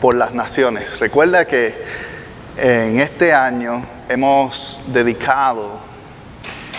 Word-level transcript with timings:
por 0.00 0.14
las 0.14 0.32
naciones. 0.32 0.98
Recuerda 1.00 1.44
que 1.44 1.74
en 2.56 3.00
este 3.00 3.32
año 3.32 3.84
hemos 4.08 4.82
dedicado 4.86 5.78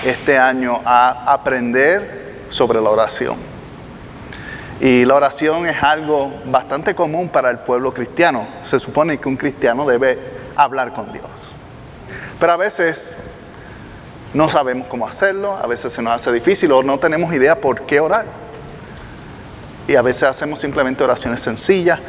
este 0.06 0.38
año 0.38 0.82
a 0.86 1.34
aprender 1.34 2.46
sobre 2.50 2.82
la 2.82 2.90
oración. 2.90 3.36
Y 4.80 5.06
la 5.06 5.16
oración 5.16 5.68
es 5.68 5.82
algo 5.82 6.32
bastante 6.46 6.94
común 6.94 7.30
para 7.30 7.50
el 7.50 7.60
pueblo 7.60 7.94
cristiano. 7.94 8.48
Se 8.64 8.80
supone 8.80 9.18
que 9.18 9.28
un 9.28 9.36
cristiano 9.36 9.88
debe 9.88 10.20
hablar 10.56 10.94
con 10.94 11.12
Dios. 11.12 11.56
Pero 12.40 12.52
a 12.52 12.58
veces 12.58 13.18
no 14.34 14.50
sabemos 14.50 14.88
cómo 14.88 15.08
hacerlo, 15.08 15.58
a 15.58 15.66
veces 15.66 15.92
se 15.94 16.02
nos 16.02 16.14
hace 16.14 16.32
difícil 16.32 16.72
o 16.72 16.84
no 16.84 17.00
tenemos 17.00 17.34
idea 17.34 17.60
por 17.60 17.82
qué 17.88 18.00
orar. 18.00 18.26
Y 19.88 19.96
a 19.96 20.02
veces 20.02 20.24
hacemos 20.24 20.60
simplemente 20.60 21.04
oraciones 21.04 21.42
sencillas, 21.42 22.00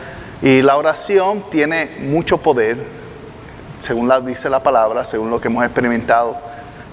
y 0.41 0.63
la 0.63 0.77
oración 0.77 1.45
tiene 1.51 1.97
mucho 2.01 2.39
poder, 2.39 2.77
según 3.81 4.09
la 4.09 4.21
dice 4.21 4.49
la 4.49 4.63
palabra, 4.63 5.05
según 5.05 5.31
lo 5.31 5.41
que 5.41 5.49
hemos 5.49 5.65
experimentado, 5.65 6.37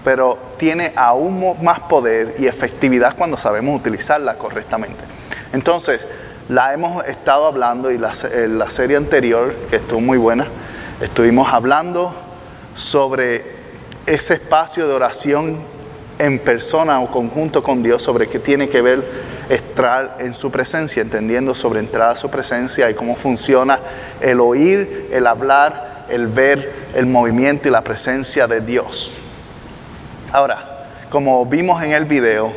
pero 0.03 0.37
tiene 0.57 0.93
aún 0.95 1.55
más 1.63 1.79
poder 1.81 2.35
y 2.39 2.47
efectividad 2.47 3.15
cuando 3.15 3.37
sabemos 3.37 3.79
utilizarla 3.79 4.37
correctamente. 4.37 4.99
Entonces, 5.53 6.05
la 6.49 6.73
hemos 6.73 7.03
estado 7.05 7.45
hablando 7.45 7.91
y 7.91 7.97
la, 7.97 8.13
la 8.47 8.69
serie 8.69 8.97
anterior, 8.97 9.53
que 9.69 9.77
estuvo 9.77 9.99
muy 9.99 10.17
buena, 10.17 10.47
estuvimos 11.01 11.51
hablando 11.51 12.13
sobre 12.75 13.55
ese 14.05 14.35
espacio 14.35 14.87
de 14.87 14.93
oración 14.93 15.74
en 16.17 16.39
persona 16.39 17.01
o 17.01 17.11
conjunto 17.11 17.61
con 17.61 17.83
Dios, 17.83 18.01
sobre 18.01 18.27
qué 18.27 18.39
tiene 18.39 18.69
que 18.69 18.81
ver 18.81 19.03
estar 19.49 20.17
en 20.19 20.33
su 20.33 20.49
presencia, 20.51 21.01
entendiendo 21.01 21.53
sobre 21.53 21.79
entrar 21.79 22.09
a 22.09 22.15
su 22.15 22.29
presencia 22.29 22.89
y 22.89 22.93
cómo 22.93 23.15
funciona 23.15 23.79
el 24.21 24.39
oír, 24.39 25.09
el 25.11 25.27
hablar, 25.27 26.05
el 26.09 26.27
ver 26.27 26.85
el 26.95 27.05
movimiento 27.05 27.67
y 27.67 27.71
la 27.71 27.81
presencia 27.81 28.47
de 28.47 28.61
Dios. 28.61 29.13
Ahora, 30.31 30.87
como 31.09 31.45
vimos 31.45 31.81
en 31.83 31.93
el 31.93 32.05
video, 32.05 32.51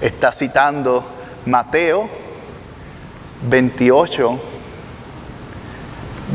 está 0.00 0.32
citando 0.32 1.04
Mateo 1.46 2.08
28, 3.48 4.40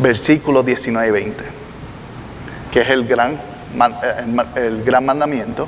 versículos 0.02 0.66
19 0.66 1.08
y 1.08 1.12
20, 1.12 1.44
que 2.72 2.82
es 2.82 2.90
el 2.90 3.08
gran, 3.08 3.40
el 4.56 4.84
gran 4.84 5.06
mandamiento, 5.06 5.68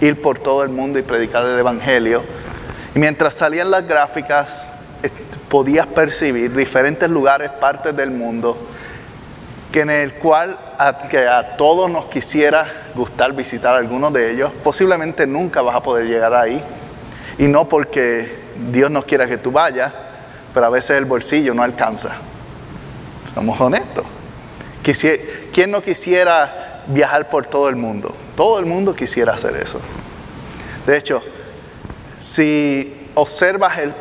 ir 0.00 0.20
por 0.20 0.38
todo 0.38 0.62
el 0.62 0.68
mundo 0.68 0.98
y 0.98 1.02
predicar 1.02 1.44
el 1.44 1.58
Evangelio 1.58 2.22
y 2.94 2.98
mientras 3.00 3.34
salían 3.34 3.70
las 3.70 3.86
gráficas, 3.86 4.72
podías 5.48 5.86
percibir 5.86 6.54
diferentes 6.54 7.10
lugares, 7.10 7.50
partes 7.50 7.94
del 7.96 8.12
mundo, 8.12 8.56
que 9.72 9.80
en 9.80 9.90
el 9.90 10.14
cual 10.14 10.56
a, 10.78 11.08
que 11.08 11.26
a 11.26 11.56
todos 11.56 11.90
nos 11.90 12.04
quisiera 12.04 12.66
gustar 12.94 13.32
visitar 13.32 13.74
algunos 13.74 14.12
de 14.12 14.30
ellos. 14.30 14.52
Posiblemente 14.62 15.26
nunca 15.26 15.60
vas 15.60 15.74
a 15.74 15.82
poder 15.82 16.06
llegar 16.06 16.34
ahí. 16.34 16.62
Y 17.36 17.48
no 17.48 17.68
porque 17.68 18.44
Dios 18.70 18.92
no 18.92 19.02
quiera 19.02 19.26
que 19.26 19.38
tú 19.38 19.50
vayas, 19.50 19.92
pero 20.54 20.66
a 20.66 20.70
veces 20.70 20.96
el 20.96 21.04
bolsillo 21.04 21.52
no 21.52 21.64
alcanza. 21.64 22.10
Somos 23.34 23.60
honestos. 23.60 24.04
¿Quién 25.52 25.72
no 25.72 25.82
quisiera 25.82 26.63
viajar 26.88 27.28
por 27.28 27.46
todo 27.46 27.68
el 27.68 27.76
mundo? 27.76 28.14
Todo 28.36 28.58
el 28.58 28.66
mundo 28.66 28.94
quisiera 28.94 29.34
hacer 29.34 29.56
eso. 29.56 29.80
De 30.86 30.96
hecho, 30.96 31.22
si 32.18 33.08
observas 33.14 33.78
el, 33.78 33.92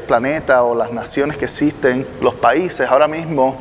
planeta 0.00 0.62
o 0.62 0.74
las 0.74 0.92
naciones 0.92 1.36
que 1.36 1.44
existen, 1.44 2.06
los 2.20 2.34
países, 2.34 2.88
ahora 2.88 3.08
mismo, 3.08 3.56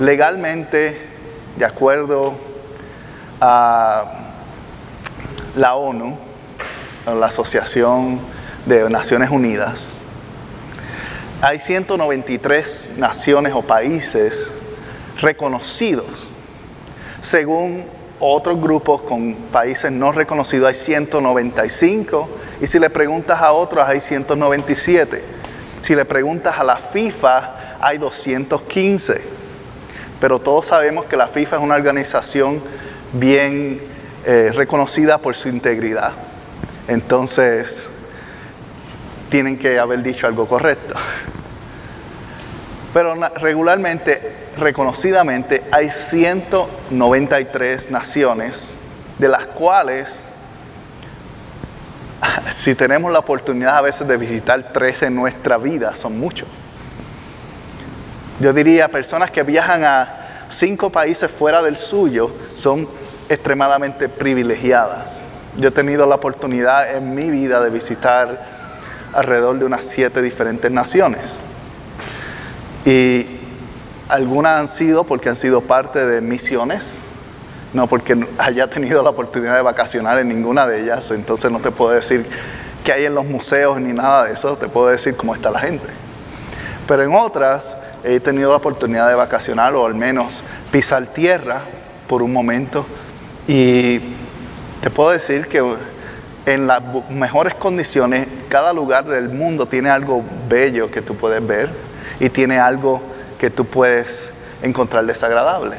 legalmente, 0.00 1.08
de 1.56 1.64
acuerdo 1.64 2.34
a 3.40 4.04
la 5.56 5.74
ONU, 5.74 6.18
la 7.06 7.26
Asociación 7.26 8.20
de 8.66 8.88
Naciones 8.88 9.30
Unidas, 9.30 10.02
hay 11.42 11.58
193 11.58 12.92
naciones 12.96 13.52
o 13.54 13.62
países 13.62 14.54
reconocidos. 15.20 16.30
Según 17.24 17.86
otros 18.20 18.60
grupos 18.60 19.00
con 19.00 19.34
países 19.50 19.90
no 19.90 20.12
reconocidos 20.12 20.68
hay 20.68 20.74
195 20.74 22.28
y 22.60 22.66
si 22.66 22.78
le 22.78 22.90
preguntas 22.90 23.40
a 23.40 23.52
otros 23.52 23.88
hay 23.88 24.02
197. 24.02 25.22
Si 25.80 25.94
le 25.94 26.04
preguntas 26.04 26.58
a 26.58 26.64
la 26.64 26.76
FIFA 26.76 27.78
hay 27.80 27.96
215. 27.96 29.22
Pero 30.20 30.38
todos 30.38 30.66
sabemos 30.66 31.06
que 31.06 31.16
la 31.16 31.26
FIFA 31.26 31.56
es 31.56 31.62
una 31.62 31.76
organización 31.76 32.60
bien 33.14 33.80
eh, 34.26 34.50
reconocida 34.54 35.16
por 35.16 35.34
su 35.34 35.48
integridad. 35.48 36.12
Entonces, 36.88 37.88
tienen 39.30 39.58
que 39.58 39.78
haber 39.78 40.02
dicho 40.02 40.26
algo 40.26 40.46
correcto. 40.46 40.94
Pero 42.92 43.14
regularmente, 43.36 44.43
reconocidamente, 44.56 45.62
hay 45.70 45.90
193 45.90 47.90
naciones, 47.90 48.74
de 49.18 49.28
las 49.28 49.46
cuales 49.46 50.28
si 52.54 52.74
tenemos 52.74 53.12
la 53.12 53.20
oportunidad 53.20 53.78
a 53.78 53.82
veces 53.82 54.06
de 54.06 54.16
visitar 54.16 54.72
tres 54.72 55.02
en 55.02 55.14
nuestra 55.14 55.58
vida, 55.58 55.94
son 55.94 56.18
muchos. 56.18 56.48
Yo 58.40 58.52
diría, 58.52 58.88
personas 58.88 59.30
que 59.30 59.42
viajan 59.42 59.84
a 59.84 60.46
cinco 60.48 60.90
países 60.90 61.30
fuera 61.30 61.62
del 61.62 61.76
suyo 61.76 62.32
son 62.40 62.86
extremadamente 63.28 64.08
privilegiadas. 64.08 65.24
Yo 65.56 65.68
he 65.68 65.72
tenido 65.72 66.06
la 66.06 66.16
oportunidad 66.16 66.96
en 66.96 67.14
mi 67.14 67.30
vida 67.30 67.60
de 67.60 67.70
visitar 67.70 68.44
alrededor 69.12 69.58
de 69.58 69.64
unas 69.64 69.84
siete 69.84 70.20
diferentes 70.20 70.70
naciones. 70.70 71.36
Y 72.84 73.33
algunas 74.08 74.60
han 74.60 74.68
sido 74.68 75.04
porque 75.04 75.28
han 75.28 75.36
sido 75.36 75.60
parte 75.60 76.04
de 76.04 76.20
misiones, 76.20 77.00
no 77.72 77.86
porque 77.86 78.26
haya 78.38 78.68
tenido 78.68 79.02
la 79.02 79.10
oportunidad 79.10 79.56
de 79.56 79.62
vacacionar 79.62 80.18
en 80.18 80.28
ninguna 80.28 80.66
de 80.66 80.82
ellas, 80.82 81.10
entonces 81.10 81.50
no 81.50 81.60
te 81.60 81.70
puedo 81.70 81.90
decir 81.90 82.26
qué 82.84 82.92
hay 82.92 83.04
en 83.06 83.14
los 83.14 83.24
museos 83.24 83.80
ni 83.80 83.92
nada 83.92 84.24
de 84.24 84.34
eso, 84.34 84.56
te 84.56 84.68
puedo 84.68 84.88
decir 84.88 85.16
cómo 85.16 85.34
está 85.34 85.50
la 85.50 85.60
gente. 85.60 85.86
Pero 86.86 87.02
en 87.02 87.14
otras 87.14 87.76
he 88.04 88.20
tenido 88.20 88.50
la 88.50 88.56
oportunidad 88.56 89.08
de 89.08 89.14
vacacionar 89.14 89.74
o 89.74 89.86
al 89.86 89.94
menos 89.94 90.42
pisar 90.70 91.06
tierra 91.06 91.62
por 92.06 92.22
un 92.22 92.32
momento 92.32 92.84
y 93.48 94.00
te 94.82 94.90
puedo 94.90 95.10
decir 95.10 95.48
que 95.48 95.62
en 96.44 96.66
las 96.66 96.82
mejores 97.08 97.54
condiciones 97.54 98.28
cada 98.50 98.74
lugar 98.74 99.06
del 99.06 99.30
mundo 99.30 99.66
tiene 99.66 99.88
algo 99.88 100.22
bello 100.46 100.90
que 100.90 101.00
tú 101.00 101.16
puedes 101.16 101.44
ver 101.46 101.70
y 102.20 102.28
tiene 102.28 102.58
algo 102.58 103.13
que 103.38 103.50
tú 103.50 103.64
puedes 103.64 104.32
encontrar 104.62 105.04
desagradable 105.06 105.76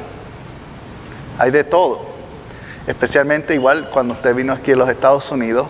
hay 1.38 1.50
de 1.50 1.64
todo. 1.64 2.00
Especialmente 2.86 3.54
igual 3.54 3.90
cuando 3.92 4.14
usted 4.14 4.34
vino 4.34 4.52
aquí 4.52 4.72
a 4.72 4.76
los 4.76 4.88
Estados 4.88 5.30
Unidos, 5.30 5.68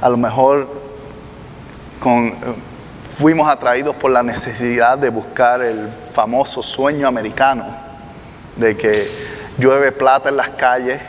a 0.00 0.08
lo 0.08 0.16
mejor 0.16 0.66
fuimos 3.18 3.48
atraídos 3.48 3.94
por 3.96 4.10
la 4.10 4.22
necesidad 4.22 4.98
de 4.98 5.10
buscar 5.10 5.62
el 5.62 5.88
famoso 6.12 6.62
sueño 6.62 7.06
americano, 7.06 7.64
de 8.56 8.76
que 8.76 9.08
llueve 9.58 9.92
plata 9.92 10.30
en 10.30 10.36
las 10.36 10.50
calles 10.50 11.00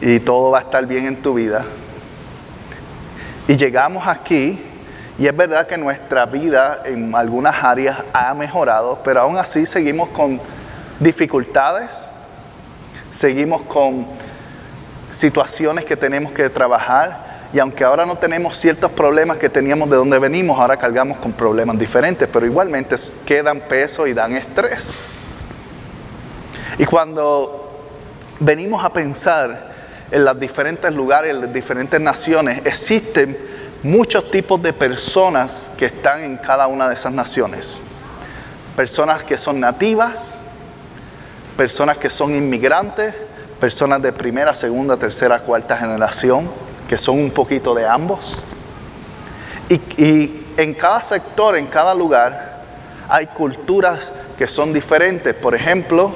y 0.00 0.20
todo 0.20 0.50
va 0.50 0.58
a 0.58 0.62
estar 0.62 0.86
bien 0.86 1.06
en 1.06 1.22
tu 1.22 1.34
vida. 1.34 1.64
Y 3.48 3.56
llegamos 3.56 4.06
aquí 4.06 4.62
y 5.20 5.28
es 5.28 5.36
verdad 5.36 5.68
que 5.68 5.76
nuestra 5.76 6.26
vida 6.26 6.82
en 6.84 7.14
algunas 7.14 7.62
áreas 7.62 7.98
ha 8.12 8.34
mejorado, 8.34 8.98
pero 9.04 9.20
aún 9.20 9.38
así 9.38 9.64
seguimos 9.66 10.08
con 10.08 10.40
dificultades 10.98 12.10
seguimos 13.10 13.62
con 13.62 14.06
situaciones 15.10 15.84
que 15.84 15.96
tenemos 15.96 16.32
que 16.32 16.48
trabajar 16.48 17.48
y 17.52 17.58
aunque 17.58 17.82
ahora 17.82 18.06
no 18.06 18.16
tenemos 18.16 18.56
ciertos 18.56 18.92
problemas 18.92 19.36
que 19.36 19.48
teníamos 19.48 19.90
de 19.90 19.96
donde 19.96 20.18
venimos, 20.20 20.58
ahora 20.58 20.76
cargamos 20.76 21.18
con 21.18 21.32
problemas 21.32 21.76
diferentes, 21.76 22.28
pero 22.32 22.46
igualmente 22.46 22.94
quedan 23.26 23.60
peso 23.60 24.06
y 24.06 24.14
dan 24.14 24.36
estrés. 24.36 24.96
Y 26.78 26.84
cuando 26.84 27.82
venimos 28.38 28.84
a 28.84 28.92
pensar 28.92 29.70
en 30.12 30.24
los 30.24 30.38
diferentes 30.38 30.94
lugares, 30.94 31.32
en 31.32 31.40
las 31.40 31.52
diferentes 31.52 32.00
naciones, 32.00 32.62
existen 32.64 33.36
muchos 33.82 34.30
tipos 34.30 34.60
de 34.62 34.72
personas 34.72 35.70
que 35.76 35.86
están 35.86 36.22
en 36.22 36.36
cada 36.36 36.66
una 36.66 36.88
de 36.88 36.94
esas 36.94 37.12
naciones. 37.12 37.80
Personas 38.76 39.24
que 39.24 39.38
son 39.38 39.60
nativas, 39.60 40.38
personas 41.56 41.96
que 41.96 42.10
son 42.10 42.34
inmigrantes, 42.34 43.14
personas 43.58 44.00
de 44.02 44.12
primera, 44.12 44.54
segunda, 44.54 44.96
tercera, 44.96 45.40
cuarta 45.40 45.76
generación, 45.76 46.50
que 46.88 46.98
son 46.98 47.18
un 47.18 47.30
poquito 47.30 47.74
de 47.74 47.86
ambos. 47.86 48.42
Y, 49.68 50.36
en 50.56 50.74
cada 50.74 51.00
sector, 51.00 51.56
en 51.56 51.66
cada 51.66 51.94
lugar, 51.94 52.64
hay 53.08 53.26
culturas 53.28 54.12
que 54.36 54.46
son 54.46 54.72
diferentes. 54.72 55.34
Por 55.34 55.54
ejemplo, 55.54 56.12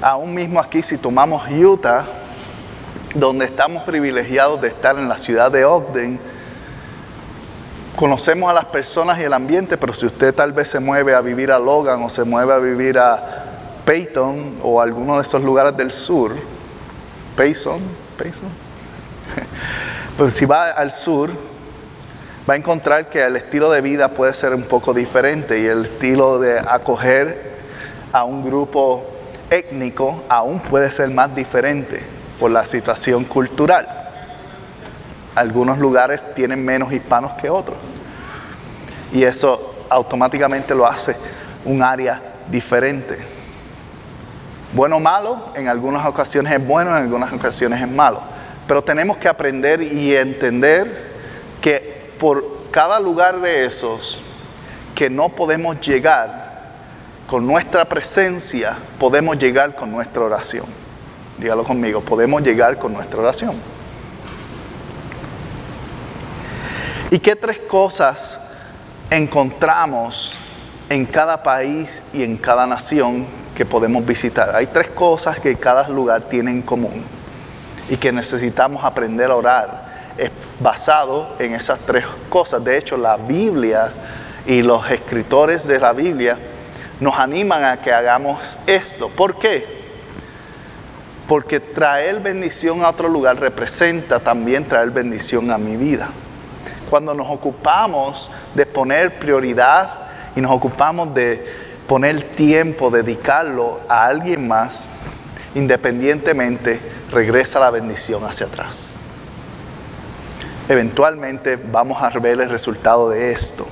aún 0.00 0.32
mismo 0.32 0.60
aquí 0.60 0.82
si 0.82 0.96
tomamos 0.96 1.42
Utah, 1.50 2.04
donde 3.14 3.46
estamos 3.46 3.82
privilegiados 3.82 4.60
de 4.60 4.68
estar 4.68 4.96
en 4.96 5.08
la 5.08 5.18
ciudad 5.18 5.50
de 5.50 5.64
Ogden, 5.64 6.18
conocemos 7.96 8.50
a 8.50 8.52
las 8.52 8.64
personas 8.66 9.18
y 9.18 9.22
el 9.22 9.32
ambiente, 9.32 9.76
pero 9.76 9.94
si 9.94 10.06
usted 10.06 10.34
tal 10.34 10.52
vez 10.52 10.68
se 10.68 10.80
mueve 10.80 11.14
a 11.14 11.20
vivir 11.20 11.52
a 11.52 11.58
Logan 11.58 12.02
o 12.02 12.10
se 12.10 12.24
mueve 12.24 12.52
a 12.52 12.58
vivir 12.58 12.98
a 12.98 13.44
Peyton 13.84 14.58
o 14.62 14.80
alguno 14.80 15.16
de 15.16 15.22
esos 15.22 15.42
lugares 15.42 15.76
del 15.76 15.90
sur, 15.90 16.32
Payson, 17.36 17.80
Payson, 18.18 18.48
pues 20.16 20.34
si 20.34 20.44
va 20.44 20.70
al 20.70 20.90
sur, 20.90 21.30
va 22.48 22.54
a 22.54 22.56
encontrar 22.56 23.08
que 23.08 23.22
el 23.22 23.36
estilo 23.36 23.70
de 23.70 23.80
vida 23.80 24.08
puede 24.08 24.34
ser 24.34 24.54
un 24.54 24.64
poco 24.64 24.92
diferente 24.92 25.60
y 25.60 25.66
el 25.66 25.84
estilo 25.84 26.38
de 26.38 26.58
acoger 26.58 27.54
a 28.12 28.24
un 28.24 28.42
grupo 28.42 29.04
étnico 29.50 30.24
aún 30.28 30.60
puede 30.60 30.90
ser 30.90 31.10
más 31.10 31.34
diferente 31.34 32.02
por 32.38 32.50
la 32.50 32.66
situación 32.66 33.24
cultural. 33.24 34.03
Algunos 35.34 35.78
lugares 35.78 36.24
tienen 36.34 36.64
menos 36.64 36.92
hispanos 36.92 37.32
que 37.32 37.50
otros 37.50 37.78
y 39.12 39.22
eso 39.22 39.74
automáticamente 39.88 40.74
lo 40.74 40.86
hace 40.86 41.16
un 41.64 41.82
área 41.82 42.20
diferente. 42.48 43.18
Bueno 44.72 44.96
o 44.96 45.00
malo, 45.00 45.52
en 45.54 45.68
algunas 45.68 46.04
ocasiones 46.04 46.52
es 46.52 46.66
bueno, 46.66 46.90
en 46.90 47.04
algunas 47.04 47.32
ocasiones 47.32 47.80
es 47.80 47.88
malo. 47.88 48.20
Pero 48.66 48.82
tenemos 48.82 49.16
que 49.18 49.28
aprender 49.28 49.80
y 49.80 50.16
entender 50.16 51.12
que 51.60 52.10
por 52.18 52.44
cada 52.72 52.98
lugar 52.98 53.40
de 53.40 53.64
esos 53.66 54.20
que 54.94 55.08
no 55.08 55.28
podemos 55.28 55.80
llegar 55.80 56.44
con 57.28 57.46
nuestra 57.46 57.84
presencia, 57.84 58.76
podemos 58.98 59.38
llegar 59.38 59.76
con 59.76 59.92
nuestra 59.92 60.22
oración. 60.22 60.66
Dígalo 61.38 61.62
conmigo, 61.64 62.00
podemos 62.00 62.42
llegar 62.42 62.78
con 62.78 62.92
nuestra 62.92 63.20
oración. 63.20 63.73
¿Y 67.10 67.18
qué 67.18 67.36
tres 67.36 67.58
cosas 67.58 68.40
encontramos 69.10 70.36
en 70.88 71.06
cada 71.06 71.42
país 71.42 72.02
y 72.12 72.22
en 72.22 72.36
cada 72.36 72.66
nación 72.66 73.26
que 73.54 73.64
podemos 73.64 74.04
visitar. 74.04 74.54
Hay 74.54 74.66
tres 74.66 74.88
cosas 74.88 75.38
que 75.38 75.56
cada 75.56 75.88
lugar 75.88 76.22
tiene 76.22 76.50
en 76.50 76.62
común 76.62 77.02
y 77.88 77.96
que 77.96 78.12
necesitamos 78.12 78.84
aprender 78.84 79.30
a 79.30 79.36
orar. 79.36 79.94
Es 80.18 80.30
basado 80.60 81.34
en 81.38 81.54
esas 81.54 81.78
tres 81.80 82.04
cosas. 82.28 82.62
De 82.62 82.76
hecho, 82.76 82.96
la 82.96 83.16
Biblia 83.16 83.90
y 84.46 84.62
los 84.62 84.90
escritores 84.90 85.66
de 85.66 85.78
la 85.78 85.92
Biblia 85.92 86.36
nos 87.00 87.18
animan 87.18 87.64
a 87.64 87.80
que 87.80 87.92
hagamos 87.92 88.58
esto. 88.66 89.08
¿Por 89.08 89.38
qué? 89.38 89.84
Porque 91.26 91.58
traer 91.60 92.20
bendición 92.20 92.84
a 92.84 92.90
otro 92.90 93.08
lugar 93.08 93.40
representa 93.40 94.20
también 94.20 94.64
traer 94.64 94.90
bendición 94.90 95.50
a 95.50 95.58
mi 95.58 95.76
vida. 95.76 96.10
Cuando 96.90 97.14
nos 97.14 97.28
ocupamos 97.28 98.30
de 98.54 98.66
poner 98.66 99.18
prioridad 99.18 99.98
y 100.36 100.40
nos 100.40 100.50
ocupamos 100.50 101.14
de 101.14 101.44
poner 101.86 102.22
tiempo, 102.22 102.90
dedicarlo 102.90 103.80
a 103.88 104.06
alguien 104.06 104.48
más, 104.48 104.90
independientemente, 105.54 106.80
regresa 107.10 107.60
la 107.60 107.70
bendición 107.70 108.24
hacia 108.24 108.46
atrás. 108.46 108.94
Eventualmente 110.68 111.56
vamos 111.56 112.02
a 112.02 112.08
ver 112.18 112.40
el 112.40 112.48
resultado 112.48 113.10
de 113.10 113.32
esto. 113.32 113.66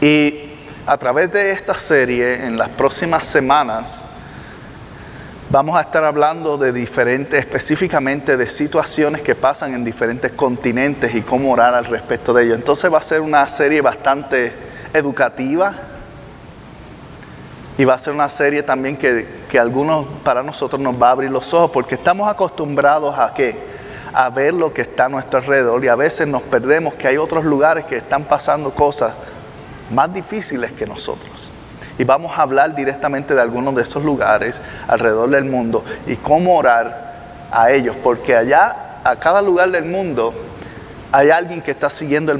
Y 0.00 0.50
a 0.84 0.96
través 0.96 1.32
de 1.32 1.52
esta 1.52 1.74
serie, 1.74 2.44
en 2.44 2.58
las 2.58 2.68
próximas 2.70 3.24
semanas, 3.24 4.04
vamos 5.52 5.76
a 5.76 5.82
estar 5.82 6.02
hablando 6.02 6.56
de 6.56 6.72
diferentes, 6.72 7.38
específicamente 7.38 8.38
de 8.38 8.46
situaciones 8.46 9.20
que 9.20 9.34
pasan 9.34 9.74
en 9.74 9.84
diferentes 9.84 10.32
continentes 10.32 11.14
y 11.14 11.20
cómo 11.20 11.52
orar 11.52 11.74
al 11.74 11.84
respecto 11.84 12.32
de 12.32 12.44
ello. 12.44 12.54
Entonces 12.54 12.90
va 12.90 12.96
a 12.96 13.02
ser 13.02 13.20
una 13.20 13.46
serie 13.48 13.82
bastante 13.82 14.54
educativa, 14.94 15.74
y 17.76 17.84
va 17.84 17.94
a 17.94 17.98
ser 17.98 18.14
una 18.14 18.28
serie 18.28 18.62
también 18.62 18.96
que, 18.96 19.26
que 19.50 19.58
algunos 19.58 20.06
para 20.24 20.42
nosotros 20.42 20.80
nos 20.80 21.00
va 21.00 21.08
a 21.08 21.10
abrir 21.12 21.30
los 21.30 21.52
ojos, 21.52 21.70
porque 21.70 21.96
estamos 21.96 22.28
acostumbrados 22.28 23.18
a 23.18 23.34
qué? 23.34 23.58
A 24.12 24.30
ver 24.30 24.54
lo 24.54 24.72
que 24.72 24.82
está 24.82 25.06
a 25.06 25.08
nuestro 25.10 25.38
alrededor 25.38 25.84
y 25.84 25.88
a 25.88 25.96
veces 25.96 26.28
nos 26.28 26.42
perdemos 26.42 26.94
que 26.94 27.08
hay 27.08 27.18
otros 27.18 27.44
lugares 27.44 27.84
que 27.84 27.96
están 27.96 28.24
pasando 28.24 28.70
cosas 28.70 29.12
más 29.90 30.12
difíciles 30.12 30.72
que 30.72 30.86
nosotros. 30.86 31.51
Y 31.98 32.04
vamos 32.04 32.36
a 32.36 32.42
hablar 32.42 32.74
directamente 32.74 33.34
de 33.34 33.40
algunos 33.40 33.74
de 33.74 33.82
esos 33.82 34.04
lugares 34.04 34.60
alrededor 34.88 35.30
del 35.30 35.44
mundo 35.44 35.84
y 36.06 36.16
cómo 36.16 36.56
orar 36.56 37.12
a 37.50 37.70
ellos, 37.70 37.96
porque 38.02 38.34
allá, 38.34 39.00
a 39.04 39.16
cada 39.16 39.42
lugar 39.42 39.70
del 39.70 39.84
mundo, 39.84 40.32
hay 41.12 41.28
alguien 41.28 41.60
que 41.60 41.72
está 41.72 41.90
siguiendo 41.90 42.32
el, 42.32 42.38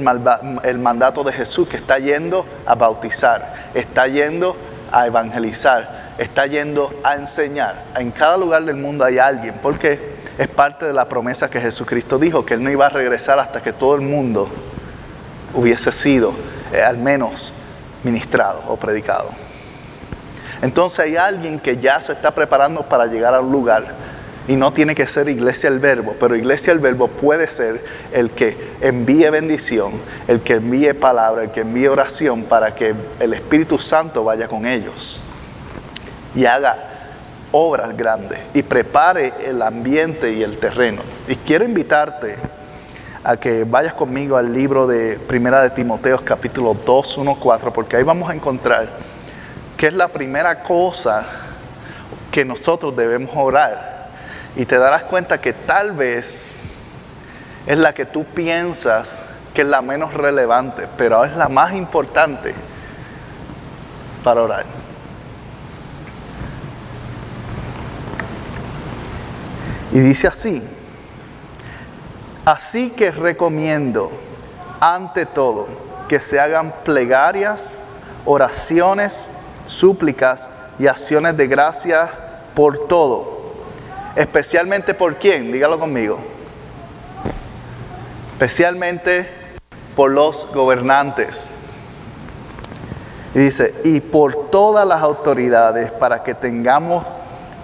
mandato 0.79 1.23
de 1.23 1.31
Jesús, 1.31 1.69
que 1.69 1.77
está 1.77 1.99
yendo 1.99 2.45
a 2.65 2.73
bautizar, 2.73 3.69
está 3.75 4.07
yendo 4.07 4.57
a 4.91 5.05
evangelizar, 5.05 6.13
está 6.17 6.47
yendo 6.47 6.91
a 7.03 7.15
enseñar. 7.15 7.83
En 7.95 8.09
cada 8.09 8.35
lugar 8.35 8.65
del 8.65 8.77
mundo 8.77 9.05
hay 9.05 9.19
alguien, 9.19 9.53
porque 9.61 10.13
es 10.39 10.47
parte 10.47 10.87
de 10.87 10.93
la 10.93 11.07
promesa 11.07 11.51
que 11.51 11.61
Jesucristo 11.61 12.17
dijo, 12.17 12.43
que 12.43 12.55
Él 12.55 12.63
no 12.63 12.71
iba 12.71 12.87
a 12.87 12.89
regresar 12.89 13.37
hasta 13.37 13.61
que 13.61 13.71
todo 13.71 13.93
el 13.93 14.01
mundo 14.01 14.49
hubiese 15.53 15.91
sido 15.91 16.33
eh, 16.73 16.81
al 16.81 16.97
menos 16.97 17.53
ministrado 18.03 18.63
o 18.67 18.75
predicado. 18.75 19.42
Entonces 20.63 20.99
hay 20.99 21.17
alguien 21.17 21.59
que 21.59 21.75
ya 21.75 22.01
se 22.01 22.13
está 22.13 22.31
preparando 22.31 22.83
para 22.83 23.05
llegar 23.05 23.35
a 23.35 23.41
un 23.41 23.51
lugar 23.51 23.83
y 24.47 24.55
no 24.55 24.71
tiene 24.71 24.95
que 24.95 25.05
ser 25.07 25.27
iglesia 25.27 25.67
el 25.67 25.79
verbo, 25.79 26.15
pero 26.17 26.37
iglesia 26.37 26.71
el 26.71 26.79
verbo 26.79 27.09
puede 27.09 27.49
ser 27.49 27.83
el 28.13 28.31
que 28.31 28.55
envíe 28.79 29.29
bendición, 29.29 29.91
el 30.25 30.39
que 30.39 30.53
envíe 30.53 30.93
palabra, 30.93 31.43
el 31.43 31.51
que 31.51 31.61
envíe 31.61 31.87
oración 31.87 32.43
para 32.43 32.73
que 32.75 32.95
el 33.19 33.33
Espíritu 33.33 33.77
Santo 33.77 34.23
vaya 34.23 34.47
con 34.47 34.65
ellos 34.65 35.21
y 36.33 36.45
haga 36.45 36.77
obras 37.51 37.97
grandes 37.97 38.39
y 38.53 38.63
prepare 38.63 39.33
el 39.45 39.61
ambiente 39.61 40.31
y 40.31 40.43
el 40.43 40.57
terreno. 40.59 41.01
Y 41.27 41.35
quiero 41.35 41.65
invitarte 41.65 42.37
a 43.21 43.35
que 43.35 43.65
vayas 43.65 43.95
conmigo 43.95 44.37
al 44.37 44.53
libro 44.53 44.87
de 44.87 45.19
Primera 45.27 45.61
de 45.61 45.71
Timoteo 45.71 46.21
capítulo 46.23 46.73
2, 46.73 47.17
1, 47.17 47.37
4, 47.37 47.73
porque 47.73 47.97
ahí 47.97 48.03
vamos 48.03 48.29
a 48.29 48.33
encontrar 48.33 49.12
que 49.83 49.87
es 49.87 49.93
la 49.95 50.07
primera 50.07 50.63
cosa 50.63 51.25
que 52.31 52.45
nosotros 52.45 52.95
debemos 52.95 53.31
orar 53.35 54.07
y 54.55 54.65
te 54.65 54.77
darás 54.77 55.03
cuenta 55.03 55.41
que 55.41 55.51
tal 55.51 55.91
vez 55.91 56.53
es 57.65 57.77
la 57.77 57.93
que 57.93 58.05
tú 58.05 58.23
piensas 58.23 59.21
que 59.53 59.63
es 59.63 59.67
la 59.67 59.81
menos 59.81 60.13
relevante, 60.13 60.87
pero 60.97 61.25
es 61.25 61.35
la 61.35 61.49
más 61.49 61.73
importante 61.73 62.55
para 64.23 64.43
orar. 64.43 64.63
Y 69.91 69.99
dice 69.99 70.29
así, 70.29 70.65
así 72.45 72.91
que 72.91 73.11
recomiendo 73.11 74.13
ante 74.79 75.25
todo 75.25 75.67
que 76.07 76.21
se 76.21 76.39
hagan 76.39 76.73
plegarias, 76.85 77.81
oraciones, 78.23 79.29
súplicas 79.65 80.49
y 80.79 80.87
acciones 80.87 81.37
de 81.37 81.47
gracias 81.47 82.19
por 82.55 82.87
todo 82.87 83.33
Especialmente 84.15 84.93
por 84.93 85.15
quién, 85.15 85.51
dígalo 85.51 85.79
conmigo. 85.79 86.19
Especialmente 88.33 89.27
por 89.95 90.11
los 90.11 90.47
gobernantes. 90.53 91.49
Y 93.33 93.39
dice, 93.39 93.73
y 93.83 94.01
por 94.01 94.51
todas 94.51 94.87
las 94.87 95.01
autoridades 95.01 95.91
para 95.91 96.21
que 96.21 96.35
tengamos 96.35 97.03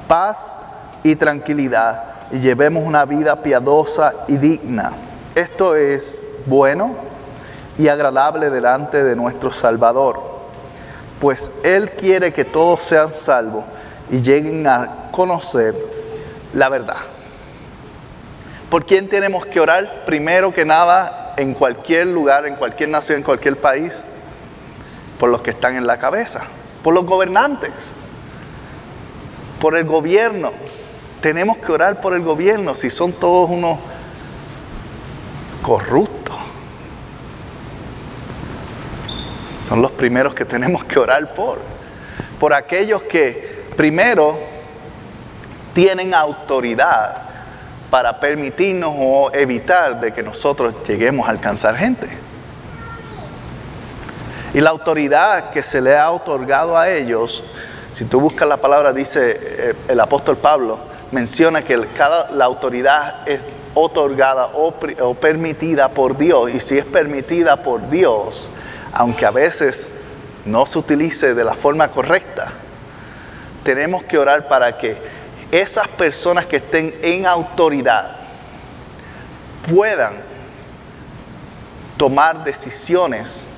paz 0.07 0.57
y 1.03 1.15
tranquilidad 1.15 2.03
y 2.31 2.39
llevemos 2.39 2.83
una 2.83 3.05
vida 3.05 3.43
piadosa 3.43 4.13
y 4.27 4.37
digna. 4.37 4.93
Esto 5.35 5.75
es 5.75 6.27
bueno 6.47 6.95
y 7.77 7.87
agradable 7.89 8.49
delante 8.49 9.03
de 9.03 9.15
nuestro 9.15 9.51
Salvador, 9.51 10.19
pues 11.19 11.51
Él 11.63 11.91
quiere 11.91 12.33
que 12.33 12.45
todos 12.45 12.81
sean 12.81 13.09
salvos 13.09 13.65
y 14.09 14.21
lleguen 14.21 14.65
a 14.67 15.09
conocer 15.11 15.75
la 16.53 16.69
verdad. 16.69 16.97
¿Por 18.69 18.85
quién 18.85 19.09
tenemos 19.09 19.45
que 19.45 19.59
orar? 19.59 20.05
Primero 20.05 20.53
que 20.53 20.63
nada, 20.63 21.33
en 21.37 21.53
cualquier 21.53 22.07
lugar, 22.07 22.45
en 22.45 22.55
cualquier 22.55 22.89
nación, 22.89 23.17
en 23.19 23.23
cualquier 23.23 23.57
país, 23.57 24.03
por 25.19 25.29
los 25.29 25.41
que 25.41 25.51
están 25.51 25.75
en 25.75 25.87
la 25.87 25.97
cabeza, 25.97 26.43
por 26.83 26.93
los 26.93 27.05
gobernantes, 27.05 27.71
por 29.59 29.75
el 29.75 29.85
gobierno. 29.85 30.51
Tenemos 31.21 31.57
que 31.57 31.71
orar 31.71 31.99
por 31.99 32.13
el 32.13 32.21
gobierno 32.21 32.75
si 32.75 32.89
son 32.89 33.11
todos 33.11 33.49
unos 33.49 33.79
corruptos. 35.61 36.18
Son 39.69 39.83
los 39.83 39.91
primeros 39.91 40.33
que 40.33 40.45
tenemos 40.45 40.83
que 40.83 40.97
orar 40.97 41.35
por. 41.35 41.59
Por 42.39 42.55
aquellos 42.55 43.03
que 43.03 43.65
primero 43.77 44.39
tienen 45.75 46.15
autoridad 46.15 47.17
para 47.91 48.19
permitirnos 48.19 48.95
o 48.97 49.31
evitar 49.31 50.01
de 50.01 50.11
que 50.11 50.23
nosotros 50.23 50.73
lleguemos 50.87 51.27
a 51.27 51.31
alcanzar 51.31 51.75
gente. 51.75 52.09
Y 54.55 54.61
la 54.61 54.71
autoridad 54.71 55.51
que 55.51 55.61
se 55.61 55.79
le 55.79 55.95
ha 55.95 56.09
otorgado 56.09 56.75
a 56.75 56.89
ellos, 56.89 57.43
si 57.93 58.05
tú 58.05 58.19
buscas 58.19 58.47
la 58.47 58.57
palabra, 58.57 58.91
dice 58.91 59.37
eh, 59.39 59.75
el 59.87 59.99
apóstol 59.99 60.37
Pablo, 60.37 60.79
menciona 61.11 61.61
que 61.61 61.79
cada, 61.95 62.31
la 62.31 62.45
autoridad 62.45 63.27
es 63.27 63.45
otorgada 63.75 64.47
o, 64.47 64.73
o 65.01 65.13
permitida 65.13 65.89
por 65.89 66.17
Dios. 66.17 66.51
Y 66.51 66.59
si 66.59 66.79
es 66.79 66.85
permitida 66.85 67.57
por 67.57 67.87
Dios, 67.91 68.49
aunque 68.93 69.25
a 69.25 69.31
veces 69.31 69.93
no 70.45 70.65
se 70.65 70.79
utilice 70.79 71.33
de 71.33 71.43
la 71.43 71.55
forma 71.55 71.89
correcta, 71.89 72.51
tenemos 73.63 74.03
que 74.03 74.17
orar 74.17 74.47
para 74.47 74.77
que 74.77 74.97
esas 75.51 75.87
personas 75.87 76.45
que 76.45 76.57
estén 76.57 76.95
en 77.01 77.25
autoridad 77.25 78.17
puedan 79.69 80.13
tomar 81.97 82.43
decisiones 82.43 83.49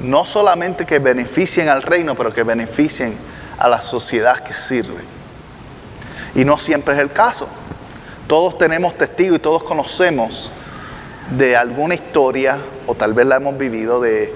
no 0.00 0.24
solamente 0.24 0.84
que 0.84 0.98
beneficien 0.98 1.68
al 1.68 1.82
reino, 1.82 2.14
pero 2.14 2.32
que 2.32 2.42
beneficien 2.42 3.16
a 3.58 3.68
la 3.68 3.80
sociedad 3.80 4.40
que 4.40 4.52
sirve. 4.52 5.02
Y 6.34 6.44
no 6.44 6.58
siempre 6.58 6.94
es 6.94 7.00
el 7.00 7.12
caso. 7.12 7.48
Todos 8.26 8.58
tenemos 8.58 8.96
testigos 8.98 9.38
y 9.38 9.40
todos 9.40 9.62
conocemos 9.62 10.50
de 11.30 11.56
alguna 11.56 11.94
historia, 11.94 12.58
o 12.86 12.94
tal 12.94 13.12
vez 13.12 13.26
la 13.26 13.36
hemos 13.36 13.58
vivido, 13.58 14.00
de 14.00 14.32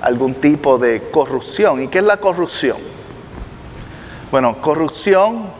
algún 0.00 0.34
tipo 0.34 0.78
de 0.78 1.10
corrupción. 1.10 1.82
¿Y 1.82 1.88
qué 1.88 1.98
es 1.98 2.04
la 2.04 2.18
corrupción? 2.18 2.78
Bueno, 4.30 4.60
corrupción 4.60 5.50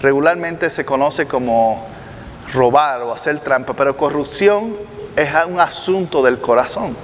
regularmente 0.00 0.70
se 0.70 0.84
conoce 0.84 1.26
como 1.26 1.86
robar 2.52 3.02
o 3.02 3.12
hacer 3.12 3.38
trampa, 3.40 3.74
pero 3.74 3.96
corrupción 3.96 4.76
es 5.14 5.30
un 5.46 5.60
asunto 5.60 6.22
del 6.22 6.40
corazón. 6.40 6.96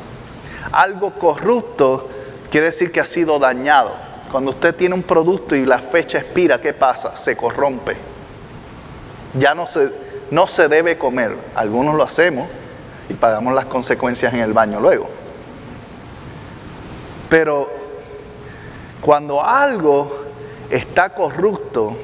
Algo 0.72 1.12
corrupto 1.12 2.08
quiere 2.50 2.66
decir 2.66 2.90
que 2.90 3.00
ha 3.00 3.04
sido 3.04 3.38
dañado. 3.38 3.92
Cuando 4.32 4.50
usted 4.50 4.74
tiene 4.74 4.94
un 4.94 5.02
producto 5.02 5.54
y 5.54 5.64
la 5.64 5.78
fecha 5.78 6.18
expira, 6.18 6.60
¿qué 6.60 6.72
pasa? 6.72 7.16
Se 7.16 7.36
corrompe. 7.36 7.96
Ya 9.34 9.54
no 9.54 9.66
se, 9.66 9.90
no 10.30 10.46
se 10.46 10.68
debe 10.68 10.98
comer. 10.98 11.36
Algunos 11.54 11.94
lo 11.94 12.02
hacemos 12.02 12.48
y 13.08 13.14
pagamos 13.14 13.54
las 13.54 13.66
consecuencias 13.66 14.32
en 14.34 14.40
el 14.40 14.52
baño 14.52 14.80
luego. 14.80 15.08
Pero 17.28 17.70
cuando 19.00 19.44
algo 19.44 20.24
está 20.70 21.10
corrupto, 21.14 21.96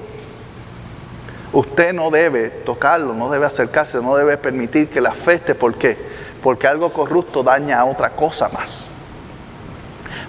usted 1.53 1.93
no 1.93 2.11
debe 2.11 2.51
tocarlo, 2.51 3.15
no 3.15 3.31
debe 3.31 3.47
acercarse, 3.47 4.01
no 4.01 4.17
debe 4.17 4.37
permitir 4.37 4.89
que 4.89 5.01
la 5.01 5.11
afecte. 5.11 5.55
¿Por 5.55 5.75
qué? 5.75 6.15
porque 6.45 6.67
algo 6.67 6.93
corrupto 6.93 7.43
daña 7.43 7.81
a 7.81 7.87
otra 7.87 8.11
cosa 8.11 8.51
más. 8.51 8.91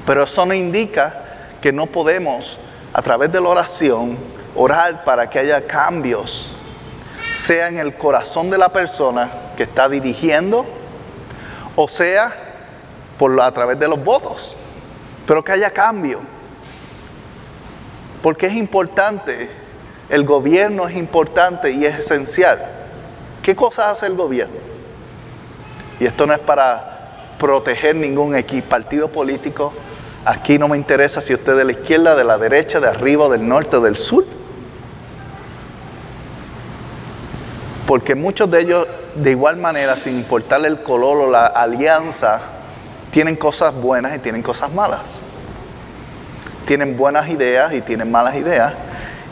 Pero 0.05 0.23
eso 0.23 0.45
no 0.45 0.53
indica 0.53 1.13
que 1.61 1.73
no 1.73 1.87
podemos, 1.87 2.57
a 2.93 3.01
través 3.01 3.33
de 3.33 3.41
la 3.41 3.49
oración, 3.49 4.17
orar 4.55 5.03
para 5.03 5.29
que 5.29 5.39
haya 5.39 5.67
cambios, 5.67 6.54
sea 7.45 7.67
en 7.67 7.77
el 7.77 7.93
corazón 7.93 8.49
de 8.49 8.57
la 8.57 8.69
persona 8.69 9.29
que 9.55 9.63
está 9.63 9.87
dirigiendo, 9.87 10.65
o 11.75 11.87
sea 11.87 12.33
por, 13.19 13.39
a 13.39 13.51
través 13.51 13.77
de 13.77 13.87
los 13.87 14.03
votos, 14.03 14.57
pero 15.27 15.43
que 15.43 15.51
haya 15.51 15.69
cambio. 15.69 16.21
Porque 18.23 18.47
es 18.47 18.53
importante, 18.53 19.51
el 20.09 20.23
gobierno 20.23 20.87
es 20.87 20.95
importante 20.95 21.69
y 21.69 21.85
es 21.85 21.99
esencial. 21.99 22.65
¿Qué 23.43 23.55
cosas 23.55 23.91
hace 23.91 24.07
el 24.07 24.15
gobierno? 24.15 24.57
Y 25.99 26.05
esto 26.05 26.25
no 26.25 26.33
es 26.33 26.39
para 26.39 27.35
proteger 27.37 27.95
ningún 27.95 28.35
partido 28.67 29.09
político. 29.09 29.71
Aquí 30.25 30.57
no 30.57 30.67
me 30.67 30.77
interesa 30.77 31.21
si 31.21 31.35
usted 31.35 31.51
es 31.51 31.57
de 31.59 31.63
la 31.63 31.71
izquierda, 31.73 32.15
de 32.15 32.23
la 32.23 32.39
derecha, 32.39 32.79
de 32.79 32.87
arriba, 32.87 33.29
del 33.29 33.47
norte, 33.47 33.79
del 33.79 33.97
sur. 33.97 34.25
Porque 37.85 38.15
muchos 38.15 38.49
de 38.49 38.61
ellos, 38.61 38.87
de 39.15 39.31
igual 39.31 39.57
manera, 39.57 39.95
sin 39.95 40.15
importarle 40.15 40.67
el 40.67 40.81
color 40.81 41.17
o 41.17 41.29
la 41.29 41.45
alianza, 41.45 42.41
tienen 43.11 43.35
cosas 43.35 43.73
buenas 43.73 44.15
y 44.15 44.19
tienen 44.19 44.41
cosas 44.41 44.73
malas. 44.73 45.19
Tienen 46.65 46.97
buenas 46.97 47.29
ideas 47.29 47.73
y 47.73 47.81
tienen 47.81 48.11
malas 48.11 48.35
ideas. 48.35 48.73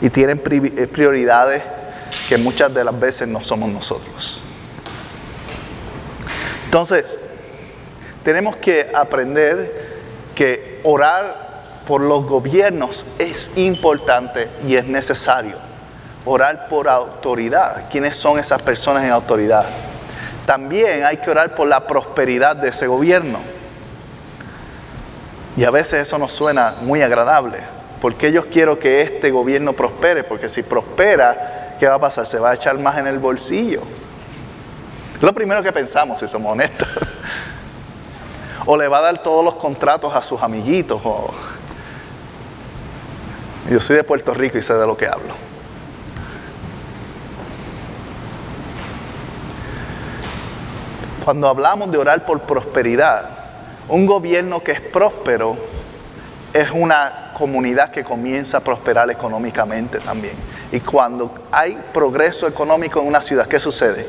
Y 0.00 0.10
tienen 0.10 0.40
eh, 0.50 0.86
prioridades 0.86 1.62
que 2.28 2.38
muchas 2.38 2.72
de 2.72 2.84
las 2.84 2.98
veces 2.98 3.26
no 3.26 3.40
somos 3.40 3.70
nosotros. 3.70 4.40
Entonces, 6.66 7.20
tenemos 8.22 8.56
que 8.56 8.90
aprender 8.94 9.94
que 10.34 10.80
orar 10.84 11.82
por 11.86 12.00
los 12.00 12.24
gobiernos 12.24 13.04
es 13.18 13.50
importante 13.56 14.48
y 14.66 14.76
es 14.76 14.86
necesario. 14.86 15.56
Orar 16.24 16.68
por 16.68 16.88
autoridad. 16.88 17.88
¿Quiénes 17.90 18.16
son 18.16 18.38
esas 18.38 18.62
personas 18.62 19.04
en 19.04 19.10
autoridad? 19.10 19.64
También 20.46 21.04
hay 21.04 21.18
que 21.18 21.30
orar 21.30 21.54
por 21.54 21.68
la 21.68 21.86
prosperidad 21.86 22.56
de 22.56 22.68
ese 22.68 22.86
gobierno. 22.86 23.38
Y 25.56 25.64
a 25.64 25.70
veces 25.70 26.02
eso 26.02 26.18
nos 26.18 26.32
suena 26.32 26.76
muy 26.80 27.02
agradable. 27.02 27.58
Porque 28.00 28.32
yo 28.32 28.46
quiero 28.50 28.78
que 28.78 29.00
este 29.02 29.30
gobierno 29.30 29.72
prospere, 29.72 30.24
porque 30.24 30.48
si 30.48 30.62
prospera, 30.62 31.76
¿qué 31.78 31.86
va 31.86 31.94
a 31.94 31.98
pasar? 31.98 32.26
Se 32.26 32.38
va 32.38 32.50
a 32.50 32.54
echar 32.54 32.78
más 32.78 32.98
en 32.98 33.06
el 33.06 33.18
bolsillo. 33.18 33.82
Lo 35.20 35.32
primero 35.32 35.62
que 35.62 35.72
pensamos, 35.72 36.20
si 36.20 36.28
somos 36.28 36.52
honestos. 36.52 36.88
O 38.66 38.78
le 38.78 38.88
va 38.88 38.96
a 38.96 39.02
dar 39.02 39.22
todos 39.22 39.44
los 39.44 39.56
contratos 39.56 40.14
a 40.14 40.22
sus 40.22 40.42
amiguitos. 40.42 41.02
Yo 43.70 43.78
soy 43.78 43.96
de 43.96 44.04
Puerto 44.04 44.32
Rico 44.32 44.56
y 44.56 44.62
sé 44.62 44.72
de 44.72 44.86
lo 44.86 44.96
que 44.96 45.06
hablo. 45.06 45.34
Cuando 51.24 51.48
hablamos 51.48 51.90
de 51.90 51.98
orar 51.98 52.24
por 52.24 52.40
prosperidad, 52.40 53.28
un 53.88 54.06
gobierno 54.06 54.62
que 54.62 54.72
es 54.72 54.80
próspero 54.80 55.56
es 56.52 56.70
una 56.70 57.32
comunidad 57.36 57.90
que 57.90 58.04
comienza 58.04 58.58
a 58.58 58.60
prosperar 58.60 59.10
económicamente 59.10 59.98
también. 59.98 60.34
Y 60.70 60.80
cuando 60.80 61.32
hay 61.50 61.78
progreso 61.92 62.46
económico 62.46 63.00
en 63.00 63.08
una 63.08 63.22
ciudad, 63.22 63.46
¿qué 63.46 63.58
sucede? 63.58 64.06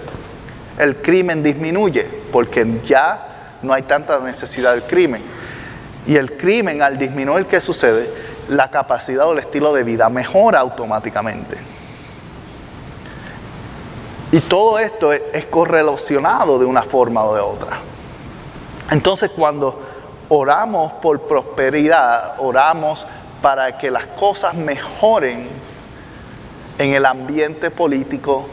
el 0.77 0.97
crimen 0.97 1.41
disminuye, 1.41 2.07
porque 2.31 2.81
ya 2.85 3.57
no 3.61 3.73
hay 3.73 3.83
tanta 3.83 4.19
necesidad 4.19 4.73
del 4.73 4.83
crimen. 4.83 5.21
Y 6.05 6.15
el 6.15 6.37
crimen, 6.37 6.81
al 6.81 6.97
disminuir, 6.97 7.45
¿qué 7.45 7.61
sucede? 7.61 8.09
La 8.49 8.69
capacidad 8.69 9.27
o 9.27 9.33
el 9.33 9.39
estilo 9.39 9.73
de 9.73 9.83
vida 9.83 10.09
mejora 10.09 10.59
automáticamente. 10.59 11.57
Y 14.35 14.41
todo 14.41 14.79
esto 14.79 15.13
es, 15.13 15.45
correlacionado 15.45 16.59
de 16.59 16.65
una 16.65 16.83
forma 16.83 17.23
o 17.23 17.33
de 17.33 17.39
otra. 17.39 17.77
Entonces 18.91 19.31
cuando 19.33 19.79
oramos 20.27 20.91
por 20.91 21.21
prosperidad, 21.21 22.35
oramos 22.39 23.07
para 23.41 23.77
que 23.77 23.89
las 23.89 24.07
cosas 24.07 24.53
mejoren 24.53 25.47
en 26.77 26.93
el 26.93 27.05
ambiente 27.05 27.71
político, 27.71 28.45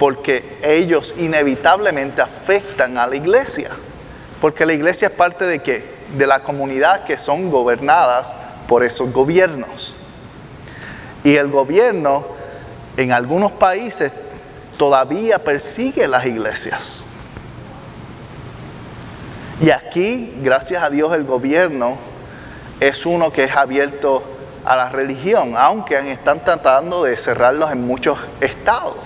porque 0.00 0.58
ellos 0.64 1.14
inevitablemente 1.16 2.20
afectan 2.20 2.98
a 2.98 3.06
la 3.06 3.14
iglesia. 3.14 3.70
Porque 4.40 4.66
la 4.66 4.72
iglesia 4.72 5.06
es 5.06 5.14
parte 5.14 5.44
de 5.44 5.62
qué? 5.62 5.94
De 6.18 6.26
la 6.26 6.42
comunidad 6.42 7.04
que 7.04 7.16
son 7.18 7.52
gobernadas 7.52 8.34
por 8.66 8.82
esos 8.82 9.12
gobiernos. 9.12 9.94
Y 11.22 11.36
el 11.36 11.52
gobierno 11.52 12.24
en 12.96 13.12
algunos 13.12 13.52
países 13.52 14.10
todavía 14.76 15.38
persigue 15.42 16.06
las 16.08 16.26
iglesias. 16.26 17.04
Y 19.60 19.70
aquí, 19.70 20.34
gracias 20.42 20.82
a 20.82 20.90
Dios, 20.90 21.12
el 21.14 21.24
gobierno 21.24 21.96
es 22.80 23.06
uno 23.06 23.32
que 23.32 23.44
es 23.44 23.54
abierto 23.54 24.22
a 24.64 24.76
la 24.76 24.88
religión, 24.88 25.54
aunque 25.56 25.98
están 26.10 26.44
tratando 26.44 27.04
de 27.04 27.16
cerrarlos 27.16 27.70
en 27.70 27.86
muchos 27.86 28.18
estados. 28.40 28.96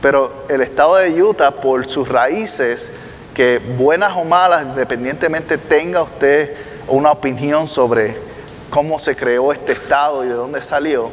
Pero 0.00 0.44
el 0.48 0.60
estado 0.62 0.96
de 0.96 1.22
Utah, 1.22 1.52
por 1.52 1.88
sus 1.88 2.08
raíces, 2.08 2.90
que 3.34 3.58
buenas 3.58 4.16
o 4.16 4.24
malas, 4.24 4.62
independientemente 4.62 5.58
tenga 5.58 6.02
usted 6.02 6.54
una 6.88 7.10
opinión 7.12 7.66
sobre 7.66 8.16
cómo 8.70 8.98
se 8.98 9.14
creó 9.14 9.52
este 9.52 9.72
estado 9.72 10.24
y 10.24 10.28
de 10.28 10.34
dónde 10.34 10.62
salió, 10.62 11.10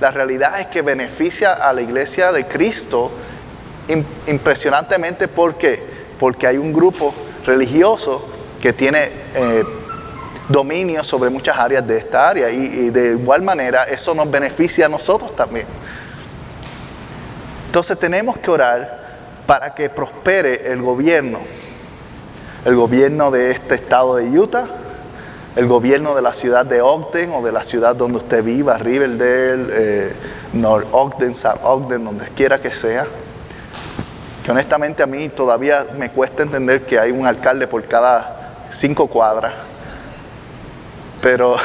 la 0.00 0.10
realidad 0.10 0.60
es 0.60 0.66
que 0.66 0.82
beneficia 0.82 1.52
a 1.52 1.72
la 1.72 1.82
iglesia 1.82 2.32
de 2.32 2.46
Cristo 2.46 3.10
impresionantemente. 4.26 5.28
¿Por 5.28 5.54
qué? 5.54 5.82
Porque 6.18 6.46
hay 6.46 6.56
un 6.56 6.72
grupo 6.72 7.14
religioso 7.44 8.26
que 8.60 8.72
tiene 8.72 9.10
eh, 9.34 9.64
dominio 10.48 11.04
sobre 11.04 11.30
muchas 11.30 11.56
áreas 11.58 11.86
de 11.86 11.98
esta 11.98 12.28
área 12.28 12.50
y, 12.50 12.56
y 12.56 12.90
de 12.90 13.10
igual 13.12 13.42
manera 13.42 13.84
eso 13.84 14.14
nos 14.14 14.30
beneficia 14.30 14.86
a 14.86 14.88
nosotros 14.88 15.34
también. 15.36 15.66
Entonces 17.66 17.98
tenemos 17.98 18.38
que 18.38 18.50
orar 18.50 19.04
para 19.46 19.74
que 19.74 19.90
prospere 19.90 20.72
el 20.72 20.80
gobierno, 20.80 21.40
el 22.64 22.74
gobierno 22.74 23.30
de 23.30 23.50
este 23.50 23.74
estado 23.74 24.16
de 24.16 24.24
Utah, 24.38 24.66
el 25.56 25.68
gobierno 25.68 26.14
de 26.14 26.22
la 26.22 26.32
ciudad 26.32 26.66
de 26.66 26.82
Ogden 26.82 27.32
o 27.32 27.42
de 27.42 27.52
la 27.52 27.62
ciudad 27.62 27.94
donde 27.94 28.18
usted 28.18 28.42
viva, 28.42 28.76
Riverdale, 28.76 29.66
eh, 29.70 30.12
North 30.52 30.88
Ogden, 30.90 31.34
South 31.34 31.60
Ogden, 31.62 32.04
donde 32.04 32.26
quiera 32.30 32.60
que 32.60 32.72
sea. 32.72 33.06
Que 34.44 34.50
honestamente 34.50 35.02
a 35.02 35.06
mí 35.06 35.28
todavía 35.28 35.86
me 35.96 36.10
cuesta 36.10 36.42
entender 36.42 36.82
que 36.82 36.98
hay 36.98 37.12
un 37.12 37.26
alcalde 37.26 37.68
por 37.68 37.84
cada 37.84 38.66
cinco 38.70 39.06
cuadras. 39.06 39.54
Pero 41.22 41.56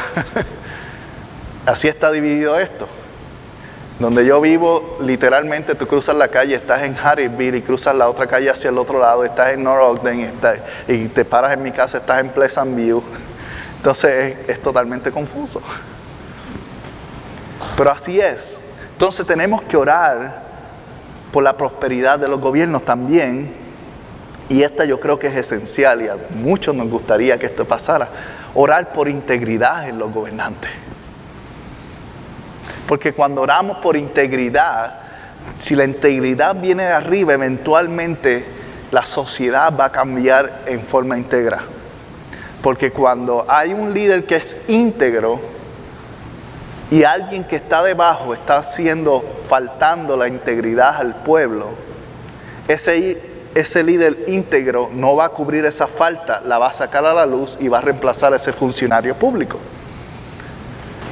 así 1.65 1.88
está 1.88 2.12
dividido 2.12 2.60
esto. 2.60 2.88
Donde 3.98 4.25
yo 4.25 4.39
vivo, 4.39 4.98
literalmente 5.01 5.75
tú 5.75 5.88
cruzas 5.88 6.15
la 6.15 6.29
calle, 6.29 6.55
estás 6.55 6.84
en 6.84 6.96
Harrisville 6.96 7.58
y 7.58 7.62
cruzas 7.62 7.96
la 7.96 8.08
otra 8.08 8.27
calle 8.27 8.50
hacia 8.50 8.69
el 8.69 8.77
otro 8.77 8.98
lado, 9.00 9.25
estás 9.25 9.51
en 9.51 9.63
North 9.63 9.84
Ogden 9.84 10.31
y, 10.88 10.93
y 10.93 11.08
te 11.10 11.25
paras 11.25 11.51
en 11.53 11.63
mi 11.63 11.72
casa, 11.72 11.98
estás 11.98 12.19
en 12.19 12.29
Pleasant 12.29 12.77
View. 12.77 13.03
Entonces 13.79 14.36
es, 14.45 14.62
totalmente 14.62 15.09
confuso. 15.09 15.62
Pero 17.77 17.91
así 17.91 18.19
es. 18.19 18.59
Entonces 18.91 19.25
tenemos 19.25 19.62
que 19.62 19.77
orar 19.77 20.43
por 21.31 21.43
la 21.43 21.55
prosperidad 21.55 22.19
de 22.19 22.27
los 22.27 22.41
gobiernos 22.41 22.83
también. 22.83 23.53
Y 24.50 24.63
esta 24.63 24.83
yo 24.83 25.00
creo 25.00 25.17
que 25.17 25.27
es 25.27 25.36
esencial 25.38 26.01
y 26.01 26.09
a 26.09 26.17
muchos 26.36 26.75
nos 26.75 26.89
gustaría 26.89 27.39
que 27.39 27.45
esto 27.45 27.63
pasara. 27.63 28.09
Orar 28.53 28.91
por 28.91 29.07
integridad 29.07 29.88
en 29.88 29.98
los 29.98 30.12
gobernantes. 30.12 30.71
Porque 32.86 33.13
cuando 33.13 33.43
oramos 33.43 33.77
por 33.77 33.95
integridad, 33.95 35.00
si 35.59 35.74
la 35.74 35.86
integridad 35.86 36.53
viene 36.53 36.83
de 36.83 36.91
arriba, 36.91 37.33
eventualmente 37.33 38.43
la 38.91 39.05
sociedad 39.05 39.74
va 39.74 39.86
a 39.86 39.91
cambiar 39.91 40.63
en 40.65 40.81
forma 40.81 41.17
íntegra. 41.17 41.62
Porque 42.61 42.91
cuando 42.91 43.45
hay 43.47 43.73
un 43.73 43.93
líder 43.93 44.25
que 44.25 44.35
es 44.35 44.57
íntegro 44.67 45.39
y 46.91 47.03
alguien 47.03 47.43
que 47.43 47.55
está 47.55 47.83
debajo 47.83 48.33
está 48.33 48.57
haciendo, 48.57 49.23
faltando 49.47 50.17
la 50.17 50.27
integridad 50.27 50.97
al 50.97 51.23
pueblo, 51.23 51.69
ese, 52.67 53.21
ese 53.55 53.83
líder 53.83 54.25
íntegro 54.27 54.89
no 54.93 55.15
va 55.15 55.25
a 55.25 55.29
cubrir 55.29 55.65
esa 55.65 55.87
falta, 55.87 56.41
la 56.41 56.57
va 56.57 56.69
a 56.69 56.73
sacar 56.73 57.05
a 57.05 57.13
la 57.13 57.25
luz 57.25 57.57
y 57.61 57.67
va 57.69 57.77
a 57.77 57.81
reemplazar 57.81 58.33
a 58.33 58.35
ese 58.35 58.51
funcionario 58.51 59.15
público. 59.15 59.59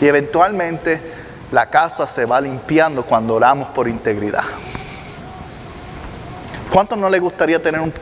Y 0.01 0.07
eventualmente 0.07 1.01
la 1.51 1.69
casa 1.69 2.07
se 2.07 2.25
va 2.25 2.41
limpiando 2.41 3.03
cuando 3.03 3.35
oramos 3.35 3.69
por 3.69 3.87
integridad. 3.87 4.43
¿Cuánto 6.71 6.95
no 6.95 7.09
le 7.09 7.19
gustaría 7.19 7.61
tener 7.61 7.79
un 7.79 7.93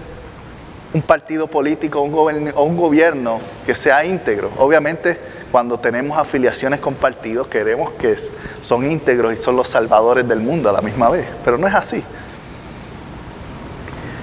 un 0.93 1.01
partido 1.01 1.47
político 1.47 2.01
un 2.01 2.13
o 2.55 2.63
un 2.63 2.77
gobierno 2.77 3.39
que 3.65 3.75
sea 3.75 4.05
íntegro. 4.05 4.51
Obviamente, 4.57 5.19
cuando 5.51 5.79
tenemos 5.79 6.17
afiliaciones 6.17 6.79
con 6.79 6.95
partidos, 6.95 7.47
queremos 7.47 7.91
que 7.93 8.15
son 8.61 8.89
íntegros 8.89 9.33
y 9.33 9.37
son 9.37 9.55
los 9.55 9.67
salvadores 9.67 10.27
del 10.27 10.39
mundo 10.39 10.69
a 10.69 10.73
la 10.73 10.81
misma 10.81 11.09
vez, 11.09 11.27
pero 11.43 11.57
no 11.57 11.67
es 11.67 11.73
así. 11.73 12.03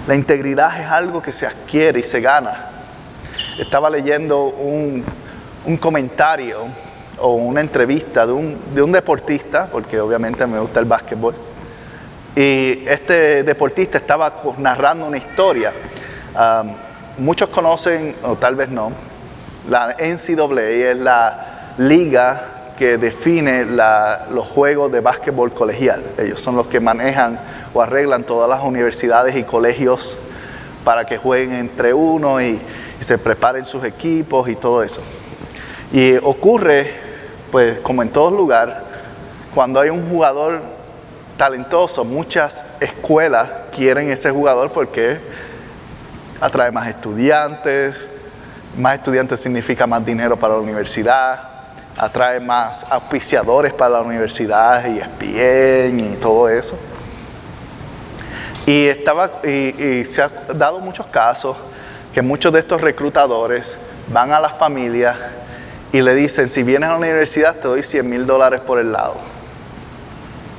La 0.07 0.14
integridad 0.14 0.81
es 0.81 0.90
algo 0.90 1.22
que 1.22 1.33
se 1.33 1.46
adquiere 1.46 2.01
y 2.01 2.03
se 2.03 2.20
gana. 2.20 2.70
Estaba 3.59 3.88
leyendo 3.88 4.44
un, 4.44 5.05
comentario 5.81 6.64
o 7.18 7.35
una 7.35 7.61
entrevista 7.61 8.27
de 8.27 8.33
un, 8.33 8.75
de 8.75 8.83
un 8.83 8.92
deportista, 8.92 9.68
porque 9.70 10.01
obviamente 10.01 10.46
me 10.46 10.59
gusta 10.59 10.81
el 10.81 10.87
básquetbol, 10.87 11.35
y 12.35 12.83
este 12.87 13.42
deportista 13.42 13.98
estaba 13.98 14.35
narrando 14.59 15.07
una 15.07 15.18
historia 15.18 15.72
muchos 17.18 17.49
conocen, 17.51 18.16
o 18.23 18.37
tal 18.37 18.57
vez 18.57 18.68
no, 18.68 18.92
la 19.68 19.97
NCAA 19.99 20.90
es 20.90 20.97
la 20.97 21.75
liga 21.79 22.49
que 22.79 22.99
define 22.99 23.64
los 23.64 24.47
juegos 24.47 24.90
de 24.90 25.01
básquetbol 25.01 25.53
colegial. 25.53 26.03
Ellos 26.18 26.40
son 26.40 26.57
los 26.57 26.66
que 26.66 26.81
manejan 26.81 27.38
o 27.75 27.81
arreglan 27.81 28.25
todas 28.25 28.49
las 28.49 28.62
universidades 28.62 29.37
y 29.37 29.45
colegios 29.45 30.16
para 30.85 31.05
que 31.05 31.16
jueguen 31.16 31.55
entre 31.55 31.95
uno 31.95 32.40
y, 32.40 32.61
se 33.03 33.18
preparen 33.18 33.64
sus 33.64 33.83
equipos 33.83 34.49
y 34.49 34.55
todo 34.55 34.81
eso. 34.81 35.01
Y 35.92 36.14
ocurre, 36.18 36.88
pues 37.51 37.81
como 37.81 38.01
en 38.03 38.11
todo 38.11 38.31
lugar, 38.31 38.85
cuando 39.53 39.81
hay 39.81 39.90
un 39.90 40.09
jugador 40.09 40.62
talentoso, 41.37 42.05
muchas 42.05 42.64
escuelas 42.79 43.51
quieren 43.75 44.09
ese 44.11 44.31
jugador 44.31 44.71
porque 44.71 45.18
atrae 46.42 46.72
más 46.72 46.88
estudiantes, 46.88 48.09
más 48.76 48.94
estudiantes 48.96 49.38
significa 49.38 49.87
más 49.87 50.05
dinero 50.05 50.37
para 50.37 50.55
la 50.55 50.61
universidad, 50.61 51.40
atrae 51.96 52.40
más 52.40 52.85
auspiciadores 52.90 53.72
para 53.72 53.90
la 53.90 54.00
universidad 54.00 54.85
y 54.87 54.98
ESPN 54.98 56.00
y 56.00 56.16
todo 56.16 56.48
eso. 56.48 56.76
Y, 58.66 58.87
estaba, 58.88 59.31
y, 59.44 60.05
se 60.05 60.20
han 60.20 60.33
dado 60.55 60.81
muchos 60.81 61.07
casos 61.07 61.57
que 62.12 62.22
muchos 62.22 62.52
de 62.52 62.59
estos 62.59 62.81
reclutadores 62.81 63.78
van 64.09 64.33
a 64.33 64.40
las 64.40 64.55
familias 64.55 65.16
y 65.92 66.00
le 66.00 66.12
dicen, 66.12 66.48
si 66.48 66.64
vienes 66.64 66.88
a 66.88 66.92
la 66.94 66.98
universidad 66.98 67.55
te 67.55 67.68
doy 67.68 67.85
100 67.85 68.11
mil 68.11 68.26
dólares 68.26 68.61
por 68.61 68.81
el 68.81 68.90
lado. 68.90 69.14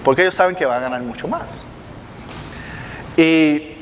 Porque 0.06 0.22
ellos 0.22 0.36
saben 0.36 0.56
que 0.56 0.66
van 0.66 0.78
a 0.78 0.82
ganar 0.84 1.02
mucho 1.02 1.28
más. 1.28 1.66
Y 3.18 3.73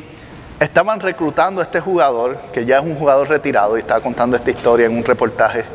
estaban 0.62 1.00
reclutando 1.00 1.60
a 1.60 1.64
este 1.64 1.80
jugador, 1.80 2.38
que 2.54 2.66
ya 2.66 2.78
es 2.78 2.84
un 2.84 2.96
jugador 2.96 3.28
retirado, 3.28 3.78
y 3.78 3.80
estaba 3.80 4.00
contando 4.00 4.38
esta 4.38 4.52
historia 4.52 4.86
en 4.86 4.96
un 4.96 5.04
reportaje, 5.04 5.66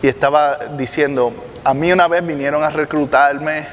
y 0.00 0.08
estaba 0.08 0.58
diciendo, 0.78 1.32
a 1.62 1.74
mí 1.74 1.92
una 1.92 2.08
vez 2.08 2.26
vinieron 2.26 2.62
a 2.62 2.70
reclutarme 2.70 3.66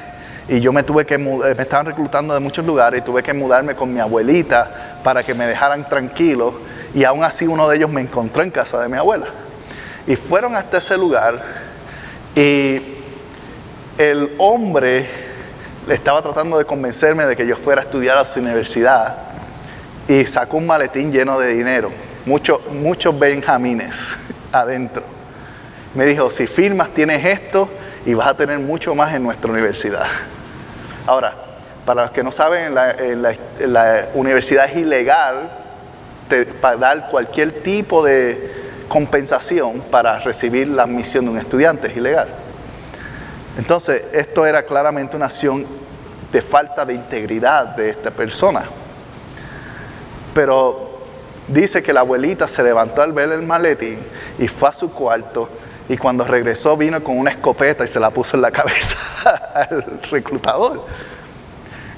y 0.48 0.60
yo 0.60 0.72
me 0.72 0.82
tuve 0.82 1.06
que 1.06 1.18
me 1.18 1.50
estaban 1.50 1.86
reclutando 1.86 2.34
de 2.34 2.40
muchos 2.40 2.64
lugares 2.64 3.00
y 3.00 3.04
tuve 3.04 3.22
que 3.22 3.32
mudarme 3.32 3.74
con 3.74 3.92
mi 3.92 3.98
abuelita 3.98 4.98
para 5.02 5.22
que 5.22 5.34
me 5.34 5.46
dejaran 5.46 5.88
tranquilo 5.88 6.54
y 6.94 7.04
aún 7.04 7.24
así 7.24 7.46
uno 7.46 7.68
de 7.68 7.76
ellos 7.76 7.90
me 7.90 8.00
encontró 8.00 8.42
en 8.42 8.50
casa 8.50 8.80
de 8.80 8.88
mi 8.88 8.96
abuela. 8.96 9.26
Y 10.06 10.16
fueron 10.16 10.54
hasta 10.54 10.78
ese 10.78 10.96
lugar 10.96 11.40
y 12.34 12.80
el 13.98 14.34
hombre 14.38 15.08
le 15.86 15.94
estaba 15.94 16.20
tratando 16.22 16.58
de 16.58 16.64
convencerme 16.64 17.24
de 17.24 17.34
que 17.34 17.46
yo 17.46 17.56
fuera 17.56 17.82
a 17.82 17.84
estudiar 17.84 18.18
a 18.18 18.24
su 18.24 18.40
universidad 18.40 19.25
y 20.08 20.24
sacó 20.24 20.58
un 20.58 20.66
maletín 20.66 21.10
lleno 21.10 21.38
de 21.38 21.54
dinero, 21.54 21.90
muchos 22.24 22.60
muchos 22.70 23.18
benjamines 23.18 24.16
adentro. 24.52 25.02
Me 25.94 26.04
dijo, 26.04 26.30
si 26.30 26.46
firmas 26.46 26.90
tienes 26.90 27.24
esto 27.24 27.68
y 28.04 28.14
vas 28.14 28.28
a 28.28 28.34
tener 28.34 28.58
mucho 28.58 28.94
más 28.94 29.14
en 29.14 29.22
nuestra 29.22 29.50
universidad. 29.50 30.06
Ahora, 31.06 31.34
para 31.84 32.02
los 32.02 32.10
que 32.10 32.22
no 32.22 32.30
saben, 32.30 32.74
la, 32.74 34.08
universidad 34.14 34.66
es 34.66 34.76
ilegal 34.76 35.50
para 36.60 36.76
dar 36.76 37.08
cualquier 37.08 37.52
tipo 37.62 38.04
de 38.04 38.84
compensación 38.88 39.80
para 39.90 40.18
recibir 40.18 40.68
la 40.68 40.82
admisión 40.82 41.24
de 41.24 41.30
un 41.30 41.38
estudiante, 41.38 41.88
es 41.88 41.96
ilegal. 41.96 42.28
Entonces, 43.56 44.02
esto 44.12 44.44
era 44.44 44.64
claramente 44.64 45.16
una 45.16 45.26
acción 45.26 45.64
de 46.30 46.42
falta 46.42 46.84
de 46.84 46.94
integridad 46.94 47.76
de 47.76 47.90
esta 47.90 48.10
persona. 48.10 48.64
Pero 50.36 50.90
dice 51.48 51.82
que 51.82 51.94
la 51.94 52.00
abuelita 52.00 52.46
se 52.46 52.62
levantó 52.62 53.00
al 53.00 53.14
ver 53.14 53.32
el 53.32 53.40
maletín 53.40 53.98
y 54.38 54.48
fue 54.48 54.68
a 54.68 54.72
su 54.72 54.92
cuarto 54.92 55.48
y 55.88 55.96
cuando 55.96 56.24
regresó 56.24 56.76
vino 56.76 57.02
con 57.02 57.16
una 57.16 57.30
escopeta 57.30 57.84
y 57.84 57.88
se 57.88 57.98
la 57.98 58.10
puso 58.10 58.36
en 58.36 58.42
la 58.42 58.50
cabeza 58.50 58.98
al 59.54 59.82
reclutador. 60.10 60.84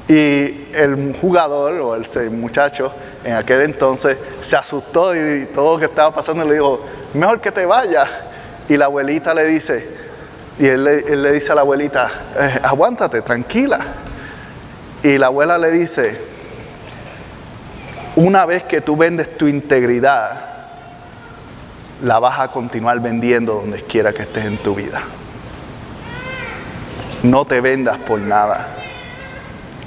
Y 0.07 0.69
el 0.73 1.17
jugador 1.21 1.81
o 1.81 1.97
el 1.97 2.31
muchacho 2.31 2.93
en 3.25 3.35
aquel 3.35 3.63
entonces 3.63 4.17
se 4.41 4.55
asustó 4.55 5.17
y 5.17 5.47
todo 5.47 5.73
lo 5.73 5.79
que 5.81 5.87
estaba 5.87 6.15
pasando 6.15 6.45
le 6.45 6.55
dijo, 6.55 6.81
mejor 7.15 7.41
que 7.41 7.51
te 7.51 7.67
vayas. 7.67 8.09
Y 8.69 8.77
la 8.77 8.85
abuelita 8.85 9.35
le 9.35 9.47
dice, 9.47 9.85
y 10.61 10.67
él, 10.67 10.85
le 10.85 11.33
dice 11.33 11.51
a 11.51 11.57
la 11.57 11.63
abuelita, 11.63 12.09
eh, 12.39 12.61
aguántate, 12.63 13.21
tranquila. 13.21 13.81
Y 15.03 15.19
la 15.19 15.27
abuela 15.27 15.59
le 15.59 15.73
dice, 15.73 16.38
una 18.19 18.47
vez 18.47 18.65
que 18.65 18.81
tú 18.81 18.97
vendes 18.97 19.39
tu 19.39 19.47
integridad, 19.47 20.41
la 22.03 22.19
vas 22.19 22.41
a 22.41 22.49
continuar 22.49 22.99
vendiendo 22.99 23.55
donde 23.55 23.83
quiera 23.83 24.13
que 24.13 24.23
estés 24.23 24.45
en 24.45 24.57
tu 24.57 24.75
vida. 24.75 25.01
No 27.23 27.45
te 27.45 27.61
vendas 27.61 27.97
por 27.99 28.19
nada. 28.19 28.75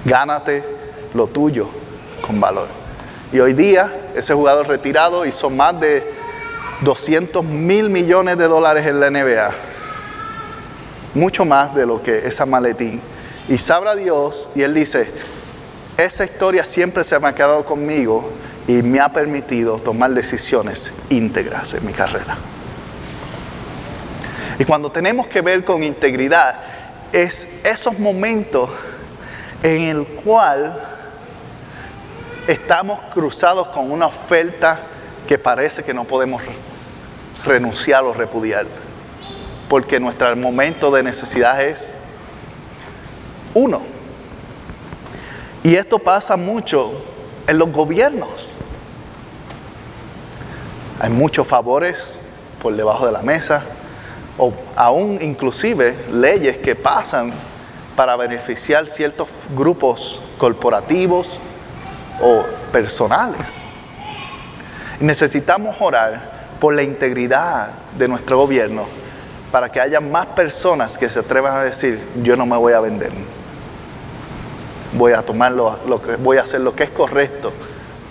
Gánate 0.06 0.64
lo 1.14 1.28
tuyo 1.28 1.68
con 2.26 2.40
valor. 2.40 2.70
Y 3.34 3.40
hoy 3.42 3.52
día 3.52 3.92
ese 4.16 4.34
jugador 4.34 4.66
retirado 4.70 5.26
hizo 5.26 5.50
más 5.50 5.78
de 5.82 6.02
200 6.84 7.44
mil 7.44 7.90
millones 7.90 8.38
de 8.38 8.48
dólares 8.48 8.88
en 8.88 9.02
la 9.02 9.12
NBA. 9.12 9.52
Mucho 11.16 11.44
más 11.44 11.76
de 11.76 11.86
lo 11.86 12.02
que 12.02 12.26
esa 12.26 12.46
maletín. 12.46 13.02
Y 13.50 13.58
sabrá 13.58 13.94
Dios, 13.96 14.50
y 14.56 14.62
él 14.62 14.74
dice, 14.74 15.12
esa 15.98 16.24
historia 16.24 16.64
siempre 16.64 17.04
se 17.04 17.20
me 17.20 17.28
ha 17.28 17.36
quedado 17.36 17.66
conmigo 17.66 18.32
y 18.68 18.82
me 18.82 19.00
ha 19.00 19.12
permitido 19.12 19.80
tomar 19.80 20.12
decisiones 20.12 20.94
íntegras 21.10 21.74
en 21.74 21.86
mi 21.86 21.94
carrera. 21.94 22.38
Y 24.60 24.66
cuando 24.66 24.92
tenemos 24.92 25.28
que 25.28 25.42
ver 25.42 25.66
con 25.66 25.84
integridad, 25.84 26.56
es 27.12 27.48
esos 27.64 27.98
momentos 28.00 28.70
en 29.64 29.82
el 29.82 30.06
cual 30.06 30.80
estamos 32.48 33.00
cruzados 33.14 33.68
con 33.68 33.92
una 33.92 34.08
oferta 34.08 34.80
que 35.28 35.38
parece 35.38 35.84
que 35.84 35.94
no 35.94 36.06
podemos 36.06 36.42
renunciar 37.46 38.04
o 38.04 38.14
repudiar, 38.14 38.66
porque 39.70 40.00
nuestro 40.00 40.36
momento 40.36 40.92
de 40.92 41.04
necesidad 41.04 41.62
es 41.62 41.94
uno. 43.54 43.91
Y 45.64 45.76
esto 45.76 46.00
pasa 46.00 46.38
mucho 46.38 46.92
en 47.48 47.58
los 47.58 47.72
gobiernos. 47.72 48.56
Hay 51.00 51.10
muchos 51.10 51.48
favores 51.48 52.18
por 52.62 52.76
debajo 52.76 53.06
de 53.06 53.12
la 53.12 53.22
mesa, 53.22 53.64
o 54.38 54.54
aún 54.76 55.20
inclusive 55.22 55.96
leyes 56.12 56.58
que 56.58 56.76
pasan 56.76 57.32
para 57.96 58.16
beneficiar 58.16 58.88
ciertos 58.88 59.28
grupos 59.56 60.22
corporativos 60.38 61.40
o 62.22 62.44
personales. 62.72 63.62
Necesitamos 65.00 65.76
orar 65.80 66.42
por 66.60 66.74
la 66.74 66.84
integridad 66.84 67.70
de 67.98 68.08
nuestro 68.08 68.38
gobierno 68.38 68.86
para 69.52 69.70
que 69.70 69.82
haya 69.82 70.00
más 70.00 70.28
personas 70.28 70.98
que 70.98 71.10
se 71.10 71.20
atrevan 71.20 71.56
a 71.56 71.64
decir, 71.64 72.02
yo 72.24 72.36
no 72.36 72.46
me 72.46 72.56
voy 72.56 72.74
a 72.74 72.80
vender. 72.80 73.12
Voy 74.94 75.14
a 75.14 75.22
tomar 75.22 75.52
lo, 75.52 76.02
que 76.02 76.18
voy 76.18 76.38
a 76.38 76.42
hacer 76.42 76.62
lo 76.62 76.76
que 76.76 76.84
es 76.84 76.90
correcto 76.90 77.54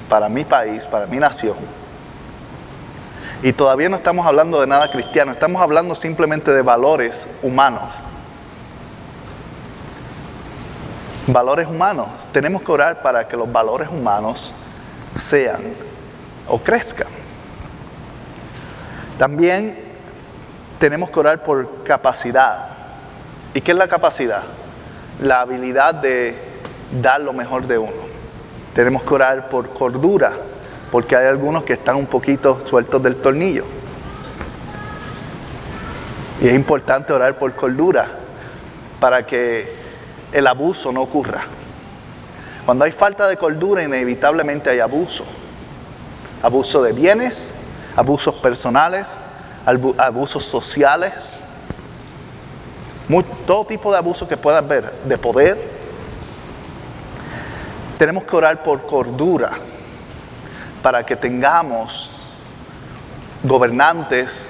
para 0.09 0.29
mi 0.29 0.45
país, 0.45 0.87
para 0.87 1.07
mi 1.07 1.19
nación. 1.19 1.57
Y 3.43 3.53
todavía 3.53 3.89
no 3.89 3.97
estamos 3.97 4.27
hablando 4.27 4.61
de 4.61 4.67
nada 4.67 4.91
cristiano, 4.91 5.33
estamos 5.33 5.63
hablando 5.63 5.95
simplemente 5.95 6.53
de 6.53 6.63
valores 6.63 7.29
humanos. 7.43 7.95
Valores 11.27 11.69
humanos. 11.69 12.09
Tenemos 12.33 12.63
que 12.63 12.73
orar 12.73 13.03
para 13.03 13.29
que 13.29 13.37
los 13.37 13.51
valores 13.51 13.89
humanos 13.89 14.55
sean 15.17 15.61
o 16.49 16.59
crezcan. 16.59 17.09
También 19.19 19.79
tenemos 20.79 21.11
que 21.11 21.21
orar 21.21 21.43
por 21.43 21.83
capacidad. 21.85 22.69
¿Y 23.53 23.61
qué 23.61 23.73
es 23.73 23.77
la 23.77 23.87
capacidad? 23.87 24.43
La 25.21 25.43
habilidad 25.43 25.95
de 25.95 26.50
dar 27.03 27.21
lo 27.21 27.33
mejor 27.33 27.67
de 27.67 27.79
uno. 27.79 28.11
Tenemos 28.75 29.03
que 29.03 29.15
orar 29.15 29.49
por 29.49 29.69
cordura, 29.71 30.33
porque 30.91 31.17
hay 31.17 31.27
algunos 31.27 31.65
que 31.65 31.75
están 31.75 31.97
un 31.97 32.07
poquito 32.07 32.59
sueltos 32.65 33.03
del 33.03 33.17
tornillo. 33.17 33.65
Y 36.41 36.49
es 36.49 36.55
importante 36.55 37.13
orar 37.13 37.39
por 37.39 37.55
cordura 37.55 38.09
para 38.99 39.27
que 39.27 39.73
el 40.33 40.47
abuso 40.47 40.93
no 40.93 41.03
ocurra. 41.03 41.43
Cuando 42.65 42.85
hay 42.85 42.93
falta 42.93 43.27
de 43.27 43.37
cordura, 43.37 43.83
inevitablemente 43.83 44.71
hay 44.71 44.81
abuso. 44.81 45.25
Abuso 46.43 46.83
de 46.83 46.93
bienes, 46.93 47.49
abusos 47.97 48.35
personales, 48.37 49.17
abusos 49.99 50.45
sociales, 50.45 51.43
todo 53.47 53.65
tipo 53.65 53.91
de 53.91 53.99
abuso 53.99 54.29
que 54.29 54.37
pueda 54.37 54.59
haber, 54.59 54.93
de 55.05 55.19
poder. 55.19 55.80
Tenemos 58.01 58.25
que 58.25 58.35
orar 58.35 58.63
por 58.63 58.87
cordura 58.87 59.51
para 60.83 61.05
que 61.05 61.17
tengamos 61.17 62.11
gobernantes 63.43 64.49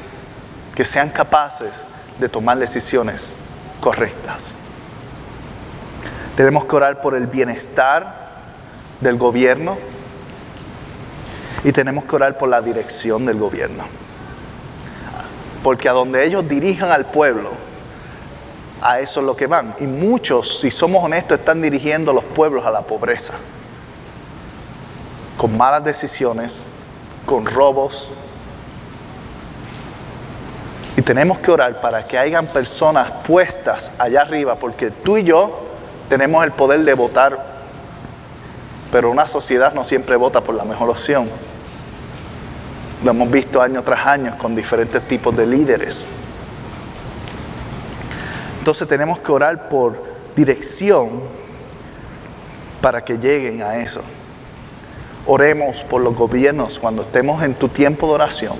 que 0.72 0.84
sean 0.84 1.08
capaces 1.08 1.82
de 2.20 2.28
tomar 2.28 2.58
decisiones 2.58 3.34
correctas. 3.80 4.54
Tenemos 6.36 6.64
que 6.64 6.76
orar 6.76 7.00
por 7.00 7.16
el 7.16 7.26
bienestar 7.26 8.28
del 9.00 9.16
gobierno 9.16 9.78
y 11.64 11.72
tenemos 11.72 12.04
que 12.04 12.14
orar 12.14 12.38
por 12.38 12.48
la 12.48 12.62
dirección 12.62 13.26
del 13.26 13.40
gobierno. 13.40 13.82
Porque 15.64 15.88
a 15.88 15.92
donde 15.92 16.24
ellos 16.24 16.46
dirijan 16.46 16.92
al 16.92 17.06
pueblo, 17.06 17.50
a 18.80 19.00
eso 19.00 19.20
es 19.20 19.26
lo 19.26 19.36
que 19.36 19.46
van. 19.46 19.74
Y 19.80 19.86
muchos, 19.86 20.60
si 20.60 20.70
somos 20.70 21.04
honestos, 21.04 21.38
están 21.38 21.60
dirigiendo 21.60 22.10
a 22.10 22.14
los 22.14 22.24
pueblos 22.24 22.64
a 22.64 22.70
la 22.70 22.82
pobreza. 22.82 23.34
Con 25.36 25.56
malas 25.56 25.84
decisiones, 25.84 26.66
con 27.26 27.46
robos. 27.46 28.08
Y 30.96 31.02
tenemos 31.02 31.38
que 31.38 31.50
orar 31.50 31.80
para 31.80 32.04
que 32.04 32.18
hayan 32.18 32.46
personas 32.46 33.10
puestas 33.26 33.92
allá 33.98 34.22
arriba, 34.22 34.56
porque 34.56 34.90
tú 34.90 35.16
y 35.16 35.24
yo 35.24 35.66
tenemos 36.08 36.44
el 36.44 36.52
poder 36.52 36.80
de 36.80 36.94
votar, 36.94 37.38
pero 38.90 39.10
una 39.10 39.26
sociedad 39.26 39.72
no 39.72 39.84
siempre 39.84 40.16
vota 40.16 40.40
por 40.40 40.54
la 40.54 40.64
mejor 40.64 40.90
opción. 40.90 41.28
Lo 43.04 43.12
hemos 43.12 43.30
visto 43.30 43.62
año 43.62 43.82
tras 43.82 44.06
año 44.06 44.36
con 44.36 44.54
diferentes 44.54 45.06
tipos 45.06 45.34
de 45.34 45.46
líderes. 45.46 46.10
Entonces 48.60 48.86
tenemos 48.86 49.18
que 49.20 49.32
orar 49.32 49.70
por 49.70 50.04
dirección 50.36 51.08
para 52.82 53.02
que 53.02 53.16
lleguen 53.16 53.62
a 53.62 53.78
eso. 53.78 54.02
Oremos 55.26 55.82
por 55.84 56.02
los 56.02 56.14
gobiernos 56.14 56.78
cuando 56.78 57.02
estemos 57.02 57.42
en 57.42 57.54
tu 57.54 57.68
tiempo 57.68 58.06
de 58.08 58.12
oración. 58.12 58.56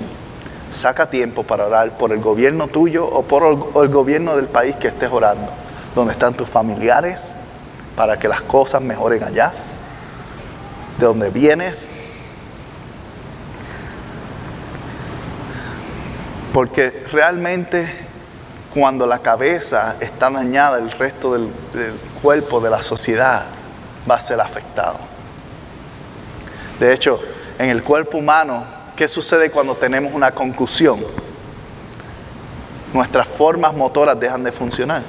Saca 0.71 1.07
tiempo 1.09 1.43
para 1.43 1.67
orar 1.67 1.97
por 1.99 2.11
el 2.11 2.19
gobierno 2.19 2.67
tuyo 2.67 3.05
o 3.05 3.21
por 3.21 3.43
el 3.83 3.89
gobierno 3.89 4.35
del 4.35 4.47
país 4.47 4.75
que 4.75 4.87
estés 4.87 5.11
orando, 5.11 5.49
donde 5.93 6.13
están 6.13 6.33
tus 6.33 6.49
familiares, 6.49 7.35
para 7.95 8.17
que 8.17 8.27
las 8.27 8.41
cosas 8.41 8.81
mejoren 8.81 9.23
allá, 9.23 9.53
de 10.97 11.05
donde 11.05 11.29
vienes. 11.29 11.91
Porque 16.53 17.05
realmente 17.11 18.10
cuando 18.73 19.05
la 19.05 19.19
cabeza 19.19 19.97
está 19.99 20.29
dañada, 20.29 20.77
el 20.77 20.91
resto 20.91 21.33
del, 21.33 21.49
cuerpo 22.21 22.61
de 22.61 22.69
la 22.69 22.81
sociedad 22.81 23.45
va 24.09 24.15
a 24.15 24.19
ser 24.19 24.39
afectado. 24.39 24.97
De 26.79 26.93
hecho, 26.93 27.19
en 27.59 27.69
el 27.69 27.83
cuerpo 27.83 28.17
humano, 28.17 28.63
¿qué 28.95 29.07
sucede 29.07 29.51
cuando 29.51 29.75
tenemos 29.75 30.13
una 30.13 30.31
concusión? 30.31 30.99
Nuestras 32.93 33.27
formas 33.27 33.73
motoras 33.73 34.19
dejan 34.19 34.43
de 34.43 34.51
funcionar. 34.51 35.01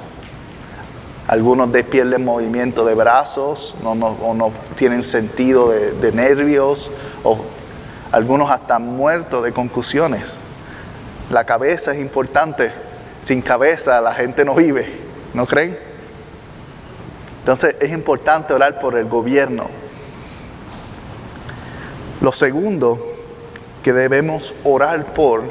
Algunos 1.27 1.71
de 1.71 1.83
pierden 1.83 2.25
movimiento 2.25 2.83
de 2.83 2.95
brazos 2.95 3.75
no, 3.81 3.91
o 3.91 4.33
no 4.33 4.51
tienen 4.75 5.03
sentido 5.03 5.69
de, 5.69 6.11
nervios, 6.11 6.91
o 7.23 7.39
algunos 8.11 8.51
hasta 8.51 8.77
muertos 8.77 9.43
de 9.43 9.53
concusiones. 9.53 10.37
La 11.31 11.45
cabeza 11.45 11.93
es 11.93 11.99
importante. 11.99 12.92
Sin 13.25 13.41
cabeza 13.41 14.01
la 14.01 14.13
gente 14.13 14.43
no 14.43 14.55
vive, 14.55 14.99
¿no 15.33 15.45
creen? 15.45 15.77
Entonces 17.39 17.75
es 17.79 17.91
importante 17.91 18.53
orar 18.53 18.79
por 18.79 18.97
el 18.97 19.05
gobierno. 19.05 19.69
Lo 22.21 22.31
segundo 22.31 23.05
que 23.83 23.91
debemos 23.91 24.53
orar 24.63 25.05
por 25.13 25.43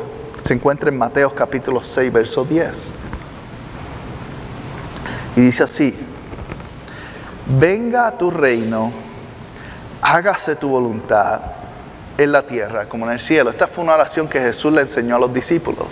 se 0.43 0.55
encuentra 0.55 0.89
en 0.89 0.99
Mateo 0.99 1.35
capítulo 1.35 1.85
6, 1.85 2.13
verso 2.13 2.45
10. 2.45 2.95
Y 5.37 5.41
dice 5.43 5.63
así, 5.65 5.95
venga 7.59 8.07
a 8.07 8.19
tu 8.19 8.31
reino, 8.31 8.93
hágase 10.01 10.57
tu 10.57 10.69
voluntad 10.69 11.41
en 12.19 12.33
la 12.33 12.47
tierra 12.47 12.87
como 12.89 13.07
en 13.07 13.13
el 13.13 13.21
cielo. 13.21 13.51
Esta 13.51 13.67
fue 13.67 13.85
una 13.85 13.95
oración 13.95 14.29
que 14.29 14.41
Jesús 14.41 14.73
le 14.73 14.81
enseñó 14.83 15.17
a 15.17 15.19
los 15.19 15.33
discípulos 15.33 15.87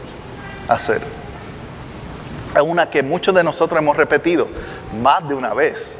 a 0.68 0.74
hacer. 0.74 1.19
Es 2.54 2.62
una 2.62 2.90
que 2.90 3.02
muchos 3.02 3.34
de 3.34 3.44
nosotros 3.44 3.80
hemos 3.80 3.96
repetido 3.96 4.48
más 5.00 5.26
de 5.28 5.34
una 5.34 5.54
vez. 5.54 5.96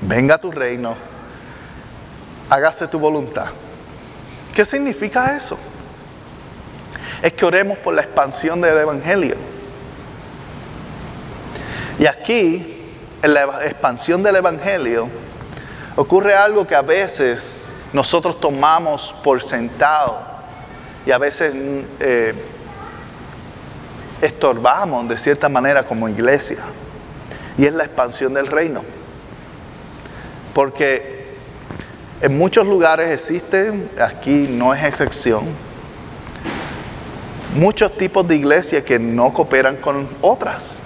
Venga 0.00 0.36
a 0.36 0.38
tu 0.38 0.50
reino, 0.50 0.96
hágase 2.48 2.88
tu 2.88 2.98
voluntad. 2.98 3.46
¿Qué 4.54 4.64
significa 4.64 5.36
eso? 5.36 5.58
Es 7.22 7.32
que 7.34 7.44
oremos 7.44 7.78
por 7.78 7.94
la 7.94 8.02
expansión 8.02 8.60
del 8.60 8.76
Evangelio. 8.78 9.36
Y 11.98 12.06
aquí, 12.06 12.90
en 13.22 13.34
la 13.34 13.64
expansión 13.64 14.22
del 14.22 14.36
Evangelio, 14.36 15.08
ocurre 15.94 16.34
algo 16.34 16.66
que 16.66 16.74
a 16.74 16.82
veces 16.82 17.64
nosotros 17.92 18.40
tomamos 18.40 19.14
por 19.22 19.42
sentado 19.42 20.20
y 21.06 21.10
a 21.10 21.18
veces 21.18 21.54
eh, 22.00 22.34
estorbamos 24.22 25.08
de 25.08 25.18
cierta 25.18 25.48
manera 25.48 25.84
como 25.84 26.08
iglesia. 26.08 26.58
Y 27.58 27.66
es 27.66 27.74
la 27.74 27.84
expansión 27.84 28.32
del 28.32 28.46
reino. 28.46 28.82
Porque 30.54 31.26
en 32.22 32.38
muchos 32.38 32.66
lugares 32.66 33.10
existen, 33.10 33.90
aquí 34.00 34.46
no 34.48 34.72
es 34.72 34.84
excepción, 34.84 35.44
muchos 37.54 37.96
tipos 37.96 38.26
de 38.26 38.36
iglesias 38.36 38.84
que 38.84 38.98
no 38.98 39.32
cooperan 39.32 39.76
con 39.76 40.08
otras. 40.20 40.78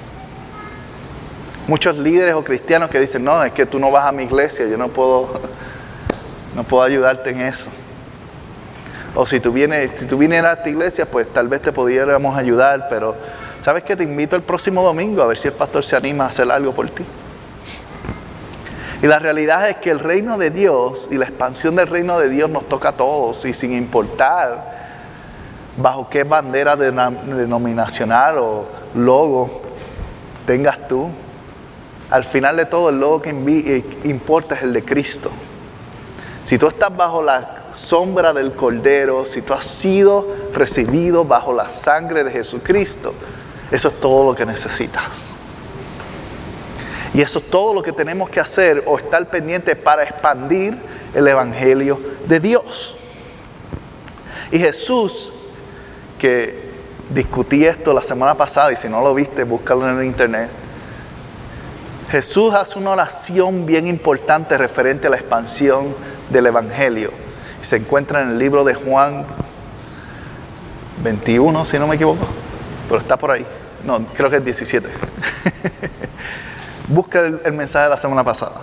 Muchos 1.68 1.96
líderes 1.98 2.34
o 2.34 2.42
cristianos 2.42 2.88
que 2.88 2.98
dicen, 2.98 3.24
no, 3.24 3.44
es 3.44 3.52
que 3.52 3.66
tú 3.66 3.78
no 3.78 3.90
vas 3.90 4.06
a 4.06 4.12
mi 4.12 4.22
iglesia, 4.22 4.66
yo 4.66 4.78
no 4.78 4.88
puedo, 4.88 5.40
no 6.54 6.64
puedo 6.64 6.82
ayudarte 6.82 7.30
en 7.30 7.42
eso. 7.42 7.68
O 9.16 9.24
si 9.24 9.40
tú 9.40 9.50
vienes, 9.50 9.92
si 9.96 10.04
tú 10.04 10.18
vienes 10.18 10.44
a 10.44 10.52
esta 10.52 10.68
iglesia, 10.68 11.06
pues 11.06 11.26
tal 11.32 11.48
vez 11.48 11.62
te 11.62 11.72
pudiéramos 11.72 12.36
ayudar, 12.36 12.86
pero 12.90 13.16
¿sabes 13.62 13.82
que 13.82 13.96
Te 13.96 14.04
invito 14.04 14.36
el 14.36 14.42
próximo 14.42 14.82
domingo 14.82 15.22
a 15.22 15.26
ver 15.26 15.38
si 15.38 15.48
el 15.48 15.54
pastor 15.54 15.82
se 15.82 15.96
anima 15.96 16.24
a 16.24 16.28
hacer 16.28 16.50
algo 16.50 16.72
por 16.72 16.88
ti. 16.90 17.02
Y 19.02 19.06
la 19.06 19.18
realidad 19.18 19.68
es 19.70 19.76
que 19.76 19.90
el 19.90 20.00
reino 20.00 20.36
de 20.36 20.50
Dios 20.50 21.08
y 21.10 21.16
la 21.16 21.24
expansión 21.24 21.76
del 21.76 21.86
reino 21.86 22.18
de 22.18 22.28
Dios 22.28 22.50
nos 22.50 22.68
toca 22.68 22.90
a 22.90 22.92
todos 22.92 23.44
y 23.46 23.54
sin 23.54 23.72
importar 23.72 24.76
bajo 25.78 26.08
qué 26.10 26.24
bandera 26.24 26.76
denominacional 26.76 28.38
o 28.38 28.66
logo 28.94 29.62
tengas 30.46 30.88
tú, 30.88 31.08
al 32.10 32.24
final 32.24 32.56
de 32.56 32.66
todo 32.66 32.90
el 32.90 33.00
logo 33.00 33.22
que 33.22 33.30
eh, 33.30 33.84
importa 34.04 34.54
es 34.54 34.62
el 34.62 34.72
de 34.72 34.84
Cristo. 34.84 35.30
Si 36.44 36.58
tú 36.58 36.68
estás 36.68 36.94
bajo 36.96 37.22
la 37.22 37.55
sombra 37.76 38.32
del 38.32 38.52
Cordero, 38.52 39.26
si 39.26 39.42
tú 39.42 39.52
has 39.52 39.64
sido 39.64 40.26
recibido 40.52 41.24
bajo 41.24 41.52
la 41.52 41.68
sangre 41.68 42.24
de 42.24 42.30
Jesucristo, 42.30 43.12
eso 43.70 43.88
es 43.88 44.00
todo 44.00 44.30
lo 44.30 44.34
que 44.34 44.46
necesitas. 44.46 45.34
Y 47.14 47.20
eso 47.20 47.38
es 47.38 47.50
todo 47.50 47.74
lo 47.74 47.82
que 47.82 47.92
tenemos 47.92 48.28
que 48.28 48.40
hacer 48.40 48.82
o 48.86 48.98
estar 48.98 49.28
pendiente 49.28 49.76
para 49.76 50.02
expandir 50.02 50.76
el 51.14 51.26
Evangelio 51.26 52.00
de 52.26 52.40
Dios. 52.40 52.96
Y 54.50 54.58
Jesús, 54.58 55.32
que 56.18 56.70
discutí 57.10 57.64
esto 57.64 57.92
la 57.92 58.02
semana 58.02 58.34
pasada, 58.34 58.72
y 58.72 58.76
si 58.76 58.88
no 58.88 59.02
lo 59.02 59.14
viste, 59.14 59.44
búscalo 59.44 59.88
en 59.88 59.98
el 59.98 60.06
internet. 60.06 60.50
Jesús 62.10 62.54
hace 62.54 62.78
una 62.78 62.90
oración 62.90 63.66
bien 63.66 63.86
importante 63.86 64.56
referente 64.56 65.08
a 65.08 65.10
la 65.10 65.16
expansión 65.16 65.94
del 66.30 66.46
Evangelio. 66.46 67.25
Se 67.62 67.76
encuentra 67.76 68.22
en 68.22 68.30
el 68.30 68.38
libro 68.38 68.64
de 68.64 68.74
Juan 68.74 69.24
21, 71.02 71.64
si 71.64 71.78
no 71.78 71.86
me 71.86 71.96
equivoco, 71.96 72.26
pero 72.88 73.00
está 73.00 73.16
por 73.16 73.30
ahí. 73.30 73.46
No, 73.84 74.04
creo 74.14 74.30
que 74.30 74.36
es 74.36 74.44
17. 74.44 74.88
busca 76.88 77.20
el, 77.20 77.52
mensaje 77.52 77.84
de 77.84 77.90
la 77.90 77.96
semana 77.96 78.24
pasada. 78.24 78.56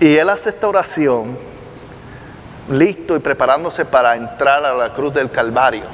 Y 0.00 0.16
él 0.16 0.28
hace 0.28 0.50
esta 0.50 0.68
oración 0.68 1.36
listo 2.70 3.16
y 3.16 3.20
preparándose 3.20 3.84
para 3.84 4.16
entrar 4.16 4.64
a 4.64 4.74
la 4.74 4.92
cruz 4.92 5.12
del 5.12 5.30
Calvario. 5.30 5.84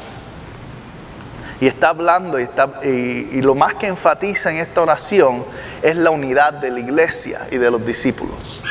Y 1.60 1.66
está 1.68 1.90
hablando 1.90 2.40
y, 2.40 2.42
está, 2.42 2.80
y, 2.82 3.40
lo 3.40 3.54
más 3.54 3.76
que 3.76 3.86
enfatiza 3.86 4.50
en 4.50 4.58
esta 4.58 4.82
oración 4.82 5.44
es 5.80 5.94
la 5.96 6.10
unidad 6.10 6.54
de 6.54 6.70
la 6.70 6.80
iglesia 6.80 7.46
y 7.50 7.58
de 7.58 7.70
los 7.70 7.84
discípulos. 7.86 8.62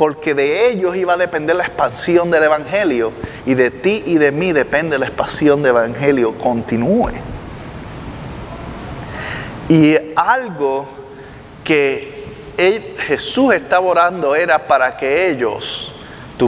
Porque 0.00 0.32
de 0.32 0.70
ellos 0.70 0.96
iba 0.96 1.12
a 1.12 1.16
depender 1.18 1.54
la 1.54 1.64
expansión 1.64 2.30
del 2.30 2.44
Evangelio 2.44 3.12
y 3.44 3.52
de 3.52 3.70
ti 3.70 4.02
y 4.06 4.16
de 4.16 4.32
mí 4.32 4.50
depende 4.50 4.98
la 4.98 5.04
expansión 5.04 5.62
del 5.62 5.72
Evangelio 5.72 6.38
continúe. 6.38 7.10
Y 9.68 9.98
algo 10.16 10.88
que 11.62 12.24
Jesús 13.00 13.52
estaba 13.52 13.86
orando 13.86 14.34
era 14.34 14.66
para 14.66 14.96
que 14.96 15.28
ellos 15.28 15.92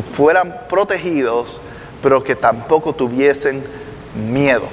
fueran 0.01 0.63
protegidos, 0.67 1.61
pero 2.03 2.25
que 2.25 2.35
tampoco 2.35 2.95
tuviesen 2.95 3.63
miedo 4.15 4.67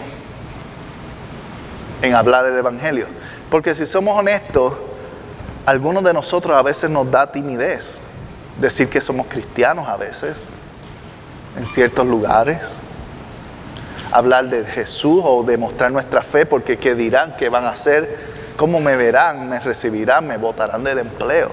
en 2.02 2.13
hablar 2.13 2.46
el 2.46 2.56
Evangelio. 2.56 3.08
Porque 3.52 3.76
si 3.76 3.86
somos 3.86 4.18
honestos, 4.18 4.76
algunos 5.65 6.02
de 6.02 6.13
nosotros 6.13 6.56
a 6.56 6.62
veces 6.62 6.89
nos 6.89 7.12
da 7.12 7.30
timidez 7.30 8.04
decir 8.60 8.89
que 8.89 9.02
somos 9.02 9.28
cristianos 9.28 9.88
a 9.88 9.98
veces, 9.98 10.50
en 11.58 11.65
ciertos 11.65 12.06
lugares. 12.06 12.80
Hablar 14.12 14.50
de 14.50 14.65
Jesús 14.65 15.22
o 15.24 15.43
demostrar 15.43 15.91
nuestra 15.91 16.24
fe, 16.24 16.45
porque 16.45 16.78
¿qué 16.78 16.95
dirán? 16.95 17.36
¿Qué 17.38 17.50
van 17.50 17.65
a 17.65 17.69
hacer? 17.69 18.17
¿Cómo 18.58 18.80
me 18.80 18.95
verán? 18.95 19.48
¿Me 19.48 19.60
recibirán? 19.60 20.28
¿Me 20.28 20.38
votarán 20.38 20.84
del 20.84 21.00
empleo? 21.00 21.52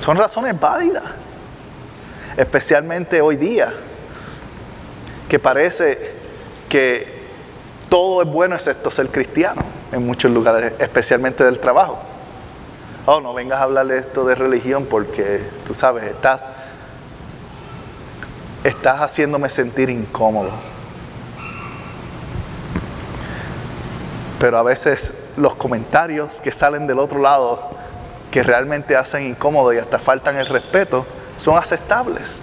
Son 0.00 0.16
razones 0.16 0.58
válidas, 0.58 1.04
especialmente 2.36 3.20
hoy 3.20 3.36
día, 3.36 3.72
que 5.28 5.38
parece 5.38 6.14
que 6.68 7.16
todo 7.88 8.22
es 8.22 8.28
bueno 8.28 8.54
excepto 8.54 8.90
ser 8.90 9.08
cristiano 9.08 9.62
en 9.92 10.04
muchos 10.04 10.30
lugares, 10.30 10.74
especialmente 10.78 11.44
del 11.44 11.58
trabajo. 11.58 11.98
Oh, 13.06 13.20
no 13.20 13.32
vengas 13.32 13.60
a 13.60 13.62
hablar 13.62 13.86
de 13.86 13.98
esto 13.98 14.24
de 14.24 14.34
religión 14.34 14.86
porque 14.86 15.48
tú 15.64 15.72
sabes, 15.72 16.04
estás, 16.04 16.50
estás 18.64 19.00
haciéndome 19.00 19.48
sentir 19.48 19.90
incómodo. 19.90 20.50
pero 24.38 24.58
a 24.58 24.62
veces 24.62 25.12
los 25.36 25.54
comentarios 25.54 26.40
que 26.40 26.52
salen 26.52 26.86
del 26.86 26.98
otro 26.98 27.18
lado, 27.18 27.70
que 28.30 28.42
realmente 28.42 28.96
hacen 28.96 29.24
incómodo 29.24 29.72
y 29.72 29.78
hasta 29.78 29.98
faltan 29.98 30.36
el 30.36 30.46
respeto, 30.46 31.06
son 31.38 31.56
aceptables. 31.56 32.42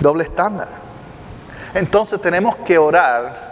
Doble 0.00 0.24
estándar. 0.24 0.68
Entonces 1.74 2.20
tenemos 2.20 2.56
que 2.56 2.78
orar 2.78 3.51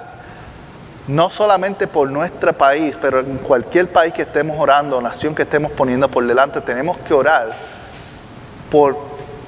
no 1.11 1.29
solamente 1.29 1.89
por 1.89 2.09
nuestro 2.09 2.53
país, 2.53 2.97
pero 3.01 3.19
en 3.19 3.39
cualquier 3.39 3.91
país 3.91 4.15
que 4.15 4.23
estemos 4.23 4.57
orando, 4.57 5.01
nación 5.01 5.35
que 5.35 5.43
estemos 5.43 5.73
poniendo 5.73 6.09
por 6.09 6.25
delante, 6.25 6.61
tenemos 6.61 6.99
que 6.99 7.13
orar 7.13 7.51
por 8.71 8.97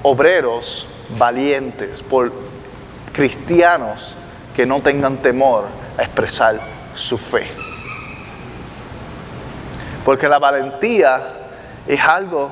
obreros 0.03 0.88
valientes, 1.16 2.03
por 2.03 2.33
cristianos 3.12 4.16
que 4.57 4.66
no 4.66 4.81
tengan 4.81 5.18
temor 5.18 5.66
a 5.96 6.03
expresar 6.03 6.59
su 6.96 7.16
fe. 7.16 7.48
Porque 10.05 10.29
la 10.29 10.40
valentía 10.40 11.22
es 11.87 12.01
algo 12.01 12.51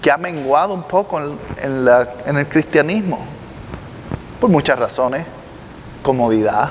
que 0.00 0.10
ha 0.10 0.16
menguado 0.16 0.72
un 0.72 0.84
poco 0.84 1.20
en, 1.20 2.38
el 2.38 2.48
cristianismo, 2.48 3.26
por 4.40 4.48
muchas 4.48 4.78
razones, 4.78 5.26
comodidad. 6.02 6.70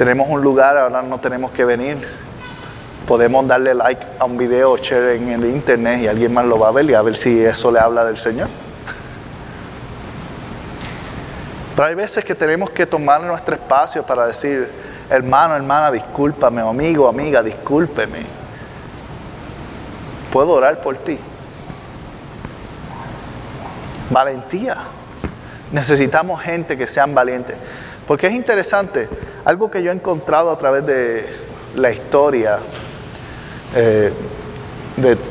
Tenemos 0.00 0.30
un 0.30 0.40
lugar, 0.40 0.78
ahora 0.78 1.02
no 1.02 1.20
tenemos 1.20 1.50
que 1.50 1.62
venir. 1.62 1.98
Podemos 3.06 3.46
darle 3.46 3.74
like 3.74 4.02
a 4.18 4.24
un 4.24 4.38
video 4.38 4.72
o 4.72 4.78
share 4.78 5.16
en 5.16 5.28
el 5.28 5.44
internet 5.44 6.00
y 6.00 6.08
alguien 6.08 6.32
más 6.32 6.46
lo 6.46 6.58
va 6.58 6.68
a 6.68 6.70
ver 6.70 6.88
y 6.88 6.94
a 6.94 7.02
ver 7.02 7.14
si 7.14 7.44
eso 7.44 7.70
le 7.70 7.80
habla 7.80 8.06
del 8.06 8.16
Señor. 8.16 8.48
Pero 11.76 11.86
hay 11.86 11.94
veces 11.94 12.24
que 12.24 12.34
tenemos 12.34 12.70
que 12.70 12.86
tomar 12.86 13.20
nuestro 13.20 13.54
espacio 13.54 14.02
para 14.02 14.26
decir, 14.26 14.70
hermano, 15.10 15.54
hermana, 15.54 15.90
discúlpame, 15.90 16.62
amigo, 16.62 17.06
amiga, 17.06 17.42
discúlpeme. 17.42 18.24
Puedo 20.32 20.52
orar 20.52 20.80
por 20.80 20.96
ti. 20.96 21.18
Valentía. 24.08 24.78
Necesitamos 25.70 26.40
gente 26.40 26.78
que 26.78 26.86
sean 26.86 27.14
valientes. 27.14 27.54
Porque 28.10 28.26
es 28.26 28.32
interesante, 28.32 29.08
algo 29.44 29.70
que 29.70 29.84
yo 29.84 29.92
he 29.92 29.94
encontrado 29.94 30.50
a 30.50 30.58
través 30.58 30.84
de 30.84 31.26
la 31.76 31.92
historia 31.92 32.58
eh, 33.76 34.12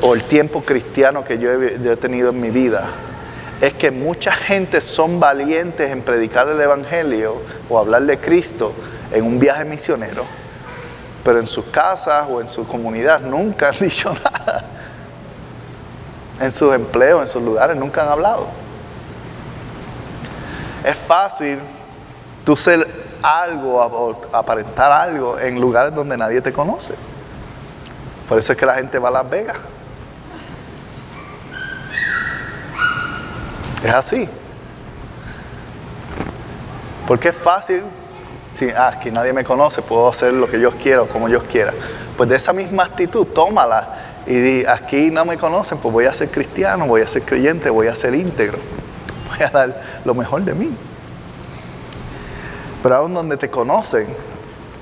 o 0.01 0.13
el 0.13 0.23
tiempo 0.23 0.61
cristiano 0.61 1.25
que 1.25 1.37
yo 1.39 1.51
he, 1.51 1.97
tenido 1.97 2.29
en 2.29 2.39
mi 2.39 2.51
vida, 2.51 2.85
es 3.59 3.73
que 3.73 3.91
mucha 3.91 4.31
gente 4.31 4.79
son 4.79 5.19
valientes 5.19 5.91
en 5.91 6.01
predicar 6.01 6.47
el 6.47 6.61
Evangelio 6.61 7.41
o 7.67 7.77
hablar 7.77 8.03
de 8.03 8.17
Cristo 8.17 8.71
en 9.11 9.25
un 9.25 9.39
viaje 9.39 9.65
misionero, 9.65 10.23
pero 11.25 11.37
en 11.37 11.47
sus 11.47 11.65
casas 11.65 12.27
o 12.31 12.39
en 12.39 12.47
su 12.47 12.65
comunidad 12.65 13.19
nunca 13.19 13.71
han 13.71 13.79
dicho 13.81 14.13
nada. 14.23 14.63
En 16.39 16.53
sus 16.53 16.73
empleos, 16.73 17.23
en 17.23 17.27
sus 17.27 17.43
lugares, 17.43 17.75
nunca 17.75 18.03
han 18.03 18.07
hablado. 18.07 18.47
Es 20.85 20.97
fácil 20.97 21.59
tú 22.49 22.57
ser 22.57 22.87
algo, 23.21 24.19
aparentar 24.33 24.91
algo 24.91 25.37
en 25.37 25.61
lugares 25.61 25.93
donde 25.93 26.17
nadie 26.17 26.41
te 26.41 26.51
conoce. 26.51 26.95
Por 28.27 28.39
eso 28.39 28.53
es 28.53 28.57
que 28.57 28.65
la 28.65 28.73
gente 28.73 28.97
va 28.97 29.09
a 29.09 29.11
Las 29.11 29.29
Vegas. 29.29 29.55
Es 33.83 33.93
así. 33.93 34.27
Porque 37.07 37.29
es 37.29 37.35
fácil. 37.35 37.83
Si 38.55 38.67
ah, 38.71 38.93
aquí 38.95 39.11
nadie 39.11 39.31
me 39.31 39.43
conoce, 39.43 39.83
puedo 39.83 40.09
hacer 40.09 40.33
lo 40.33 40.49
que 40.49 40.59
yo 40.59 40.71
quiera 40.71 41.03
como 41.03 41.29
yo 41.29 41.43
quiera. 41.43 41.71
Pues 42.17 42.29
de 42.29 42.37
esa 42.37 42.51
misma 42.51 42.85
actitud, 42.85 43.27
tómala 43.27 43.89
y 44.25 44.33
di, 44.33 44.65
aquí 44.65 45.11
no 45.11 45.23
me 45.23 45.37
conocen, 45.37 45.77
pues 45.77 45.93
voy 45.93 46.05
a 46.05 46.15
ser 46.15 46.31
cristiano, 46.31 46.87
voy 46.87 47.03
a 47.03 47.07
ser 47.07 47.21
creyente, 47.21 47.69
voy 47.69 47.85
a 47.85 47.95
ser 47.95 48.15
íntegro. 48.15 48.57
Voy 49.29 49.45
a 49.45 49.51
dar 49.51 49.83
lo 50.03 50.15
mejor 50.15 50.41
de 50.41 50.55
mí. 50.55 50.75
Pero 52.81 52.95
aún 52.95 53.13
donde 53.13 53.37
te 53.37 53.49
conocen, 53.49 54.07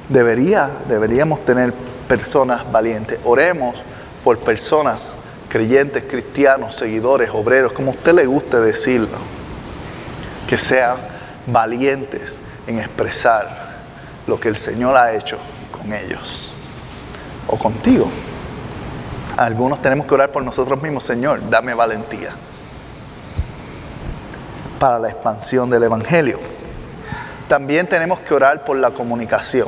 debería, 0.09 0.69
deberíamos 0.87 1.43
tener 1.43 1.73
personas 2.07 2.69
valientes. 2.71 3.19
Oremos 3.23 3.75
por 4.23 4.37
personas 4.39 5.15
creyentes, 5.49 6.03
cristianos, 6.03 6.75
seguidores, 6.75 7.29
obreros, 7.33 7.71
como 7.71 7.89
a 7.89 7.91
usted 7.91 8.13
le 8.13 8.25
guste 8.25 8.57
decirlo, 8.57 9.17
que 10.47 10.57
sean 10.57 10.97
valientes 11.45 12.39
en 12.67 12.79
expresar 12.79 13.67
lo 14.27 14.39
que 14.39 14.49
el 14.49 14.55
Señor 14.55 14.97
ha 14.97 15.13
hecho 15.13 15.37
con 15.71 15.93
ellos 15.93 16.53
o 17.47 17.57
contigo. 17.57 18.07
Algunos 19.37 19.81
tenemos 19.81 20.05
que 20.05 20.13
orar 20.13 20.31
por 20.31 20.43
nosotros 20.43 20.81
mismos, 20.81 21.03
Señor, 21.03 21.49
dame 21.49 21.73
valentía 21.73 22.31
para 24.79 24.99
la 24.99 25.09
expansión 25.09 25.69
del 25.69 25.83
Evangelio. 25.83 26.39
También 27.47 27.87
tenemos 27.87 28.19
que 28.19 28.33
orar 28.33 28.65
por 28.65 28.77
la 28.77 28.91
comunicación. 28.91 29.67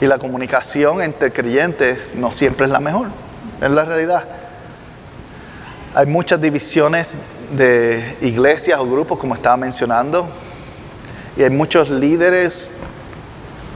Y 0.00 0.06
la 0.06 0.18
comunicación 0.18 1.02
entre 1.02 1.32
creyentes 1.32 2.14
no 2.14 2.32
siempre 2.32 2.66
es 2.66 2.72
la 2.72 2.80
mejor, 2.80 3.08
es 3.60 3.70
la 3.70 3.84
realidad. 3.84 4.24
Hay 5.94 6.06
muchas 6.06 6.40
divisiones 6.40 7.18
de 7.56 8.16
iglesias 8.20 8.78
o 8.78 8.86
grupos, 8.86 9.18
como 9.18 9.34
estaba 9.34 9.56
mencionando, 9.56 10.28
y 11.36 11.42
hay 11.42 11.50
muchos 11.50 11.90
líderes 11.90 12.72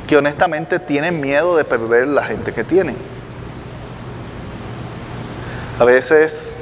que 0.07 0.17
honestamente 0.17 0.79
tienen 0.79 1.21
miedo 1.21 1.57
de 1.57 1.65
perder 1.65 2.09
la 2.09 2.25
gente 2.25 2.53
que 2.53 2.65
tienen. 2.65 2.97
A 5.79 5.85
veces, 5.85 6.54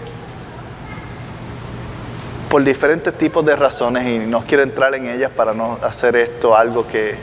por 2.53 2.63
diferentes 2.63 3.15
tipos 3.15 3.45
de 3.47 3.57
razones, 3.57 4.07
y 4.07 4.19
no 4.29 4.45
quiero 4.45 4.63
entrar 4.63 4.95
en 4.95 5.09
ellas 5.09 5.31
para 5.35 5.55
no 5.55 5.79
hacer 5.83 6.15
esto 6.17 6.55
algo 6.55 6.87
que 6.87 7.17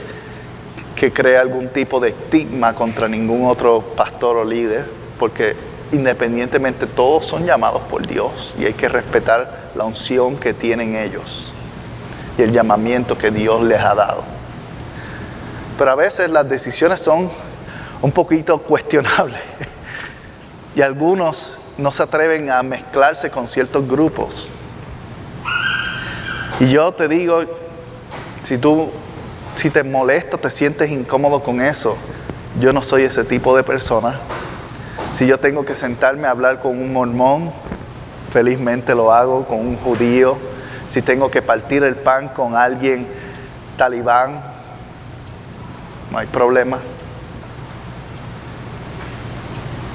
que 1.00 1.14
crea 1.14 1.40
algún 1.40 1.70
tipo 1.70 2.02
de 2.02 2.10
estigma 2.10 2.76
contra 2.76 3.08
ningún 3.08 3.50
otro 3.50 3.80
pastor 3.96 4.36
o 4.36 4.44
líder, 4.44 4.84
porque 5.18 5.56
independientemente 5.94 6.88
todos 6.88 7.26
son 7.26 7.46
llamados 7.46 7.84
por 7.84 8.06
Dios 8.06 8.54
y 8.60 8.66
hay 8.66 8.74
que 8.74 8.90
respetar 8.90 9.72
la 9.76 9.86
unción 9.86 10.36
que 10.36 10.54
tienen 10.54 10.98
ellos 10.98 11.54
y 12.38 12.42
el 12.42 12.52
llamamiento 12.52 13.18
que 13.18 13.32
Dios 13.32 13.64
les 13.64 13.80
ha 13.80 13.96
dado. 13.96 14.24
Pero 15.78 15.92
a 15.92 15.96
veces 15.96 16.30
las 16.30 16.50
decisiones 16.50 17.00
son 17.00 17.32
un 18.02 18.12
poquito 18.12 18.58
cuestionables 18.58 19.40
y 20.76 20.82
algunos 20.82 21.60
no 21.78 21.94
se 21.94 22.04
atreven 22.04 22.52
a 22.52 22.62
mezclarse 22.62 23.30
con 23.30 23.48
ciertos 23.48 23.88
grupos. 23.88 24.50
Y 26.60 26.70
yo 26.70 26.92
te 26.94 27.08
digo, 27.08 27.44
si 28.44 28.58
tú 28.58 28.90
si 29.60 29.70
te 29.70 29.84
molesta, 29.84 30.38
te 30.38 30.50
sientes 30.50 30.90
incómodo 30.90 31.44
con 31.44 31.60
eso, 31.60 31.98
yo 32.62 32.72
no 32.72 32.82
soy 32.82 33.04
ese 33.04 33.26
tipo 33.26 33.58
de 33.58 33.64
persona. 33.64 34.18
Si 35.12 35.28
yo 35.28 35.38
tengo 35.38 35.66
que 35.66 35.76
sentarme 35.76 36.28
a 36.28 36.32
hablar 36.32 36.62
con 36.62 36.80
un 36.80 36.94
mormón, 36.94 37.52
felizmente 38.32 38.96
lo 38.96 39.12
hago, 39.12 39.46
con 39.46 39.60
un 39.60 39.76
judío. 39.76 40.38
Si 40.90 41.02
tengo 41.02 41.30
que 41.30 41.42
partir 41.42 41.84
el 41.84 41.96
pan 41.96 42.30
con 42.30 42.56
alguien 42.56 43.06
talibán, 43.76 44.42
no 46.10 46.18
hay 46.18 46.28
problema. 46.28 46.80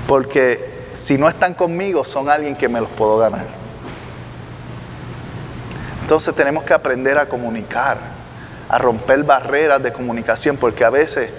Porque 0.07 0.89
si 0.93 1.17
no 1.17 1.27
están 1.27 1.55
conmigo, 1.55 2.05
son 2.05 2.29
alguien 2.29 2.55
que 2.55 2.69
me 2.69 2.83
los 2.83 2.91
puedo 2.91 3.17
ganar. 3.17 3.64
Entonces 6.05 6.35
tenemos 6.35 6.65
que 6.65 6.75
aprender 6.75 7.17
a 7.17 7.27
comunicar 7.27 7.97
a 8.69 8.77
romper 8.77 9.23
barreras 9.25 9.83
de 9.83 9.91
comunicación, 9.91 10.59
porque 10.59 10.85
a 10.85 10.91
veces 10.91 11.31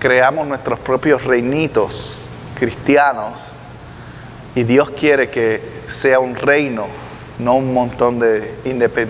creamos 0.00 0.44
nuestros 0.48 0.80
propios 0.80 1.22
reinitos 1.22 2.28
cristianos 2.58 3.52
y 4.56 4.64
Dios 4.64 4.90
quiere 4.90 5.30
que 5.30 5.62
sea 5.86 6.18
un 6.18 6.34
reino, 6.34 6.88
no 7.38 7.54
un 7.54 7.72
montón 7.72 8.18
de 8.18 8.56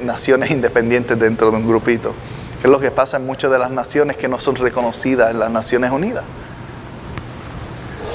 naciones 0.05 0.51
independientes 0.53 1.19
dentro 1.19 1.51
de 1.51 1.57
un 1.57 1.67
grupito, 1.67 2.13
es 2.63 2.69
lo 2.69 2.79
que 2.79 2.91
pasa 2.91 3.17
en 3.17 3.25
muchas 3.25 3.51
de 3.51 3.59
las 3.59 3.71
naciones 3.71 4.19
que 4.19 4.29
no 4.29 4.39
son 4.39 4.57
reconocidas 4.57 5.31
en 5.31 5.39
las 5.39 5.51
Naciones 5.51 5.91
Unidas. 5.91 6.25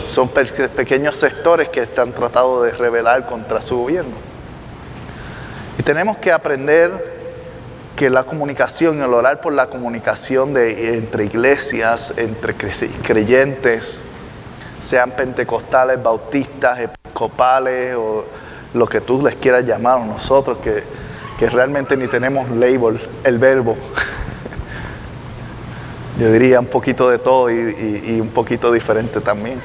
Son 0.06 0.30
pequeños 0.30 1.16
sectores 1.16 1.70
que 1.70 1.84
se 1.88 2.00
han 2.00 2.12
tratado 2.12 2.62
de 2.62 2.72
rebelar 2.72 3.26
contra 3.26 3.64
su 3.64 3.78
gobierno. 3.78 4.33
Y 5.84 5.86
tenemos 5.86 6.18
que 6.18 6.32
aprender 6.32 6.92
que 7.98 8.10
la 8.10 8.24
comunicación, 8.24 9.02
el 9.02 9.14
orar 9.14 9.42
por 9.42 9.52
la 9.52 9.68
comunicación 9.68 10.54
de, 10.54 10.98
entre 10.98 11.26
iglesias, 11.26 12.14
entre 12.16 12.56
creyentes, 12.56 14.02
sean 14.80 15.12
pentecostales, 15.12 16.02
bautistas, 16.02 16.80
episcopales 16.80 17.96
o 17.98 18.24
lo 18.74 18.88
que 18.88 19.02
tú 19.02 19.22
les 19.24 19.36
quieras 19.36 19.66
llamar, 19.66 20.00
a 20.00 20.06
nosotros 20.06 20.60
que, 20.60 20.84
que 21.38 21.50
realmente 21.50 21.98
ni 21.98 22.08
tenemos 22.08 22.50
label, 22.52 23.02
el 23.26 23.38
verbo. 23.38 23.76
Yo 26.18 26.32
diría 26.32 26.62
un 26.62 26.68
poquito 26.68 27.10
de 27.10 27.18
todo 27.18 27.52
y, 27.52 28.22
un 28.22 28.30
poquito 28.30 28.72
diferente 28.72 29.20
también. 29.20 29.60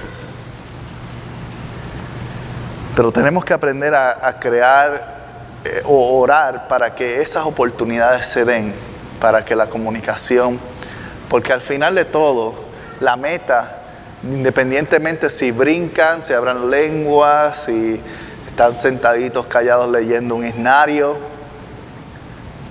Pero 2.96 3.12
tenemos 3.12 3.44
que 3.44 3.52
aprender 3.52 3.94
a, 3.94 4.26
a 4.26 4.40
crear 4.40 5.17
eh, 5.64 5.82
o 5.84 6.20
orar 6.20 6.68
para 6.68 6.94
que 6.94 7.20
esas 7.20 7.44
oportunidades 7.44 8.26
se 8.26 8.44
den, 8.44 8.72
para 9.20 9.44
que 9.44 9.56
la 9.56 9.68
comunicación, 9.68 10.58
porque 11.28 11.52
al 11.52 11.60
final 11.60 11.94
de 11.94 12.04
todo, 12.04 12.54
la 13.00 13.16
meta, 13.16 13.82
independientemente 14.22 15.30
si 15.30 15.50
brincan, 15.50 16.24
si 16.24 16.32
abran 16.32 16.70
lenguas, 16.70 17.64
si 17.64 18.00
están 18.46 18.76
sentaditos 18.76 19.46
callados 19.46 19.90
leyendo 19.90 20.36
un 20.36 20.44
escenario, 20.44 21.16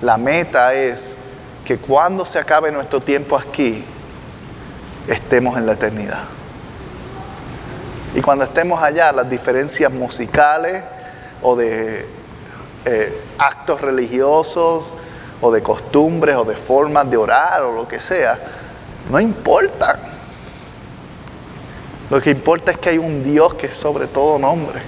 la 0.02 0.16
meta 0.16 0.74
es 0.74 1.18
que 1.64 1.76
cuando 1.76 2.24
se 2.24 2.38
acabe 2.38 2.70
nuestro 2.72 3.00
tiempo 3.00 3.36
aquí, 3.36 3.84
estemos 5.06 5.58
en 5.58 5.66
la 5.66 5.72
eternidad. 5.72 6.24
Y 8.14 8.20
cuando 8.20 8.44
estemos 8.44 8.82
allá, 8.82 9.12
las 9.12 9.28
diferencias 9.28 9.92
musicales 9.92 10.82
o 11.42 11.56
de 11.56 12.06
eh, 12.90 13.22
actos 13.36 13.82
religiosos 13.82 14.94
o 15.42 15.52
de 15.52 15.62
costumbres 15.62 16.36
o 16.36 16.44
de 16.44 16.56
formas 16.56 17.10
de 17.10 17.18
orar 17.18 17.62
o 17.62 17.72
lo 17.72 17.86
que 17.86 18.00
sea, 18.00 18.38
no 19.10 19.20
importa. 19.20 19.98
Lo 22.08 22.18
que 22.18 22.30
importa 22.30 22.72
es 22.72 22.78
que 22.78 22.88
hay 22.88 22.96
un 22.96 23.22
Dios 23.22 23.52
que 23.54 23.66
es 23.66 23.74
sobre 23.74 24.06
todo 24.06 24.38
nombre. 24.38 24.80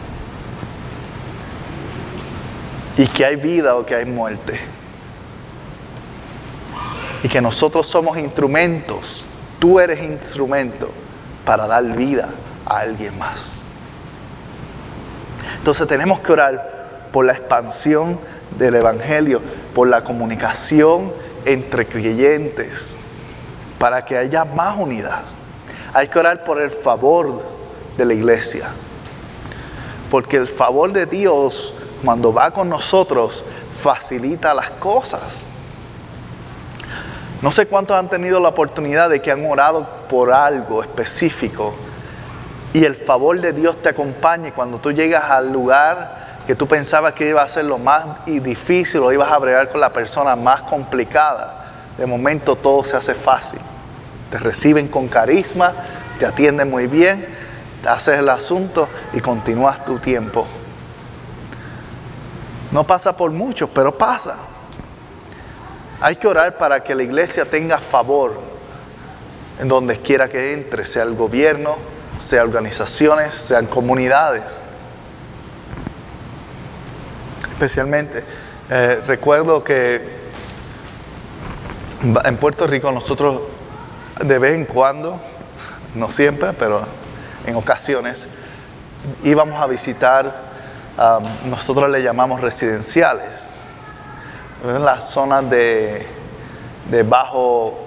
Y 2.96 3.06
que 3.06 3.26
hay 3.26 3.36
vida 3.36 3.76
o 3.76 3.84
que 3.84 3.94
hay 3.94 4.06
muerte. 4.06 4.58
Y 7.22 7.28
que 7.28 7.42
nosotros 7.42 7.86
somos 7.86 8.16
instrumentos. 8.16 9.26
Tú 9.58 9.78
eres 9.78 10.02
instrumento 10.02 10.90
para 11.44 11.66
dar 11.66 11.84
vida 11.84 12.30
a 12.64 12.78
alguien 12.78 13.18
más. 13.18 13.62
Entonces 15.58 15.86
tenemos 15.86 16.20
que 16.20 16.32
orar 16.32 16.79
por 17.12 17.24
la 17.24 17.32
expansión 17.32 18.18
del 18.58 18.76
Evangelio, 18.76 19.40
por 19.74 19.88
la 19.88 20.04
comunicación 20.04 21.12
entre 21.44 21.86
creyentes, 21.86 22.96
para 23.78 24.04
que 24.04 24.16
haya 24.16 24.44
más 24.44 24.78
unidad. 24.78 25.22
Hay 25.92 26.08
que 26.08 26.18
orar 26.18 26.44
por 26.44 26.60
el 26.60 26.70
favor 26.70 27.42
de 27.96 28.04
la 28.04 28.14
iglesia. 28.14 28.68
Porque 30.10 30.36
el 30.36 30.48
favor 30.48 30.92
de 30.92 31.06
Dios, 31.06 31.74
cuando 32.04 32.32
va 32.32 32.50
con 32.50 32.68
nosotros, 32.68 33.44
facilita 33.80 34.54
las 34.54 34.70
cosas. 34.70 35.46
No 37.42 37.52
sé 37.52 37.66
cuántos 37.66 37.96
han 37.96 38.08
tenido 38.08 38.38
la 38.38 38.50
oportunidad 38.50 39.08
de 39.08 39.22
que 39.22 39.30
han 39.30 39.44
orado 39.46 39.86
por 40.08 40.30
algo 40.30 40.82
específico 40.82 41.74
y 42.72 42.84
el 42.84 42.94
favor 42.94 43.40
de 43.40 43.52
Dios 43.52 43.80
te 43.82 43.88
acompañe 43.88 44.52
cuando 44.52 44.78
tú 44.78 44.92
llegas 44.92 45.24
al 45.30 45.52
lugar 45.52 46.19
que 46.50 46.56
tú 46.56 46.66
pensabas 46.66 47.12
que 47.12 47.28
iba 47.28 47.40
a 47.40 47.48
ser 47.48 47.64
lo 47.64 47.78
más 47.78 48.24
difícil 48.26 48.98
o 49.02 49.12
ibas 49.12 49.30
a 49.30 49.38
bregar 49.38 49.68
con 49.68 49.80
la 49.80 49.90
persona 49.92 50.34
más 50.34 50.62
complicada. 50.62 51.92
De 51.96 52.04
momento 52.06 52.56
todo 52.56 52.82
se 52.82 52.96
hace 52.96 53.14
fácil. 53.14 53.60
Te 54.32 54.36
reciben 54.36 54.88
con 54.88 55.06
carisma, 55.06 55.72
te 56.18 56.26
atienden 56.26 56.68
muy 56.68 56.88
bien, 56.88 57.24
te 57.80 57.88
haces 57.88 58.18
el 58.18 58.28
asunto 58.28 58.88
y 59.12 59.20
continúas 59.20 59.84
tu 59.84 60.00
tiempo. 60.00 60.44
No 62.72 62.82
pasa 62.82 63.16
por 63.16 63.30
mucho, 63.30 63.68
pero 63.68 63.96
pasa. 63.96 64.34
Hay 66.00 66.16
que 66.16 66.26
orar 66.26 66.58
para 66.58 66.82
que 66.82 66.96
la 66.96 67.04
iglesia 67.04 67.44
tenga 67.44 67.78
favor 67.78 68.40
en 69.60 69.68
donde 69.68 69.96
quiera 70.00 70.28
que 70.28 70.52
entre, 70.52 70.84
sea 70.84 71.04
el 71.04 71.14
gobierno, 71.14 71.76
sea 72.18 72.42
organizaciones, 72.42 73.36
sean 73.36 73.66
comunidades. 73.66 74.58
Especialmente, 77.60 78.24
eh, 78.70 79.02
recuerdo 79.06 79.62
que 79.62 80.00
en 82.24 82.36
Puerto 82.38 82.66
Rico 82.66 82.90
nosotros 82.90 83.42
de 84.18 84.38
vez 84.38 84.54
en 84.54 84.64
cuando, 84.64 85.20
no 85.94 86.10
siempre, 86.10 86.54
pero 86.54 86.80
en 87.44 87.54
ocasiones, 87.56 88.28
íbamos 89.24 89.60
a 89.60 89.66
visitar, 89.66 90.32
nosotros 91.50 91.90
le 91.90 92.02
llamamos 92.02 92.40
residenciales, 92.40 93.56
en 94.64 94.82
las 94.82 95.10
zonas 95.10 95.50
de, 95.50 96.06
de 96.90 97.02
bajo 97.02 97.78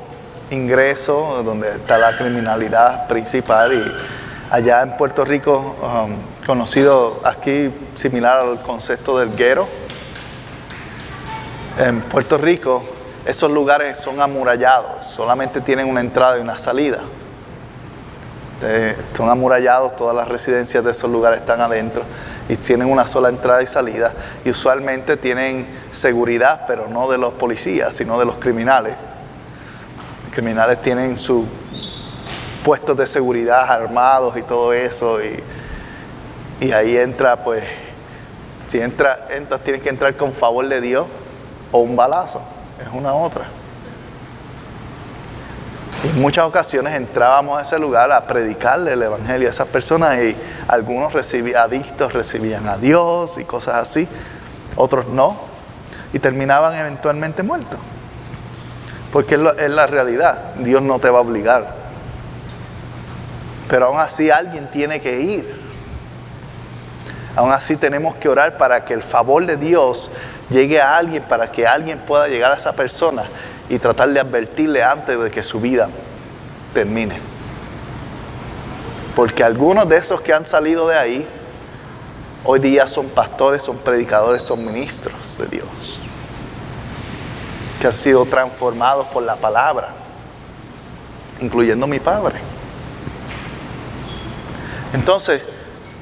ingreso, 0.51 1.41
donde 1.43 1.78
está 1.78 1.97
la 1.97 2.15
criminalidad 2.15 3.07
principal 3.07 3.74
y 3.74 4.53
allá 4.53 4.84
en 4.84 4.95
Puerto 4.97 5.26
Rico, 5.26 5.76
um, 5.82 6.32
conocido 6.45 7.21
aquí 7.23 7.71
similar 7.95 8.39
al 8.39 8.61
concepto 8.61 9.17
del 9.17 9.35
guero. 9.35 9.67
En 11.77 12.01
Puerto 12.01 12.37
Rico, 12.37 12.83
esos 13.25 13.49
lugares 13.51 13.97
son 13.97 14.21
amurallados, 14.21 15.05
solamente 15.05 15.61
tienen 15.61 15.87
una 15.87 16.01
entrada 16.01 16.37
y 16.37 16.41
una 16.41 16.57
salida. 16.57 16.99
son 19.15 19.29
amurallados, 19.29 19.95
todas 19.95 20.15
las 20.15 20.27
residencias 20.27 20.83
de 20.83 20.91
esos 20.91 21.09
lugares 21.09 21.39
están 21.39 21.59
adentro 21.59 22.03
y 22.47 22.55
tienen 22.55 22.89
una 22.89 23.07
sola 23.07 23.29
entrada 23.29 23.61
y 23.61 23.67
salida. 23.67 24.13
Y 24.45 24.49
usualmente 24.49 25.17
tienen 25.17 25.67
seguridad, 25.91 26.65
pero 26.67 26.87
no 26.87 27.09
de 27.09 27.17
los 27.17 27.33
policías, 27.33 27.95
sino 27.95 28.19
de 28.19 28.25
los 28.25 28.35
criminales. 28.35 28.95
Los 30.25 30.33
criminales 30.33 30.81
tienen 30.81 31.17
su 31.17 31.45
puestos 32.63 32.95
de 32.95 33.05
seguridad 33.05 33.69
armados 33.69 34.37
y 34.37 34.41
todo 34.41 34.71
eso. 34.73 35.21
Y, 35.21 35.43
ahí 36.72 36.97
entra, 36.97 37.43
pues, 37.43 37.64
si 38.68 38.80
entra, 38.80 39.28
entras, 39.30 39.61
tienes 39.61 39.82
que 39.82 39.89
entrar 39.89 40.16
con 40.16 40.32
favor 40.32 40.68
de 40.68 40.82
Dios 40.82 41.05
o 41.72 41.80
un 41.80 41.95
balazo. 41.95 42.41
Es 42.82 42.88
una 42.93 43.14
otra. 43.14 43.45
Y 46.03 46.09
en 46.09 46.22
muchas 46.22 46.45
ocasiones 46.45 46.93
entrábamos 46.93 47.59
a 47.59 47.61
ese 47.61 47.80
lugar 47.80 48.11
a 48.11 48.26
predicarle 48.26 48.93
el 48.93 49.03
Evangelio 49.03 49.47
a 49.47 49.51
esas 49.51 49.68
personas 49.68 50.18
y 50.22 50.36
algunos 50.68 51.14
adictos 51.14 52.14
recibían 52.14 52.68
a 52.68 52.78
Dios 52.78 53.38
y 53.38 53.43
cosas 53.45 53.76
así, 53.76 54.07
otros 54.76 55.07
no, 55.07 55.38
y 56.11 56.20
terminaban 56.20 56.74
eventualmente 56.74 57.41
muertos. 57.43 57.80
Porque 59.11 59.36
es 59.36 59.70
la 59.70 59.88
realidad, 59.88 60.55
Dios 60.57 60.82
no 60.82 60.99
te 60.99 61.09
va 61.09 61.20
a 61.20 61.22
obligar 61.22 61.84
pero 63.74 63.88
aún 63.88 63.99
así 63.99 64.30
alguien 64.30 64.70
tiene 64.70 65.01
que 65.01 65.20
ir. 65.20 65.62
Aún 67.36 67.51
así 67.51 67.77
tenemos 67.77 68.15
que 68.15 68.29
orar 68.29 68.57
para 68.57 68.86
que 68.86 68.93
el 68.93 69.01
favor 69.01 69.45
de 69.45 69.57
Dios 69.57 70.11
llegue 70.49 70.79
a 70.79 70.97
alguien, 70.97 71.23
para 71.23 71.51
que 71.51 71.65
alguien 71.65 71.97
pueda 71.99 72.27
llegar 72.27 72.51
a 72.51 72.55
esa 72.55 72.73
persona 72.73 73.23
y 73.69 73.79
tratar 73.79 74.09
de 74.09 74.19
advertirle 74.19 74.84
antes 74.84 75.19
de 75.19 75.31
que 75.31 75.41
su 75.41 75.59
vida 75.59 75.89
termine. 76.73 77.17
Porque 79.15 79.43
algunos 79.43 79.89
de 79.89 79.97
esos 79.97 80.21
que 80.21 80.34
han 80.34 80.45
salido 80.45 80.88
de 80.88 80.97
ahí, 80.97 81.27
hoy 82.43 82.59
día 82.59 82.86
son 82.88 83.07
pastores, 83.09 83.63
son 83.63 83.77
predicadores, 83.77 84.43
son 84.43 84.63
ministros 84.63 85.38
de 85.38 85.47
Dios, 85.47 85.99
que 87.79 87.88
han 87.88 87.93
sido 87.93 88.25
transformados 88.25 89.07
por 89.07 89.23
la 89.23 89.36
palabra, 89.38 89.89
incluyendo 91.39 91.88
mi 91.88 91.99
padre. 91.99 92.36
Entonces, 94.93 95.41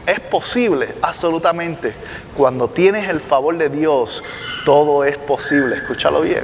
es 0.05 0.19
posible, 0.19 0.95
absolutamente. 1.01 1.93
Cuando 2.35 2.69
tienes 2.69 3.07
el 3.09 3.21
favor 3.21 3.57
de 3.57 3.69
Dios, 3.69 4.23
todo 4.65 5.03
es 5.03 5.17
posible. 5.17 5.75
Escúchalo 5.75 6.21
bien. 6.21 6.43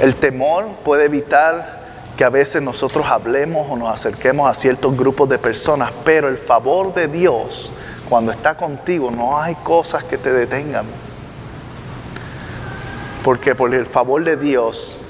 El 0.00 0.14
temor 0.16 0.68
puede 0.84 1.06
evitar 1.06 1.76
que 2.16 2.24
a 2.24 2.28
veces 2.28 2.62
nosotros 2.62 3.06
hablemos 3.06 3.66
o 3.70 3.76
nos 3.76 3.92
acerquemos 3.92 4.50
a 4.50 4.54
ciertos 4.54 4.96
grupos 4.96 5.28
de 5.28 5.38
personas, 5.38 5.90
pero 6.04 6.28
el 6.28 6.38
favor 6.38 6.94
de 6.94 7.08
Dios, 7.08 7.72
cuando 8.08 8.32
está 8.32 8.56
contigo, 8.56 9.10
no 9.10 9.40
hay 9.40 9.54
cosas 9.56 10.04
que 10.04 10.18
te 10.18 10.32
detengan. 10.32 10.86
Porque 13.24 13.54
por 13.54 13.74
el 13.74 13.86
favor 13.86 14.22
de 14.22 14.36
Dios 14.36 15.00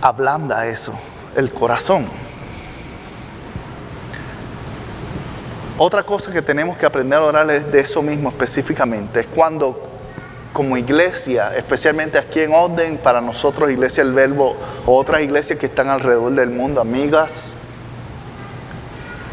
ablanda 0.00 0.66
eso, 0.66 0.92
el 1.36 1.50
corazón. 1.50 2.06
Otra 5.78 6.02
cosa 6.02 6.30
que 6.30 6.42
tenemos 6.42 6.76
que 6.76 6.84
aprender 6.84 7.18
a 7.18 7.22
orar 7.22 7.46
de 7.46 7.80
eso 7.80 8.02
mismo 8.02 8.28
específicamente 8.28 9.20
es 9.20 9.26
cuando 9.26 9.90
como 10.52 10.76
iglesia, 10.76 11.56
especialmente 11.56 12.18
aquí 12.18 12.40
en 12.40 12.52
Orden, 12.52 12.98
para 12.98 13.20
nosotros 13.20 13.70
Iglesia 13.70 14.02
El 14.02 14.12
Verbo, 14.12 14.56
o 14.84 14.96
otras 14.96 15.22
iglesias 15.22 15.58
que 15.58 15.66
están 15.66 15.88
alrededor 15.88 16.32
del 16.32 16.50
mundo, 16.50 16.80
amigas, 16.80 17.56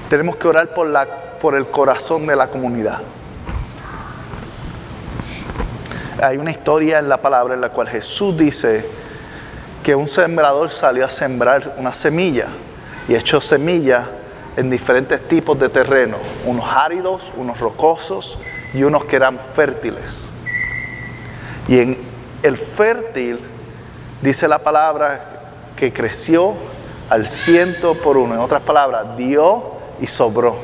tenemos 0.09 0.35
que 0.35 0.47
orar 0.47 0.73
por, 0.73 0.87
la, 0.87 1.05
por 1.41 1.55
el 1.55 1.67
corazón 1.67 2.27
de 2.27 2.35
la 2.35 2.47
comunidad. 2.47 3.01
Hay 6.21 6.37
una 6.37 6.51
historia 6.51 6.99
en 6.99 7.09
la 7.09 7.17
palabra 7.17 7.55
en 7.55 7.61
la 7.61 7.69
cual 7.69 7.87
Jesús 7.89 8.37
dice, 8.37 8.85
que 9.87 9.95
un 9.95 10.09
sembrador 10.09 10.69
salió 10.69 11.05
a 11.05 11.09
sembrar 11.09 11.75
una 11.77 11.93
semilla 11.93 12.47
y 13.07 13.15
echó 13.15 13.39
semilla 13.39 14.05
en 14.57 14.69
diferentes 14.69 15.25
tipos 15.29 15.57
de 15.57 15.69
terreno, 15.69 16.17
unos 16.45 16.65
áridos, 16.65 17.31
unos 17.37 17.57
rocosos 17.61 18.37
y 18.73 18.83
unos 18.83 19.05
que 19.05 19.15
eran 19.15 19.39
fértiles. 19.39 20.29
Y 21.69 21.79
en 21.79 21.97
el 22.43 22.57
fértil 22.57 23.39
dice 24.21 24.49
la 24.49 24.59
palabra 24.59 25.21
que 25.77 25.93
creció 25.93 26.53
al 27.09 27.25
ciento 27.25 27.93
por 27.93 28.17
uno. 28.17 28.33
En 28.33 28.41
otras 28.41 28.63
palabras, 28.63 29.15
dio 29.15 29.71
y 30.01 30.07
sobró. 30.07 30.57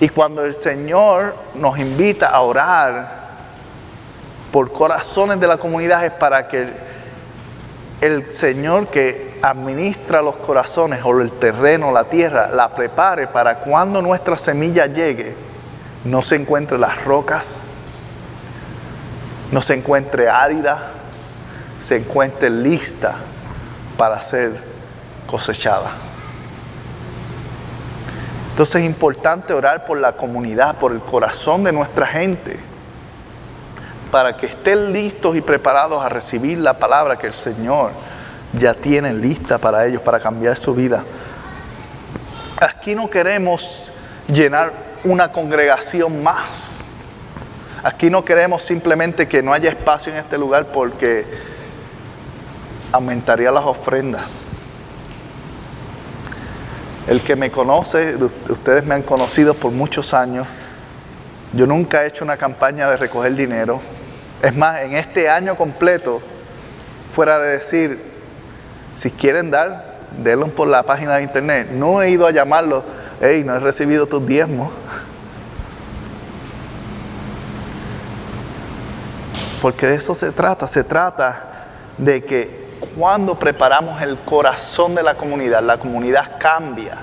Y 0.00 0.08
cuando 0.08 0.42
el 0.42 0.58
Señor 0.58 1.36
nos 1.54 1.78
invita 1.78 2.30
a 2.30 2.40
orar, 2.40 3.25
por 4.56 4.72
corazones 4.72 5.38
de 5.38 5.46
la 5.46 5.58
comunidad 5.58 6.06
es 6.06 6.12
para 6.12 6.48
que 6.48 6.66
el 8.00 8.30
Señor 8.30 8.86
que 8.86 9.38
administra 9.42 10.22
los 10.22 10.36
corazones 10.36 11.00
o 11.04 11.20
el 11.20 11.30
terreno, 11.32 11.92
la 11.92 12.04
tierra, 12.04 12.48
la 12.48 12.74
prepare 12.74 13.26
para 13.26 13.58
cuando 13.58 14.00
nuestra 14.00 14.38
semilla 14.38 14.86
llegue, 14.86 15.36
no 16.06 16.22
se 16.22 16.36
encuentre 16.36 16.78
las 16.78 17.04
rocas, 17.04 17.60
no 19.52 19.60
se 19.60 19.74
encuentre 19.74 20.30
árida, 20.30 20.84
se 21.78 21.96
encuentre 21.96 22.48
lista 22.48 23.14
para 23.98 24.22
ser 24.22 24.58
cosechada. 25.26 25.90
Entonces 28.52 28.76
es 28.76 28.86
importante 28.86 29.52
orar 29.52 29.84
por 29.84 29.98
la 29.98 30.12
comunidad, 30.12 30.76
por 30.76 30.92
el 30.92 31.00
corazón 31.00 31.62
de 31.62 31.72
nuestra 31.72 32.06
gente 32.06 32.58
para 34.10 34.36
que 34.36 34.46
estén 34.46 34.92
listos 34.92 35.36
y 35.36 35.40
preparados 35.40 36.04
a 36.04 36.08
recibir 36.08 36.58
la 36.58 36.74
palabra 36.74 37.16
que 37.18 37.26
el 37.26 37.34
Señor 37.34 37.90
ya 38.52 38.74
tiene 38.74 39.12
lista 39.12 39.58
para 39.58 39.86
ellos, 39.86 40.02
para 40.02 40.20
cambiar 40.20 40.56
su 40.56 40.74
vida. 40.74 41.04
Aquí 42.60 42.94
no 42.94 43.10
queremos 43.10 43.92
llenar 44.28 44.72
una 45.04 45.30
congregación 45.30 46.22
más. 46.22 46.84
Aquí 47.82 48.10
no 48.10 48.24
queremos 48.24 48.62
simplemente 48.62 49.28
que 49.28 49.42
no 49.42 49.52
haya 49.52 49.70
espacio 49.70 50.12
en 50.12 50.18
este 50.18 50.38
lugar 50.38 50.66
porque 50.66 51.24
aumentaría 52.92 53.50
las 53.50 53.64
ofrendas. 53.64 54.40
El 57.06 57.20
que 57.20 57.36
me 57.36 57.50
conoce, 57.50 58.16
ustedes 58.48 58.84
me 58.84 58.94
han 58.94 59.02
conocido 59.02 59.54
por 59.54 59.70
muchos 59.70 60.12
años, 60.12 60.46
yo 61.52 61.66
nunca 61.66 62.02
he 62.02 62.08
hecho 62.08 62.24
una 62.24 62.36
campaña 62.36 62.90
de 62.90 62.96
recoger 62.96 63.34
dinero. 63.34 63.80
Es 64.42 64.54
más, 64.54 64.80
en 64.80 64.94
este 64.94 65.28
año 65.28 65.56
completo, 65.56 66.20
fuera 67.12 67.38
de 67.38 67.52
decir, 67.52 67.98
si 68.94 69.10
quieren 69.10 69.50
dar, 69.50 69.96
denlo 70.22 70.48
por 70.48 70.68
la 70.68 70.82
página 70.82 71.16
de 71.16 71.22
internet. 71.22 71.68
No 71.70 72.02
he 72.02 72.10
ido 72.10 72.26
a 72.26 72.30
llamarlo, 72.30 72.84
hey, 73.20 73.42
no 73.44 73.56
he 73.56 73.60
recibido 73.60 74.06
tus 74.06 74.26
diezmos. 74.26 74.72
Porque 79.62 79.86
de 79.86 79.94
eso 79.94 80.14
se 80.14 80.30
trata, 80.32 80.66
se 80.66 80.84
trata 80.84 81.66
de 81.96 82.22
que 82.24 82.66
cuando 82.96 83.38
preparamos 83.38 84.00
el 84.02 84.18
corazón 84.18 84.94
de 84.94 85.02
la 85.02 85.14
comunidad, 85.14 85.62
la 85.62 85.78
comunidad 85.78 86.32
cambia. 86.38 86.98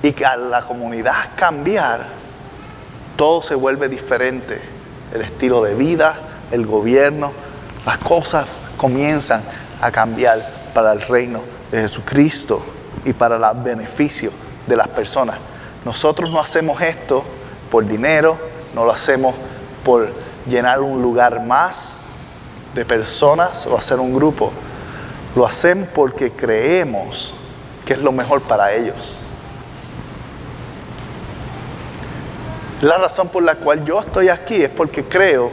Y 0.00 0.12
que 0.12 0.24
al 0.24 0.48
la 0.48 0.62
comunidad 0.62 1.30
cambiar, 1.36 2.06
todo 3.16 3.42
se 3.42 3.56
vuelve 3.56 3.88
diferente. 3.88 4.77
El 5.12 5.22
estilo 5.22 5.62
de 5.62 5.74
vida, 5.74 6.16
el 6.50 6.66
gobierno, 6.66 7.32
las 7.86 7.98
cosas 7.98 8.46
comienzan 8.76 9.42
a 9.80 9.90
cambiar 9.90 10.70
para 10.74 10.92
el 10.92 11.00
reino 11.00 11.40
de 11.70 11.80
Jesucristo 11.80 12.62
y 13.04 13.12
para 13.12 13.36
el 13.36 13.62
beneficio 13.62 14.30
de 14.66 14.76
las 14.76 14.88
personas. 14.88 15.38
Nosotros 15.84 16.30
no 16.30 16.40
hacemos 16.40 16.80
esto 16.80 17.24
por 17.70 17.86
dinero, 17.86 18.38
no 18.74 18.84
lo 18.84 18.92
hacemos 18.92 19.34
por 19.84 20.10
llenar 20.46 20.80
un 20.80 21.00
lugar 21.02 21.44
más 21.44 22.12
de 22.74 22.84
personas 22.84 23.66
o 23.66 23.76
hacer 23.76 23.98
un 23.98 24.14
grupo. 24.14 24.52
Lo 25.34 25.46
hacemos 25.46 25.88
porque 25.94 26.32
creemos 26.32 27.32
que 27.84 27.94
es 27.94 28.00
lo 28.00 28.12
mejor 28.12 28.42
para 28.42 28.72
ellos. 28.72 29.24
La 32.82 32.96
razón 32.96 33.28
por 33.28 33.42
la 33.42 33.56
cual 33.56 33.84
yo 33.84 33.98
estoy 34.00 34.28
aquí 34.28 34.62
es 34.62 34.70
porque 34.70 35.02
creo 35.02 35.50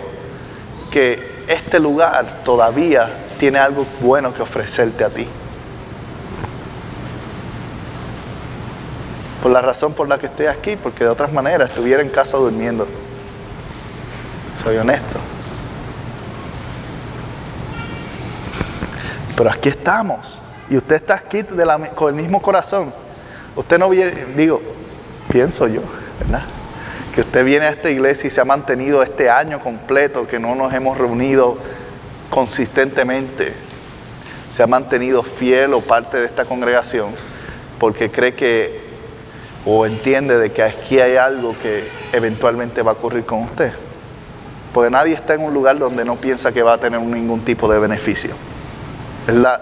que 0.91 1.43
este 1.47 1.79
lugar 1.79 2.43
todavía 2.43 3.09
tiene 3.39 3.57
algo 3.57 3.85
bueno 3.99 4.33
que 4.33 4.43
ofrecerte 4.43 5.03
a 5.03 5.09
ti. 5.09 5.27
Por 9.41 9.51
la 9.51 9.61
razón 9.61 9.93
por 9.93 10.07
la 10.07 10.19
que 10.19 10.27
estoy 10.27 10.45
aquí, 10.45 10.75
porque 10.75 11.03
de 11.03 11.09
otras 11.09 11.31
maneras 11.33 11.69
estuviera 11.69 12.01
en 12.01 12.09
casa 12.09 12.37
durmiendo. 12.37 12.85
Soy 14.63 14.77
honesto. 14.77 15.19
Pero 19.35 19.49
aquí 19.49 19.69
estamos. 19.69 20.41
Y 20.69 20.77
usted 20.77 20.95
está 20.95 21.15
aquí 21.15 21.43
con 21.95 22.09
el 22.09 22.15
mismo 22.15 22.41
corazón. 22.41 22.93
Usted 23.55 23.77
no 23.77 23.89
viene, 23.89 24.25
digo, 24.35 24.61
pienso 25.29 25.67
yo, 25.67 25.81
¿verdad? 26.19 26.43
Que 27.15 27.21
usted 27.21 27.45
viene 27.45 27.65
a 27.65 27.69
esta 27.69 27.89
iglesia 27.89 28.27
y 28.27 28.29
se 28.29 28.41
ha 28.41 28.45
mantenido 28.45 29.01
este 29.01 29.29
año 29.29 29.61
completo, 29.61 30.27
que 30.27 30.37
no 30.37 30.53
nos 30.53 30.73
hemos 30.73 30.97
reunido 30.97 31.57
consistentemente. 32.29 33.53
Se 34.51 34.61
ha 34.61 34.67
mantenido 34.67 35.23
fiel 35.23 35.73
o 35.73 35.79
parte 35.79 36.17
de 36.17 36.25
esta 36.25 36.43
congregación 36.43 37.11
porque 37.79 38.11
cree 38.11 38.33
que 38.33 38.83
o 39.65 39.85
entiende 39.85 40.37
de 40.37 40.51
que 40.51 40.61
aquí 40.61 40.99
hay 40.99 41.15
algo 41.15 41.55
que 41.59 41.89
eventualmente 42.13 42.81
va 42.81 42.91
a 42.91 42.93
ocurrir 42.93 43.25
con 43.25 43.43
usted. 43.43 43.73
Porque 44.73 44.91
nadie 44.91 45.13
está 45.13 45.33
en 45.33 45.41
un 45.41 45.53
lugar 45.53 45.77
donde 45.77 46.05
no 46.05 46.17
piensa 46.17 46.51
que 46.51 46.61
va 46.61 46.73
a 46.73 46.77
tener 46.77 46.99
ningún 46.99 47.41
tipo 47.41 47.71
de 47.71 47.79
beneficio. 47.79 48.31
Es 49.25 49.33
la, 49.33 49.59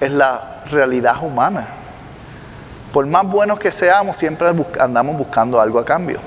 es 0.00 0.10
la 0.10 0.62
realidad 0.70 1.16
humana. 1.22 1.66
Por 2.92 3.06
más 3.06 3.26
buenos 3.26 3.58
que 3.58 3.72
seamos, 3.72 4.16
siempre 4.16 4.48
andamos 4.78 5.18
buscando 5.18 5.60
algo 5.60 5.80
a 5.80 5.84
cambio. 5.84 6.20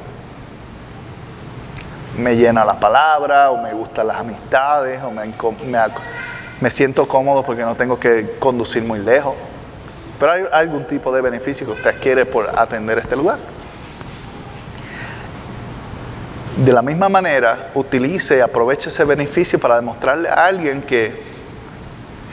Me 2.17 2.35
llena 2.35 2.65
la 2.65 2.79
palabra, 2.79 3.51
o 3.51 3.61
me 3.61 3.73
gustan 3.73 4.07
las 4.07 4.17
amistades, 4.17 5.01
o 5.03 5.11
me, 5.11 5.31
me 6.59 6.69
siento 6.69 7.07
cómodo 7.07 7.43
porque 7.43 7.61
no 7.61 7.75
tengo 7.75 7.99
que 7.99 8.37
conducir 8.39 8.83
muy 8.83 8.99
lejos. 8.99 9.35
Pero 10.19 10.31
hay 10.31 10.43
algún 10.51 10.85
tipo 10.85 11.11
de 11.13 11.21
beneficio 11.21 11.65
que 11.67 11.73
usted 11.73 12.01
quiere 12.01 12.25
por 12.25 12.49
atender 12.57 12.97
este 12.97 13.15
lugar. 13.15 13.37
De 16.57 16.73
la 16.73 16.81
misma 16.81 17.07
manera, 17.07 17.69
utilice, 17.75 18.41
aproveche 18.41 18.89
ese 18.89 19.03
beneficio 19.03 19.59
para 19.59 19.75
demostrarle 19.75 20.27
a 20.27 20.45
alguien 20.45 20.81
que 20.81 21.21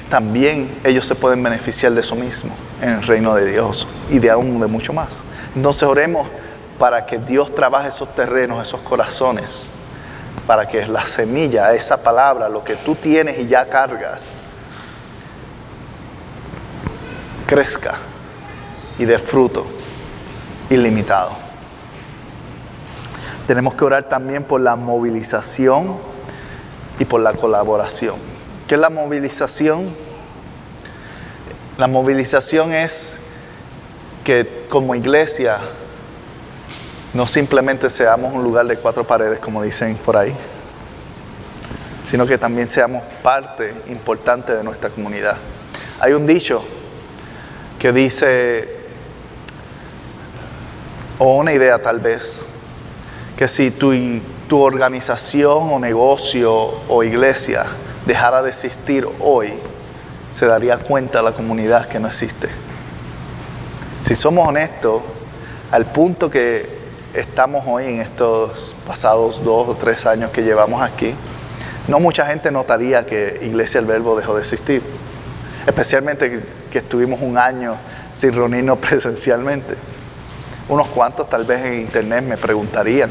también 0.08 0.78
ellos 0.82 1.06
se 1.06 1.14
pueden 1.14 1.42
beneficiar 1.42 1.92
de 1.92 2.00
eso 2.00 2.14
mismo 2.14 2.54
en 2.80 2.90
el 2.90 3.02
reino 3.02 3.34
de 3.34 3.50
Dios 3.50 3.86
y 4.08 4.18
de 4.18 4.30
aún 4.30 4.60
de 4.60 4.66
mucho 4.66 4.94
más. 4.94 5.22
Entonces 5.54 5.82
oremos 5.82 6.28
para 6.78 7.06
que 7.06 7.18
Dios 7.18 7.54
trabaje 7.54 7.88
esos 7.88 8.14
terrenos, 8.14 8.60
esos 8.60 8.80
corazones, 8.80 9.72
para 10.46 10.68
que 10.68 10.86
la 10.86 11.06
semilla, 11.06 11.72
esa 11.72 12.02
palabra, 12.02 12.48
lo 12.48 12.64
que 12.64 12.76
tú 12.76 12.94
tienes 12.94 13.38
y 13.38 13.46
ya 13.46 13.68
cargas, 13.68 14.32
crezca 17.46 17.94
y 18.98 19.04
dé 19.04 19.18
fruto 19.18 19.66
ilimitado. 20.70 21.30
Tenemos 23.46 23.74
que 23.74 23.84
orar 23.84 24.04
también 24.04 24.44
por 24.44 24.60
la 24.60 24.74
movilización 24.74 25.98
y 26.98 27.04
por 27.04 27.20
la 27.20 27.34
colaboración. 27.34 28.16
¿Qué 28.66 28.74
es 28.74 28.80
la 28.80 28.90
movilización? 28.90 29.94
La 31.76 31.86
movilización 31.86 32.72
es 32.72 33.18
que 34.24 34.66
como 34.70 34.94
iglesia 34.94 35.58
no 37.14 37.28
simplemente 37.28 37.88
seamos 37.88 38.34
un 38.34 38.42
lugar 38.42 38.66
de 38.66 38.76
cuatro 38.76 39.04
paredes, 39.04 39.38
como 39.38 39.62
dicen 39.62 39.96
por 40.04 40.16
ahí, 40.16 40.34
sino 42.04 42.26
que 42.26 42.36
también 42.36 42.68
seamos 42.68 43.04
parte 43.22 43.72
importante 43.88 44.54
de 44.54 44.64
nuestra 44.64 44.90
comunidad. 44.90 45.36
Hay 46.00 46.12
un 46.12 46.26
dicho 46.26 46.64
que 47.78 47.92
dice, 47.92 48.68
o 51.18 51.36
una 51.36 51.52
idea 51.52 51.80
tal 51.80 52.00
vez, 52.00 52.44
que 53.36 53.46
si 53.46 53.70
tu, 53.70 53.92
tu 54.48 54.60
organización 54.60 55.72
o 55.72 55.78
negocio 55.78 56.52
o 56.88 57.04
iglesia 57.04 57.64
dejara 58.06 58.42
de 58.42 58.50
existir 58.50 59.06
hoy, 59.20 59.52
se 60.32 60.46
daría 60.46 60.78
cuenta 60.78 61.22
la 61.22 61.30
comunidad 61.30 61.86
que 61.86 62.00
no 62.00 62.08
existe. 62.08 62.48
Si 64.02 64.16
somos 64.16 64.48
honestos, 64.48 65.00
al 65.70 65.86
punto 65.86 66.28
que 66.28 66.73
estamos 67.14 67.64
hoy 67.66 67.86
en 67.86 68.00
estos 68.00 68.74
pasados 68.86 69.42
dos 69.42 69.68
o 69.68 69.74
tres 69.74 70.04
años 70.04 70.30
que 70.30 70.42
llevamos 70.42 70.82
aquí, 70.82 71.14
no 71.88 72.00
mucha 72.00 72.26
gente 72.26 72.50
notaría 72.50 73.06
que 73.06 73.40
Iglesia 73.42 73.78
el 73.78 73.86
Verbo 73.86 74.16
dejó 74.16 74.34
de 74.34 74.40
existir 74.40 74.82
especialmente 75.66 76.42
que, 76.70 76.78
estuvimos 76.78 77.20
un 77.20 77.38
año 77.38 77.76
sin 78.12 78.32
reunirnos 78.32 78.78
presencialmente. 78.80 79.76
Unos 80.68 80.88
cuantos 80.88 81.28
tal 81.28 81.44
vez 81.44 81.64
en 81.64 81.74
internet 81.74 82.24
me 82.24 82.36
preguntarían, 82.36 83.10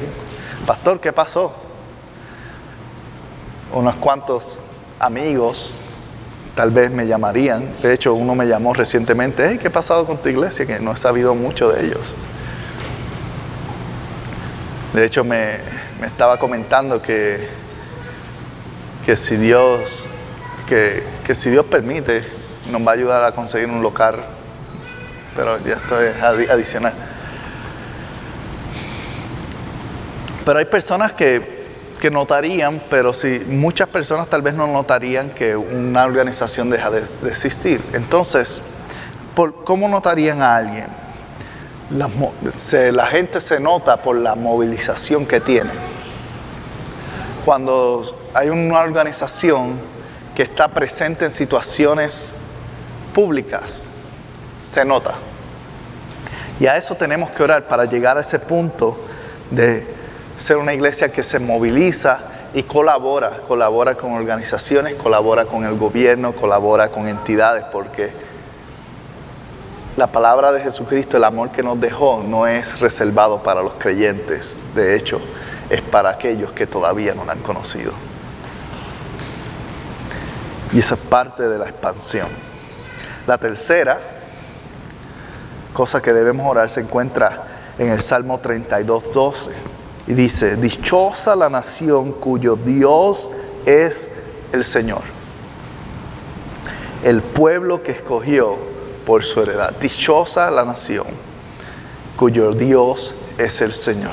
pastor, 0.66 1.00
¿qué 1.00 1.14
pasó? 1.14 1.54
Unos 3.74 3.96
cuantos 3.96 4.60
amigos 5.00 5.76
tal 6.56 6.72
vez 6.72 6.92
me 6.92 7.08
llamarían. 7.08 7.70
De 7.82 7.94
hecho, 7.94 8.14
uno 8.14 8.36
me 8.36 8.48
llamó 8.48 8.74
recientemente, 8.74 9.58
¿qué 9.60 9.68
ha 9.68 9.72
pasado 9.72 10.06
con 10.06 10.18
tu 10.18 10.30
iglesia? 10.30 10.66
Que 10.66 10.80
no 10.80 10.92
he 10.92 10.98
sabido 10.98 11.34
mucho 11.36 11.72
de 11.72 11.86
ellos. 11.86 12.16
De 14.94 15.06
hecho, 15.06 15.24
me, 15.24 15.56
estaba 16.06 16.38
comentando 16.38 17.02
que, 17.02 17.48
que 19.04 19.18
si 19.18 19.38
Dios, 19.38 20.08
que, 20.68 21.04
que 21.26 21.34
si 21.34 21.50
Dios 21.50 21.66
permite, 21.66 22.24
nos 22.72 22.86
va 22.86 22.92
a 22.92 22.94
ayudar 22.94 23.24
a 23.24 23.32
conseguir 23.32 23.70
un 23.70 23.82
local, 23.82 24.18
pero 25.36 25.58
ya 25.66 25.74
esto 25.74 26.00
es 26.00 26.22
adicional. 26.22 26.94
Pero 30.46 30.60
hay 30.60 30.66
personas 30.66 31.14
que, 31.14 31.64
que 32.00 32.12
notarían, 32.12 32.82
pero 32.90 33.14
si 33.14 33.40
muchas 33.48 33.90
personas 33.90 34.28
tal 34.28 34.42
vez 34.42 34.54
no 34.54 34.68
notarían 34.68 35.30
que 35.30 35.56
una 35.56 36.04
organización 36.04 36.70
deja 36.70 36.92
de, 36.92 37.04
existir. 37.30 37.82
Entonces, 37.94 38.62
¿cómo 39.64 39.88
notarían 39.88 40.42
a 40.42 40.56
alguien? 40.56 41.03
La, 41.94 43.06
gente 43.06 43.40
se 43.40 43.60
nota 43.60 43.98
por 43.98 44.16
la 44.16 44.34
movilización 44.34 45.28
que 45.28 45.40
tiene. 45.40 45.70
Cuando 47.46 48.18
hay 48.34 48.50
una 48.50 48.80
organización 48.80 49.80
que 50.36 50.42
está 50.42 50.70
presente 50.70 51.26
en 51.26 51.32
situaciones 51.32 52.34
públicas, 53.14 53.90
se 54.64 54.84
nota. 54.84 55.14
Y 56.60 56.66
a 56.66 56.78
eso 56.78 56.96
tenemos 56.96 57.30
que 57.30 57.44
orar 57.44 57.68
para 57.68 57.86
llegar 57.86 58.18
a 58.18 58.22
ese 58.22 58.40
punto 58.40 58.98
de 59.52 59.86
ser 60.38 60.58
una 60.58 60.74
iglesia 60.74 61.12
que 61.12 61.22
se 61.22 61.38
moviliza 61.38 62.22
y 62.56 62.64
colabora, 62.64 63.42
colabora 63.48 63.94
con 63.94 64.14
organizaciones, 64.14 64.96
colabora 64.96 65.46
con 65.46 65.64
el 65.64 65.78
gobierno, 65.78 66.32
colabora 66.34 66.90
con 66.90 67.08
entidades, 67.08 67.66
porque 67.72 68.33
la 69.96 70.08
palabra 70.08 70.52
de 70.52 70.62
Jesucristo, 70.62 71.18
el 71.18 71.24
amor 71.24 71.52
que 71.52 71.62
nos 71.62 71.80
dejó, 71.80 72.24
no 72.24 72.48
es 72.48 72.80
reservado 72.80 73.44
para 73.44 73.62
los 73.62 73.74
creyentes, 73.74 74.58
de 74.74 74.96
hecho, 74.96 75.22
es 75.70 75.82
para 75.82 76.10
aquellos 76.10 76.52
que 76.52 76.66
todavía 76.66 77.14
no 77.14 77.26
la 77.26 77.34
han 77.34 77.42
conocido. 77.42 77.92
Y 80.72 80.80
eso 80.80 80.96
es 80.96 81.02
parte 81.02 81.48
de 81.48 81.60
la 81.60 81.66
expansión. 81.66 82.28
La 83.28 83.38
tercera 83.38 84.00
cosa 85.74 86.02
que 86.02 86.14
debemos 86.14 86.48
orar 86.48 86.70
se 86.70 86.82
encuentra 86.82 87.44
en 87.78 87.90
el 87.90 88.02
Salmo 88.02 88.40
32, 88.40 89.14
12. 89.14 89.52
Y 90.08 90.14
dice, 90.14 90.56
dichosa 90.58 91.36
la 91.36 91.50
nación 91.50 92.14
cuyo 92.14 92.56
Dios 92.56 93.30
es 93.66 94.24
el 94.52 94.66
Señor. 94.66 95.02
El 97.04 97.22
pueblo 97.22 97.84
que 97.84 97.92
escogió 97.92 98.73
por 99.06 99.24
su 99.24 99.42
heredad. 99.42 99.74
Dichosa 99.80 100.50
la 100.52 100.66
nación 100.66 101.06
cuyo 102.16 102.54
Dios 102.54 103.16
es 103.38 103.62
el 103.62 103.74
Señor. 103.74 104.12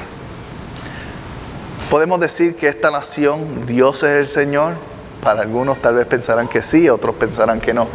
Podemos 1.91 2.21
decir 2.21 2.57
que 2.57 2.69
esta 2.69 2.91
nación, 2.91 3.67
Dios 3.67 4.03
es 4.03 4.11
el 4.11 4.29
Señor. 4.29 4.75
Para 5.23 5.43
algunos 5.43 5.79
tal 5.83 5.97
vez 5.97 6.07
pensarán 6.07 6.49
que 6.49 6.63
sí, 6.63 6.89
otros 6.89 7.15
pensarán 7.17 7.61
que 7.61 7.75
no. 7.75 7.89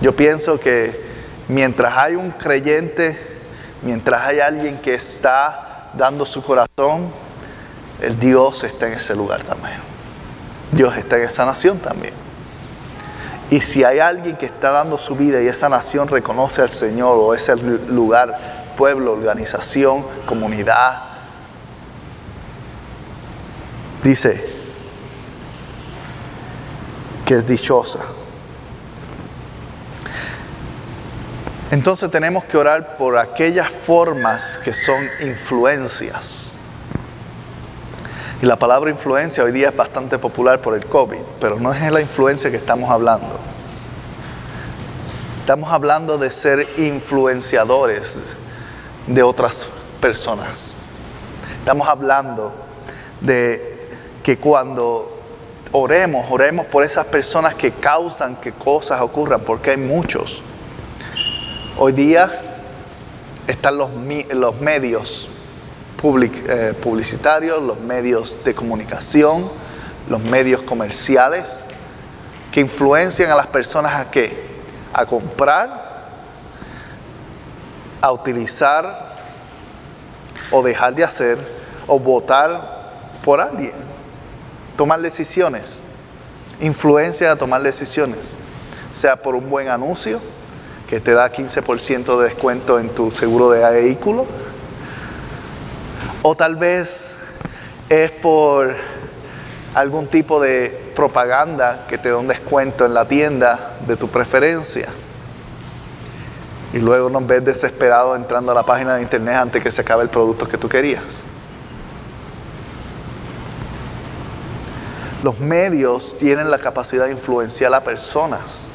Yo 0.00 0.14
pienso 0.14 0.60
que 0.60 1.00
mientras 1.48 1.96
hay 1.96 2.14
un 2.14 2.30
creyente, 2.30 3.18
mientras 3.82 4.26
hay 4.26 4.40
alguien 4.40 4.78
que 4.78 4.94
está 4.94 5.90
dando 5.94 6.26
su 6.26 6.42
corazón, 6.42 7.10
el 8.02 8.18
Dios 8.18 8.64
está 8.64 8.88
en 8.88 8.94
ese 8.94 9.14
lugar 9.14 9.42
también. 9.44 9.78
Dios 10.72 10.96
está 10.96 11.16
en 11.16 11.24
esa 11.24 11.46
nación 11.46 11.78
también. 11.78 12.27
Y 13.50 13.60
si 13.60 13.82
hay 13.82 13.98
alguien 13.98 14.36
que 14.36 14.46
está 14.46 14.70
dando 14.70 14.98
su 14.98 15.16
vida 15.16 15.40
y 15.40 15.46
esa 15.46 15.68
nación 15.68 16.06
reconoce 16.08 16.60
al 16.60 16.70
Señor 16.70 17.16
o 17.18 17.34
ese 17.34 17.56
lugar, 17.56 18.74
pueblo, 18.76 19.12
organización, 19.12 20.04
comunidad, 20.26 21.02
dice 24.02 24.44
que 27.24 27.34
es 27.34 27.46
dichosa. 27.46 28.00
Entonces 31.70 32.10
tenemos 32.10 32.44
que 32.44 32.56
orar 32.56 32.96
por 32.96 33.16
aquellas 33.16 33.70
formas 33.86 34.58
que 34.62 34.72
son 34.74 35.08
influencias 35.20 36.52
y 38.40 38.46
la 38.46 38.56
palabra 38.56 38.90
influencia 38.90 39.42
hoy 39.42 39.50
día 39.50 39.70
es 39.70 39.76
bastante 39.76 40.16
popular 40.18 40.60
por 40.60 40.74
el 40.74 40.86
COVID, 40.86 41.18
pero 41.40 41.58
no 41.58 41.72
es 41.72 41.90
la 41.90 42.00
influencia 42.00 42.50
que 42.50 42.56
estamos 42.56 42.88
hablando. 42.88 43.38
Estamos 45.40 45.72
hablando 45.72 46.18
de 46.18 46.30
ser 46.30 46.64
influenciadores 46.76 48.20
de 49.08 49.22
otras 49.22 49.66
personas. 50.00 50.76
Estamos 51.58 51.88
hablando 51.88 52.52
de 53.20 53.88
que 54.22 54.36
cuando 54.38 55.18
oremos, 55.72 56.26
oremos 56.30 56.66
por 56.66 56.84
esas 56.84 57.06
personas 57.06 57.56
que 57.56 57.72
causan 57.72 58.36
que 58.36 58.52
cosas 58.52 59.00
ocurran, 59.00 59.40
porque 59.40 59.70
hay 59.70 59.78
muchos. 59.78 60.42
Hoy 61.76 61.92
día 61.92 62.30
están 63.48 63.78
los, 63.78 63.90
los 64.30 64.60
medios 64.60 65.28
eh, 66.00 66.74
publicitarios, 66.80 67.62
los 67.62 67.80
medios 67.80 68.36
de 68.44 68.54
comunicación, 68.54 69.50
los 70.08 70.22
medios 70.22 70.62
comerciales, 70.62 71.66
que 72.52 72.60
influencian 72.60 73.30
a 73.30 73.34
las 73.36 73.48
personas 73.48 73.94
a 73.94 74.10
qué? 74.10 74.46
A 74.92 75.04
comprar, 75.04 75.88
a 78.00 78.12
utilizar 78.12 79.08
o 80.50 80.62
dejar 80.62 80.94
de 80.94 81.04
hacer 81.04 81.36
o 81.86 81.98
votar 81.98 82.78
por 83.24 83.40
alguien, 83.40 83.72
tomar 84.76 85.00
decisiones, 85.00 85.82
influencia 86.60 87.32
a 87.32 87.36
tomar 87.36 87.62
decisiones, 87.62 88.34
sea 88.94 89.16
por 89.16 89.34
un 89.34 89.50
buen 89.50 89.68
anuncio 89.68 90.20
que 90.88 91.00
te 91.00 91.12
da 91.12 91.30
15% 91.30 92.18
de 92.18 92.24
descuento 92.24 92.78
en 92.78 92.88
tu 92.88 93.10
seguro 93.10 93.50
de 93.50 93.68
vehículo, 93.70 94.26
o 96.22 96.34
tal 96.34 96.56
vez 96.56 97.12
es 97.88 98.10
por 98.10 98.74
algún 99.74 100.06
tipo 100.08 100.40
de 100.40 100.92
propaganda 100.94 101.86
que 101.88 101.98
te 101.98 102.10
da 102.10 102.16
un 102.16 102.28
descuento 102.28 102.84
en 102.84 102.94
la 102.94 103.06
tienda 103.06 103.76
de 103.86 103.96
tu 103.96 104.08
preferencia. 104.08 104.88
Y 106.72 106.78
luego 106.78 107.08
nos 107.08 107.26
ves 107.26 107.44
desesperado 107.44 108.14
entrando 108.14 108.52
a 108.52 108.54
la 108.54 108.62
página 108.62 108.96
de 108.96 109.02
internet 109.02 109.36
antes 109.36 109.62
que 109.62 109.70
se 109.70 109.80
acabe 109.80 110.02
el 110.02 110.08
producto 110.08 110.46
que 110.48 110.58
tú 110.58 110.68
querías. 110.68 111.26
Los 115.22 115.40
medios 115.40 116.16
tienen 116.18 116.50
la 116.50 116.58
capacidad 116.58 117.06
de 117.06 117.12
influenciar 117.12 117.74
a 117.74 117.82
personas 117.82 118.70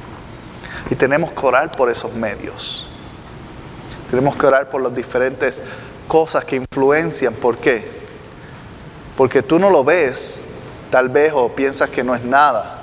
y 0.89 0.95
tenemos 0.95 1.31
que 1.31 1.45
orar 1.45 1.71
por 1.71 1.89
esos 1.89 2.13
medios. 2.13 2.87
Tenemos 4.09 4.35
que 4.35 4.45
orar 4.45 4.69
por 4.69 4.81
los 4.81 4.93
diferentes 4.93 5.59
cosas 6.07 6.45
que 6.45 6.55
influencian. 6.55 7.33
¿Por 7.33 7.57
qué? 7.57 8.03
Porque 9.17 9.41
tú 9.41 9.59
no 9.59 9.69
lo 9.69 9.83
ves, 9.83 10.45
tal 10.89 11.09
vez, 11.09 11.33
o 11.35 11.49
piensas 11.49 11.89
que 11.89 12.03
no 12.03 12.15
es 12.15 12.23
nada, 12.23 12.81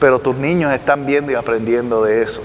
pero 0.00 0.18
tus 0.18 0.36
niños 0.36 0.72
están 0.72 1.06
viendo 1.06 1.32
y 1.32 1.34
aprendiendo 1.34 2.04
de 2.04 2.22
eso. 2.22 2.42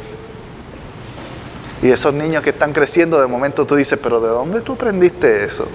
Y 1.81 1.89
esos 1.89 2.13
niños 2.13 2.43
que 2.43 2.49
están 2.49 2.73
creciendo, 2.73 3.21
de 3.21 3.27
momento 3.27 3.65
tú 3.65 3.75
dices, 3.75 3.99
pero 4.01 4.19
¿de 4.19 4.29
dónde 4.29 4.61
tú 4.61 4.73
aprendiste 4.73 5.43
eso? 5.43 5.67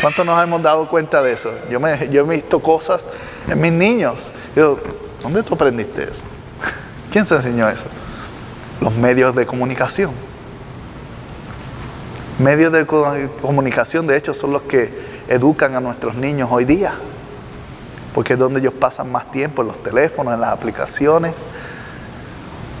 ¿Cuántos 0.00 0.24
nos 0.24 0.42
hemos 0.42 0.62
dado 0.62 0.88
cuenta 0.88 1.22
de 1.22 1.32
eso? 1.32 1.52
Yo, 1.70 1.80
me, 1.80 2.08
yo 2.08 2.24
he 2.24 2.36
visto 2.36 2.60
cosas 2.60 3.06
en 3.46 3.60
mis 3.60 3.72
niños. 3.72 4.30
Yo, 4.56 4.78
¿dónde 5.22 5.42
tú 5.42 5.54
aprendiste 5.54 6.04
eso? 6.04 6.24
¿Quién 7.12 7.26
se 7.26 7.34
enseñó 7.34 7.68
eso? 7.68 7.86
Los 8.80 8.94
medios 8.94 9.34
de 9.34 9.44
comunicación. 9.44 10.12
Medios 12.38 12.72
de 12.72 12.86
comunicación, 12.86 14.06
de 14.06 14.16
hecho, 14.16 14.32
son 14.32 14.52
los 14.52 14.62
que 14.62 14.92
educan 15.26 15.74
a 15.74 15.80
nuestros 15.80 16.14
niños 16.14 16.48
hoy 16.52 16.64
día, 16.64 16.94
porque 18.14 18.34
es 18.34 18.38
donde 18.38 18.60
ellos 18.60 18.74
pasan 18.74 19.10
más 19.10 19.28
tiempo, 19.32 19.62
en 19.62 19.68
los 19.68 19.82
teléfonos, 19.82 20.34
en 20.34 20.40
las 20.40 20.50
aplicaciones, 20.50 21.34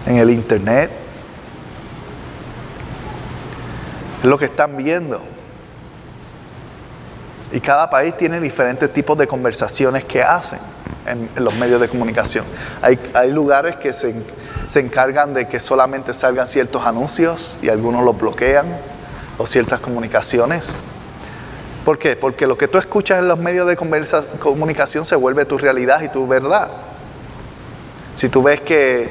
en 0.06 0.16
el 0.16 0.30
internet. 0.30 0.92
Es 4.22 4.26
lo 4.26 4.38
que 4.38 4.44
están 4.44 4.76
viendo. 4.76 5.20
Y 7.50 7.58
cada 7.58 7.90
país 7.90 8.16
tiene 8.16 8.40
diferentes 8.40 8.92
tipos 8.92 9.18
de 9.18 9.26
conversaciones 9.26 10.04
que 10.04 10.22
hacen 10.22 10.60
en, 11.04 11.30
los 11.42 11.54
medios 11.56 11.80
de 11.80 11.88
comunicación. 11.88 12.44
Hay, 12.80 12.96
hay 13.12 13.32
lugares 13.32 13.74
que 13.74 13.92
se, 13.92 14.14
se 14.68 14.78
encargan 14.78 15.34
de 15.34 15.48
que 15.48 15.58
solamente 15.58 16.14
salgan 16.14 16.46
ciertos 16.46 16.86
anuncios 16.86 17.58
y 17.60 17.70
algunos 17.70 18.04
los 18.04 18.16
bloquean 18.16 18.66
o 19.38 19.46
ciertas 19.46 19.80
comunicaciones. 19.80 20.80
¿Por 21.84 21.98
qué? 21.98 22.16
Porque 22.16 22.46
lo 22.46 22.58
que 22.58 22.68
tú 22.68 22.76
escuchas 22.76 23.20
en 23.20 23.28
los 23.28 23.38
medios 23.38 23.66
de 23.66 23.76
comunicación 23.76 25.06
se 25.06 25.16
vuelve 25.16 25.46
tu 25.46 25.56
realidad 25.56 26.02
y 26.02 26.08
tu 26.08 26.26
verdad. 26.26 26.70
Si 28.16 28.28
tú 28.28 28.42
ves 28.42 28.60
que 28.60 29.10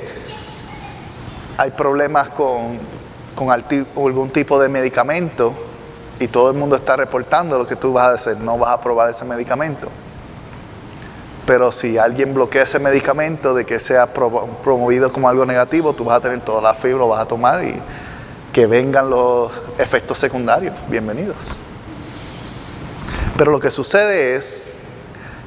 hay 1.58 1.72
problemas 1.72 2.30
con, 2.30 2.78
algún 3.50 4.30
tipo 4.30 4.60
de 4.60 4.70
medicamento 4.70 5.54
y 6.20 6.28
todo 6.28 6.52
el 6.52 6.58
mundo 6.58 6.76
está 6.76 6.96
reportando 6.98 7.58
lo 7.58 7.66
que 7.66 7.76
tú 7.76 7.94
vas 7.94 8.10
a 8.10 8.12
hacer, 8.12 8.38
no 8.38 8.58
vas 8.58 8.72
a 8.72 8.82
probar 8.82 9.10
ese 9.10 9.26
medicamento. 9.26 9.88
Pero 11.46 11.72
si 11.72 11.98
alguien 11.98 12.34
bloquea 12.34 12.64
ese 12.64 12.78
medicamento 12.80 13.54
de 13.56 13.66
que 13.66 13.80
sea 13.80 14.08
promovido 14.08 15.12
como 15.12 15.30
algo 15.30 15.46
negativo, 15.46 15.94
tú 15.94 16.04
vas 16.04 16.18
a 16.18 16.22
tener 16.22 16.42
toda 16.42 16.62
la 16.62 16.74
fibra, 16.74 17.00
lo 17.00 17.08
vas 17.08 17.22
a 17.22 17.28
tomar 17.28 17.64
y 17.64 17.80
que 18.54 18.66
vengan 18.66 19.10
los 19.10 19.52
efectos 19.78 20.20
secundarios, 20.20 20.76
bienvenidos. 20.90 21.58
Pero 23.38 23.52
lo 23.52 23.60
que 23.60 23.70
sucede 23.70 24.36
es 24.36 24.80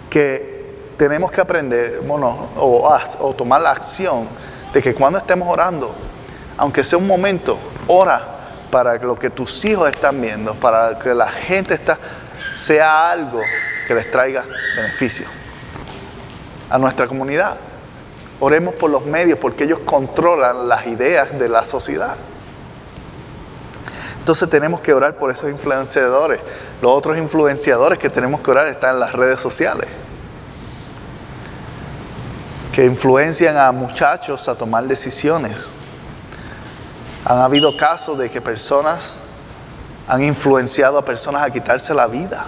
que 0.09 0.61
tenemos 0.97 1.31
que 1.31 1.41
aprender 1.41 2.01
bueno, 2.07 2.51
o, 2.57 3.35
tomar 3.37 3.61
la 3.63 3.71
acción 3.71 4.29
de 4.73 4.83
que 4.83 4.95
cuando 4.95 5.19
estemos 5.19 5.49
orando, 5.49 5.93
aunque 6.57 6.85
sea 6.85 6.99
un 6.99 7.07
momento, 7.07 7.59
ora 7.87 8.23
para 8.71 8.99
que 8.99 9.07
lo 9.07 9.17
que 9.17 9.31
tus 9.31 9.65
hijos 9.65 9.89
están 9.89 10.21
viendo, 10.21 10.55
para 10.55 10.99
que 10.99 11.13
la 11.15 11.29
gente 11.29 11.75
está, 11.75 11.99
sea 12.55 13.11
algo 13.11 13.41
que 13.89 13.95
les 13.95 14.11
traiga 14.11 14.45
beneficio 14.77 15.27
a 16.69 16.79
nuestra 16.79 17.09
comunidad. 17.09 17.57
Oremos 18.39 18.75
por 18.77 18.91
los 18.91 19.05
medios 19.05 19.39
porque 19.39 19.65
ellos 19.65 19.81
controlan 19.85 20.69
las 20.69 20.87
ideas 20.87 21.37
de 21.39 21.49
la 21.49 21.65
sociedad. 21.65 22.15
Entonces 24.21 24.49
tenemos 24.51 24.81
que 24.81 24.93
orar 24.93 25.17
por 25.17 25.31
esos 25.31 25.51
influenciadores. 25.51 26.41
Los 26.83 26.93
otros 26.93 27.17
influenciadores 27.17 27.99
que 27.99 28.11
tenemos 28.11 28.41
que 28.43 28.51
orar 28.51 28.69
están 28.69 28.95
en 28.95 29.01
las 29.01 29.13
redes 29.13 29.41
sociales. 29.41 29.89
Que 32.73 32.85
influencian 32.85 33.57
a 33.57 33.73
muchachos 33.73 34.47
a 34.47 34.55
tomar 34.55 34.85
decisiones. 34.85 35.73
Han 37.25 37.39
habido 37.39 37.77
casos 37.77 38.19
de 38.19 38.31
que 38.31 38.41
personas 38.41 39.19
han 40.07 40.23
influenciado 40.23 40.99
a 40.99 41.05
personas 41.05 41.43
a 41.43 41.51
quitarse 41.51 41.95
la 41.95 42.07
vida. 42.07 42.45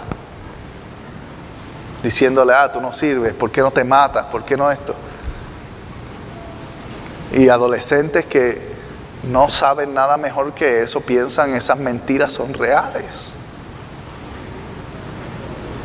Diciéndole, 2.02 2.52
ah, 2.52 2.70
tú 2.70 2.80
no 2.80 2.92
sirves, 2.92 3.32
¿por 3.32 3.50
qué 3.50 3.62
no 3.62 3.70
te 3.70 3.82
matas? 3.82 4.26
¿Por 4.26 4.44
qué 4.44 4.56
no 4.56 4.70
esto? 4.70 4.94
Y 7.32 7.48
adolescentes 7.48 8.26
que 8.26 8.71
no 9.22 9.48
saben 9.48 9.94
nada 9.94 10.16
mejor 10.16 10.52
que 10.52 10.82
eso, 10.82 11.00
piensan 11.00 11.54
esas 11.54 11.78
mentiras 11.78 12.32
son 12.32 12.54
reales. 12.54 13.32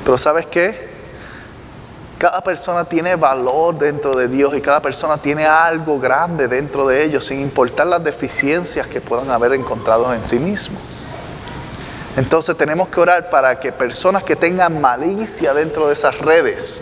Pero 0.03 0.17
¿sabes 0.17 0.45
qué? 0.45 0.87
Cada 2.17 2.41
persona 2.41 2.85
tiene 2.85 3.15
valor 3.15 3.77
dentro 3.77 4.15
de 4.15 4.27
Dios 4.27 4.55
y 4.55 4.61
cada 4.61 4.81
persona 4.81 5.17
tiene 5.17 5.45
algo 5.45 5.99
grande 5.99 6.47
dentro 6.47 6.87
de 6.87 7.03
ellos, 7.03 7.25
sin 7.25 7.39
importar 7.39 7.85
las 7.85 8.03
deficiencias 8.03 8.87
que 8.87 9.01
puedan 9.01 9.29
haber 9.29 9.53
encontrado 9.53 10.11
en 10.13 10.25
sí 10.25 10.39
mismo. 10.39 10.79
Entonces 12.15 12.57
tenemos 12.57 12.87
que 12.87 12.99
orar 12.99 13.29
para 13.29 13.59
que 13.59 13.71
personas 13.71 14.23
que 14.23 14.35
tengan 14.35 14.81
malicia 14.81 15.53
dentro 15.53 15.87
de 15.87 15.93
esas 15.93 16.17
redes, 16.17 16.81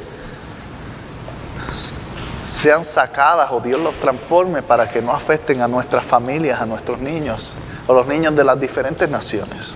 sean 2.45 2.85
sacadas 2.85 3.51
o 3.51 3.59
Dios 3.59 3.81
los 3.81 3.99
transforme 3.99 4.61
para 4.61 4.87
que 4.87 5.01
no 5.01 5.11
afecten 5.11 5.61
a 5.61 5.67
nuestras 5.67 6.05
familias, 6.05 6.61
a 6.61 6.65
nuestros 6.65 6.99
niños 6.99 7.57
o 7.87 7.93
los 7.93 8.07
niños 8.07 8.35
de 8.35 8.43
las 8.43 8.59
diferentes 8.59 9.09
naciones. 9.09 9.75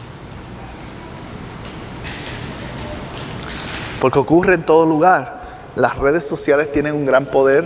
Porque 3.99 4.19
ocurre 4.19 4.53
en 4.53 4.63
todo 4.63 4.85
lugar. 4.85 5.39
Las 5.75 5.97
redes 5.97 6.27
sociales 6.27 6.71
tienen 6.71 6.93
un 6.93 7.05
gran 7.05 7.25
poder 7.25 7.63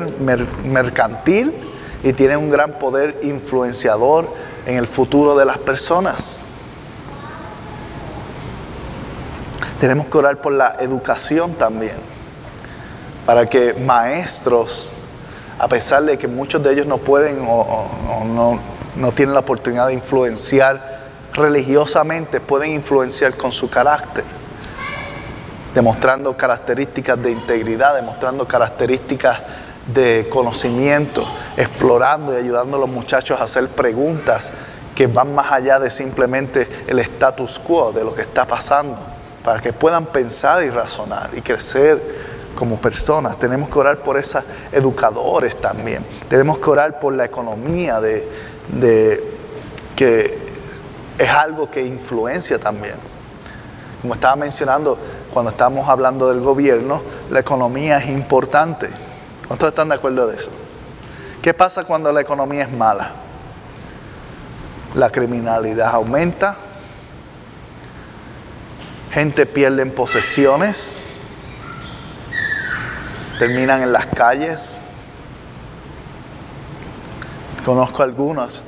mercantil 0.64 1.54
y 2.02 2.14
tienen 2.14 2.38
un 2.38 2.50
gran 2.50 2.74
poder 2.74 3.20
influenciador 3.24 4.28
en 4.66 4.78
el 4.78 4.88
futuro 4.88 5.36
de 5.36 5.46
las 5.46 5.58
personas. 5.58 6.42
Tenemos 9.80 10.08
que 10.08 10.18
orar 10.18 10.42
por 10.42 10.54
la 10.54 10.78
educación 10.80 11.54
también 11.56 12.13
para 13.26 13.46
que 13.46 13.74
maestros, 13.74 14.90
a 15.58 15.68
pesar 15.68 16.04
de 16.04 16.18
que 16.18 16.28
muchos 16.28 16.62
de 16.62 16.74
ellos 16.74 16.88
no 16.88 16.98
pueden 16.98 17.46
o, 17.48 17.88
no, 18.26 18.60
no 18.96 19.12
tienen 19.12 19.34
la 19.34 19.42
oportunidad 19.42 19.88
de 19.88 19.94
influenciar 19.94 20.94
religiosamente, 21.34 22.40
pueden 22.40 22.72
influenciar 22.72 23.36
con 23.36 23.52
su 23.52 23.70
carácter, 23.70 24.24
demostrando 25.74 26.36
características 26.36 27.22
de 27.22 27.32
integridad, 27.32 27.96
demostrando 27.96 28.48
características 28.48 29.40
de 29.88 30.28
conocimiento, 30.30 31.26
explorando 31.58 32.34
y 32.34 32.38
ayudando 32.38 32.78
a 32.78 32.80
los 32.82 32.90
muchachos 32.90 33.40
a 33.40 33.44
hacer 33.44 33.68
preguntas 33.70 34.52
que 34.96 35.08
van 35.08 35.34
más 35.34 35.52
allá 35.52 35.80
de 35.80 35.90
simplemente 35.90 36.68
el 36.88 37.00
status 37.00 37.60
quo, 37.60 37.92
de 37.92 38.04
lo 38.04 38.14
que 38.14 38.22
está 38.22 38.46
pasando, 38.46 38.98
para 39.44 39.60
que 39.60 39.74
puedan 39.74 40.06
pensar 40.06 40.64
y 40.64 40.70
razonar 40.70 41.32
y 41.36 41.42
crecer 41.42 42.33
como 42.56 42.78
personas. 42.78 43.38
Tenemos 43.38 43.70
que 43.70 43.80
orar 43.80 43.98
por 43.98 44.18
esos 44.18 44.44
educadores 44.72 45.56
también. 45.56 46.06
Tenemos 46.28 46.60
que 46.60 46.70
orar 46.70 47.00
por 47.00 47.14
la 47.14 47.26
economía 47.26 48.00
de, 48.00 48.28
que 49.96 50.38
es 51.18 51.30
algo 51.30 51.70
que 51.70 51.82
influencia 51.82 52.60
también. 52.60 52.96
Como 54.02 54.14
estaba 54.16 54.36
mencionando, 54.36 54.98
cuando 55.34 55.52
estamos 55.52 55.88
hablando 55.88 56.30
del 56.30 56.42
gobierno, 56.42 57.02
la 57.30 57.40
economía 57.40 57.98
es 57.98 58.10
importante. 58.10 58.90
¿Cuántos 59.48 59.70
están 59.70 59.90
de 59.90 59.96
acuerdo 59.96 60.28
de 60.28 60.38
eso? 60.38 60.52
¿Qué 61.42 61.54
pasa 61.54 61.84
cuando 61.84 62.12
la 62.12 62.22
economía 62.22 62.64
es 62.64 62.72
mala? 62.72 63.12
La 64.96 65.10
criminalidad 65.10 65.94
aumenta, 65.94 66.56
gente 69.12 69.46
pierde 69.46 69.86
posesiones, 69.88 71.04
terminan 73.40 73.82
en 73.82 73.92
las 73.92 74.06
calles. 74.08 74.78
Conozco 77.66 78.04
algunas 78.04 78.62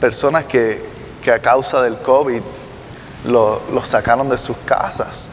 personas 0.00 0.44
que, 0.44 0.96
a 1.32 1.38
causa 1.40 1.82
del 1.82 1.98
COVID 1.98 2.40
los 3.26 3.60
lo 3.70 3.84
sacaron 3.84 4.30
de 4.30 4.38
sus 4.38 4.56
casas. 4.64 5.28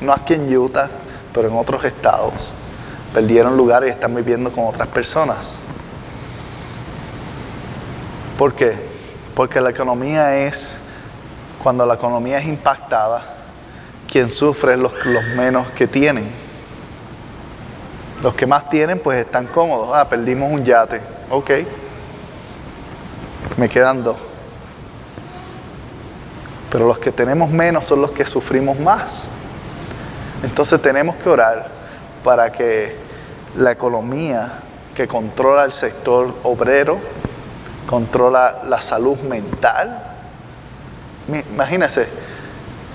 No 0.00 0.12
aquí 0.12 0.34
en 0.34 0.56
Utah, 0.56 0.88
pero 1.32 1.48
en 1.48 1.56
otros 1.56 1.84
estados. 1.84 2.52
Perdieron 3.14 3.56
lugares 3.56 3.90
y 3.90 3.92
están 3.92 4.14
viviendo 4.14 4.50
con 4.50 4.66
otras 4.66 4.88
personas. 4.88 5.58
¿Por 8.36 8.54
qué? 8.54 8.76
Porque 9.34 9.60
la 9.60 9.70
economía 9.70 10.46
es, 10.46 10.76
cuando 11.62 11.86
la 11.86 11.94
economía 11.94 12.38
es 12.38 12.46
impactada, 12.46 13.22
quien 14.10 14.28
sufre 14.28 14.72
es 14.72 14.78
los 14.78 14.92
menos 15.36 15.68
que 15.70 15.86
tienen. 15.86 16.47
Los 18.22 18.34
que 18.34 18.46
más 18.46 18.68
tienen 18.68 18.98
pues 18.98 19.24
están 19.24 19.46
cómodos. 19.46 19.90
Ah, 19.94 20.08
perdimos 20.08 20.50
un 20.52 20.64
yate. 20.64 21.00
Ok. 21.30 21.50
Me 23.56 23.68
quedan 23.68 24.02
dos. 24.02 24.16
Pero 26.70 26.86
los 26.86 26.98
que 26.98 27.12
tenemos 27.12 27.50
menos 27.50 27.86
son 27.86 28.02
los 28.02 28.10
que 28.10 28.24
sufrimos 28.26 28.78
más. 28.78 29.28
Entonces 30.42 30.80
tenemos 30.82 31.16
que 31.16 31.28
orar 31.28 31.68
para 32.24 32.52
que 32.52 32.96
la 33.56 33.72
economía 33.72 34.52
que 34.94 35.06
controla 35.06 35.64
el 35.64 35.72
sector 35.72 36.34
obrero, 36.42 36.98
controla 37.86 38.62
la 38.64 38.80
salud 38.80 39.16
mental. 39.20 40.02
Imagínense, 41.52 42.08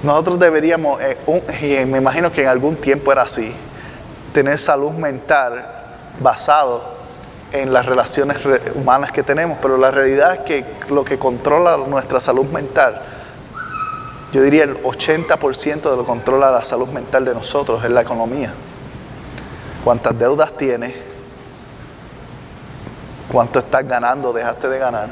nosotros 0.04 0.40
deberíamos, 0.40 1.02
eh, 1.02 1.18
y 1.62 1.86
me 1.86 1.98
imagino 1.98 2.32
que 2.32 2.42
en 2.42 2.50
algún 2.50 2.76
tiempo 2.76 3.12
era 3.12 3.24
así, 3.24 3.54
tener 4.34 4.58
salud 4.58 4.92
mental 4.92 5.64
basado 6.20 6.94
en 7.52 7.72
las 7.72 7.86
relaciones 7.86 8.38
humanas 8.74 9.12
que 9.12 9.22
tenemos, 9.22 9.60
pero 9.62 9.78
la 9.78 9.92
realidad 9.92 10.34
es 10.34 10.40
que 10.40 10.66
lo 10.90 11.06
que 11.06 11.20
controla 11.20 11.78
nuestra 11.78 12.20
salud 12.20 12.46
mental, 12.48 13.00
yo 14.32 14.42
diría 14.42 14.64
el 14.64 14.82
80% 14.82 15.82
de 15.82 15.96
lo 15.96 16.06
controla 16.06 16.52
la 16.52 16.64
salud 16.64 16.88
mental 16.90 17.24
de 17.24 17.36
nosotros 17.36 17.84
es 17.86 17.92
la 17.92 18.02
economía. 18.02 18.52
¿Cuántas 19.84 20.18
deudas 20.18 20.58
tienes? 20.58 20.96
¿Cuánto 23.32 23.60
estás 23.60 23.88
ganando, 23.88 24.34
dejaste 24.34 24.68
de 24.68 24.80
ganar? 24.80 25.10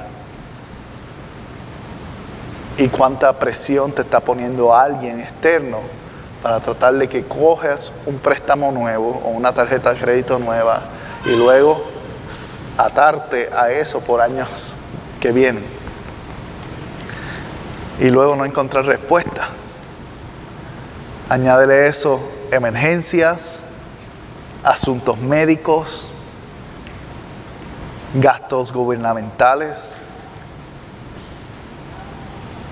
¿Y 2.78 2.88
cuánta 2.88 3.32
presión 3.38 3.92
te 3.92 4.02
está 4.02 4.20
poniendo 4.20 4.76
alguien 4.76 5.20
externo 5.20 6.01
para 6.42 6.60
tratar 6.60 6.96
de 6.96 7.08
que 7.08 7.24
coges 7.24 7.92
un 8.06 8.18
préstamo 8.18 8.72
nuevo 8.72 9.22
o 9.24 9.30
una 9.30 9.54
tarjeta 9.54 9.94
de 9.94 10.00
crédito 10.00 10.39
nueva 10.39 10.82
y 11.26 11.36
luego 11.36 11.84
atarte 12.78 13.50
a 13.54 13.72
eso 13.72 14.00
por 14.00 14.22
años 14.22 14.74
que 15.20 15.32
vienen. 15.32 15.64
Y 18.00 18.10
luego 18.10 18.36
no 18.36 18.46
encontrar 18.46 18.86
respuesta. 18.86 19.50
Añádele 21.30 21.88
eso, 21.88 22.20
emergencias, 22.50 23.64
asuntos 24.64 25.20
médicos, 25.20 26.10
gastos 28.16 28.74
gubernamentales, 28.74 29.98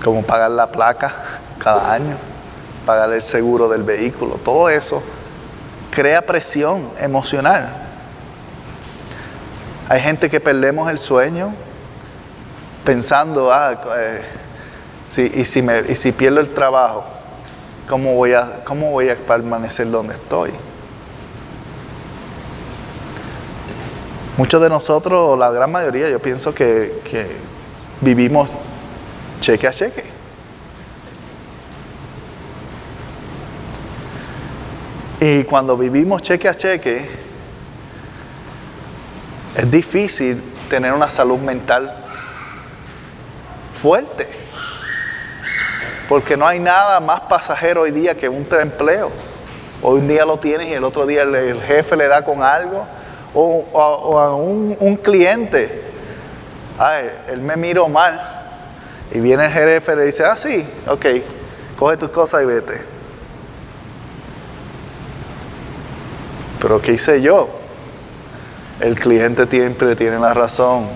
como 0.02 0.22
pagar 0.22 0.50
la 0.50 0.66
placa 0.66 1.14
cada 1.58 1.92
año 1.92 2.16
pagar 2.86 3.12
el 3.12 3.22
seguro 3.22 3.68
del 3.68 3.82
vehículo, 3.82 4.34
todo 4.44 4.68
eso 4.68 5.02
crea 5.90 6.22
presión 6.22 6.90
emocional. 6.98 7.68
Hay 9.88 10.00
gente 10.00 10.30
que 10.30 10.40
perdemos 10.40 10.88
el 10.88 10.98
sueño 10.98 11.52
pensando, 12.84 13.52
ah, 13.52 13.80
eh, 13.98 14.22
si, 15.06 15.22
y, 15.22 15.44
si 15.44 16.12
pierdo 16.12 16.40
el 16.40 16.50
trabajo, 16.50 17.04
¿cómo 17.88 18.14
voy, 18.14 18.34
a, 18.34 18.62
¿cómo 18.64 18.92
voy 18.92 19.08
a 19.08 19.16
permanecer 19.16 19.90
donde 19.90 20.14
estoy? 20.14 20.52
Muchos 24.36 24.62
de 24.62 24.68
nosotros, 24.68 25.38
la 25.38 25.50
gran 25.50 25.70
mayoría, 25.70 26.08
yo 26.08 26.20
pienso 26.20 26.54
que 26.54 27.00
vivimos 28.00 28.48
cheque 29.40 29.66
a 29.66 29.72
cheque. 29.72 30.19
Y 35.20 35.44
cuando 35.44 35.76
vivimos 35.76 36.22
cheque 36.22 36.48
a 36.48 36.54
cheque, 36.54 37.06
es 39.54 39.70
difícil 39.70 40.42
tener 40.70 40.94
una 40.94 41.10
salud 41.10 41.38
mental 41.38 41.94
fuerte. 43.74 44.26
Porque 46.08 46.38
no 46.38 46.46
hay 46.46 46.58
nada 46.58 46.98
más 47.00 47.20
pasajero 47.20 47.82
hoy 47.82 47.90
día 47.90 48.16
que 48.16 48.30
un 48.30 48.46
empleo. 48.50 49.10
Hoy 49.82 50.00
un 50.00 50.08
día 50.08 50.24
lo 50.24 50.38
tienes 50.38 50.68
y 50.68 50.72
el 50.72 50.84
otro 50.84 51.04
día 51.04 51.22
el, 51.22 51.60
jefe 51.60 51.96
le 51.96 52.08
da 52.08 52.24
con 52.24 52.42
algo. 52.42 52.86
O, 53.34 54.18
a 54.18 54.34
un, 54.34 54.96
cliente. 55.02 55.82
Ay, 56.78 57.10
él 57.28 57.42
me 57.42 57.56
miró 57.56 57.88
mal. 57.88 58.18
Y 59.12 59.20
viene 59.20 59.44
el 59.46 59.52
jefe 59.52 59.92
y 59.92 59.96
le 59.96 60.06
dice, 60.06 60.24
ah, 60.24 60.36
sí, 60.36 60.66
ok, 60.86 61.06
coge 61.78 61.98
tus 61.98 62.10
cosas 62.10 62.42
y 62.42 62.46
vete. 62.46 62.99
Pero 66.60 66.80
¿qué 66.80 66.92
hice 66.92 67.22
yo? 67.22 67.48
El 68.80 68.98
cliente 68.98 69.46
siempre 69.46 69.96
tiene 69.96 70.18
la 70.18 70.34
razón, 70.34 70.86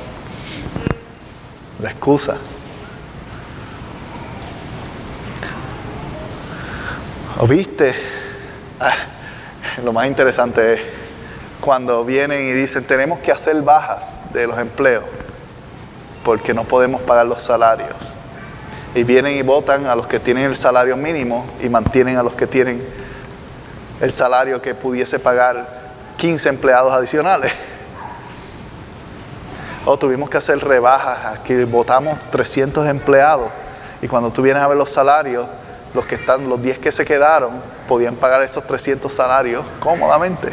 la 1.81 1.91
excusa. 1.91 2.37
¿O 7.39 7.47
viste? 7.47 7.95
Ah, 8.79 8.95
lo 9.83 9.93
más 9.93 10.07
interesante 10.07 10.75
es 10.75 10.81
cuando 11.61 12.05
vienen 12.05 12.49
y 12.49 12.53
dicen 12.53 12.85
tenemos 12.85 13.21
que 13.21 13.33
hacer 13.33 13.61
bajas 13.63 14.19
de 14.33 14.47
los 14.47 14.59
empleos 14.59 15.05
porque 16.25 16.53
no 16.53 16.65
podemos 16.65 17.03
pagar 17.03 17.27
los 17.27 17.43
salarios. 17.43 17.95
Y 18.95 19.03
vienen 19.03 19.37
y 19.37 19.43
votan 19.43 19.87
a 19.87 19.97
los 19.97 20.07
que 20.07 20.21
tienen 20.21 20.45
el 20.45 20.57
salario 20.57 20.97
mínimo 20.97 21.47
y 21.63 21.69
mantienen 21.69 22.17
a 22.17 22.23
los 22.23 22.35
que 22.35 22.47
tienen 22.47 23.04
el 24.01 24.13
salario 24.13 24.61
que 24.61 24.75
pudiese 24.75 25.19
pagar 25.19 25.67
15 26.17 26.49
empleados 26.49 26.93
adicionales. 26.93 27.53
O 29.87 29.99
tuvimos 29.99 30.31
que 30.31 30.39
hacer 30.39 30.59
rebajas, 30.65 31.39
aquí 31.39 31.63
votamos 31.65 32.19
300 32.31 32.87
empleados 32.89 33.51
y 34.01 34.09
cuando 34.09 34.31
tú 34.31 34.41
vienes 34.41 34.63
a 34.63 34.69
ver 34.69 34.79
los 34.79 34.91
salarios, 34.91 35.47
los 35.93 36.07
que 36.07 36.15
están, 36.15 36.49
los 36.49 36.61
10 36.61 36.79
que 36.79 36.91
se 36.91 37.05
quedaron, 37.05 37.53
podían 37.87 38.17
pagar 38.17 38.43
esos 38.43 38.67
300 38.67 39.13
salarios 39.13 39.65
cómodamente. 39.81 40.53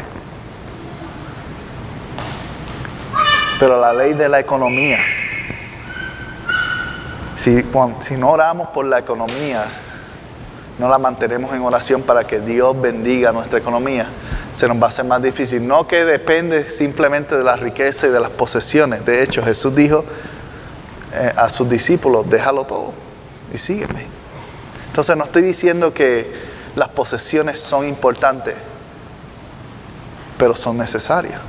Pero 3.58 3.80
la 3.80 3.92
ley 3.92 4.12
de 4.12 4.28
la 4.28 4.40
economía, 4.40 4.98
si, 7.36 7.64
si 8.00 8.16
no 8.16 8.30
oramos 8.30 8.68
por 8.68 8.84
la 8.84 8.98
economía, 8.98 9.64
no 10.82 10.88
la 10.88 10.98
mantenemos 10.98 11.54
en 11.54 11.62
oración 11.62 12.02
para 12.02 12.24
que 12.24 12.40
Dios 12.40 12.78
bendiga 12.78 13.30
nuestra 13.30 13.60
economía, 13.60 14.08
se 14.52 14.66
nos 14.66 14.82
va 14.82 14.86
a 14.86 14.88
hacer 14.88 15.04
más 15.04 15.22
difícil. 15.22 15.68
No 15.68 15.86
que 15.86 16.04
depende 16.04 16.68
simplemente 16.70 17.36
de 17.36 17.44
la 17.44 17.54
riqueza 17.54 18.08
y 18.08 18.10
de 18.10 18.18
las 18.18 18.30
posesiones. 18.30 19.06
De 19.06 19.22
hecho, 19.22 19.44
Jesús 19.44 19.76
dijo 19.76 20.04
eh, 21.14 21.32
a 21.36 21.48
sus 21.50 21.70
discípulos, 21.70 22.28
déjalo 22.28 22.64
todo 22.64 22.92
y 23.54 23.58
sígueme. 23.58 24.06
Entonces 24.88 25.16
no 25.16 25.22
estoy 25.22 25.42
diciendo 25.42 25.94
que 25.94 26.32
las 26.74 26.88
posesiones 26.88 27.60
son 27.60 27.86
importantes, 27.86 28.56
pero 30.36 30.56
son 30.56 30.78
necesarias. 30.78 31.40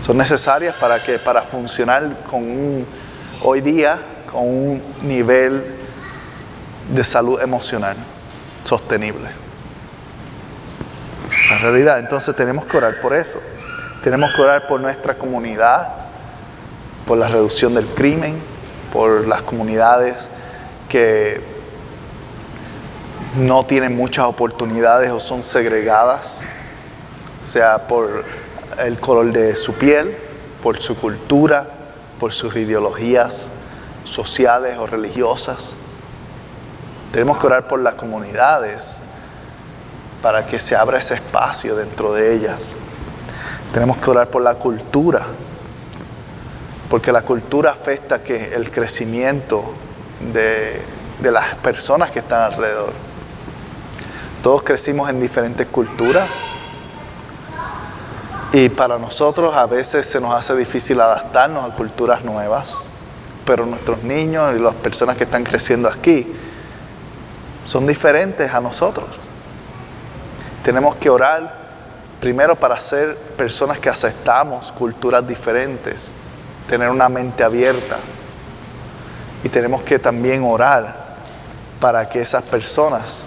Son 0.00 0.16
necesarias 0.16 0.76
para 0.76 1.02
que 1.02 1.18
para 1.18 1.42
funcionar 1.42 2.22
con 2.22 2.42
un, 2.42 2.86
hoy 3.42 3.60
día 3.60 4.00
con 4.32 4.48
un 4.48 4.82
nivel 5.02 5.81
de 6.92 7.04
salud 7.04 7.40
emocional 7.40 7.96
sostenible. 8.64 9.28
La 11.50 11.58
realidad, 11.58 11.98
entonces 11.98 12.36
tenemos 12.36 12.66
que 12.66 12.76
orar 12.76 13.00
por 13.00 13.14
eso. 13.14 13.40
Tenemos 14.02 14.32
que 14.32 14.42
orar 14.42 14.66
por 14.66 14.80
nuestra 14.80 15.14
comunidad, 15.14 15.88
por 17.06 17.18
la 17.18 17.28
reducción 17.28 17.74
del 17.74 17.86
crimen, 17.86 18.38
por 18.92 19.26
las 19.26 19.42
comunidades 19.42 20.28
que 20.88 21.40
no 23.36 23.64
tienen 23.64 23.96
muchas 23.96 24.26
oportunidades 24.26 25.10
o 25.10 25.18
son 25.18 25.42
segregadas, 25.42 26.42
sea 27.42 27.86
por 27.86 28.24
el 28.78 28.98
color 28.98 29.32
de 29.32 29.56
su 29.56 29.72
piel, 29.74 30.14
por 30.62 30.78
su 30.78 30.96
cultura, 30.96 31.66
por 32.20 32.32
sus 32.32 32.54
ideologías 32.56 33.48
sociales 34.04 34.76
o 34.78 34.86
religiosas. 34.86 35.74
Tenemos 37.12 37.36
que 37.36 37.46
orar 37.46 37.66
por 37.66 37.78
las 37.78 37.94
comunidades 37.94 38.98
para 40.22 40.46
que 40.46 40.58
se 40.58 40.74
abra 40.74 40.98
ese 40.98 41.14
espacio 41.14 41.76
dentro 41.76 42.14
de 42.14 42.34
ellas. 42.34 42.74
Tenemos 43.74 43.98
que 43.98 44.10
orar 44.10 44.28
por 44.28 44.40
la 44.40 44.54
cultura, 44.54 45.26
porque 46.88 47.12
la 47.12 47.20
cultura 47.20 47.72
afecta 47.72 48.22
que 48.22 48.54
el 48.54 48.70
crecimiento 48.70 49.74
de, 50.32 50.80
de 51.20 51.30
las 51.30 51.54
personas 51.56 52.10
que 52.10 52.20
están 52.20 52.50
alrededor. 52.50 52.94
Todos 54.42 54.62
crecimos 54.62 55.10
en 55.10 55.20
diferentes 55.20 55.66
culturas 55.66 56.30
y 58.54 58.70
para 58.70 58.98
nosotros 58.98 59.54
a 59.54 59.66
veces 59.66 60.06
se 60.06 60.18
nos 60.18 60.34
hace 60.34 60.56
difícil 60.56 60.98
adaptarnos 60.98 61.70
a 61.70 61.74
culturas 61.74 62.24
nuevas, 62.24 62.74
pero 63.44 63.66
nuestros 63.66 64.02
niños 64.02 64.54
y 64.56 64.60
las 64.60 64.74
personas 64.76 65.18
que 65.18 65.24
están 65.24 65.44
creciendo 65.44 65.90
aquí 65.90 66.34
son 67.64 67.86
diferentes 67.86 68.52
a 68.52 68.60
nosotros. 68.60 69.18
Tenemos 70.64 70.96
que 70.96 71.10
orar 71.10 71.62
primero 72.20 72.56
para 72.56 72.78
ser 72.78 73.16
personas 73.36 73.78
que 73.78 73.88
aceptamos 73.88 74.70
culturas 74.72 75.26
diferentes, 75.26 76.12
tener 76.68 76.88
una 76.88 77.08
mente 77.08 77.42
abierta. 77.42 77.98
Y 79.44 79.48
tenemos 79.48 79.82
que 79.82 79.98
también 79.98 80.44
orar 80.44 80.94
para 81.80 82.08
que 82.08 82.20
esas 82.20 82.44
personas 82.44 83.26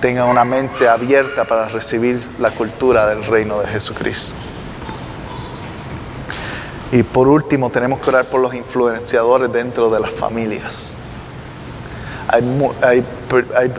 tengan 0.00 0.28
una 0.28 0.44
mente 0.44 0.88
abierta 0.88 1.44
para 1.44 1.68
recibir 1.68 2.26
la 2.40 2.50
cultura 2.50 3.06
del 3.06 3.24
reino 3.24 3.60
de 3.60 3.68
Jesucristo. 3.68 4.34
Y 6.90 7.04
por 7.04 7.28
último, 7.28 7.70
tenemos 7.70 8.00
que 8.00 8.08
orar 8.08 8.24
por 8.24 8.40
los 8.40 8.52
influenciadores 8.52 9.52
dentro 9.52 9.90
de 9.90 10.00
las 10.00 10.10
familias 10.10 10.96
hay, 12.32 13.04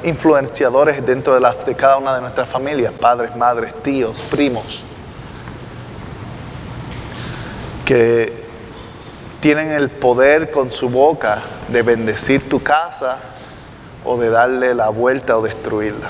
influenciadores 0.03 1.05
dentro 1.05 1.39
de, 1.39 1.53
de 1.65 1.75
cada 1.75 1.97
una 1.97 2.15
de 2.15 2.21
nuestras 2.21 2.49
familias, 2.49 2.91
padres, 2.91 3.35
madres, 3.35 3.73
tíos, 3.81 4.19
primos, 4.29 4.85
que 7.85 8.41
tienen 9.39 9.71
el 9.71 9.89
poder 9.89 10.51
con 10.51 10.71
su 10.71 10.89
boca 10.89 11.39
de 11.69 11.81
bendecir 11.81 12.47
tu 12.47 12.61
casa 12.61 13.17
o 14.03 14.17
de 14.17 14.29
darle 14.29 14.75
la 14.75 14.89
vuelta 14.89 15.37
o 15.37 15.41
destruirla. 15.41 16.09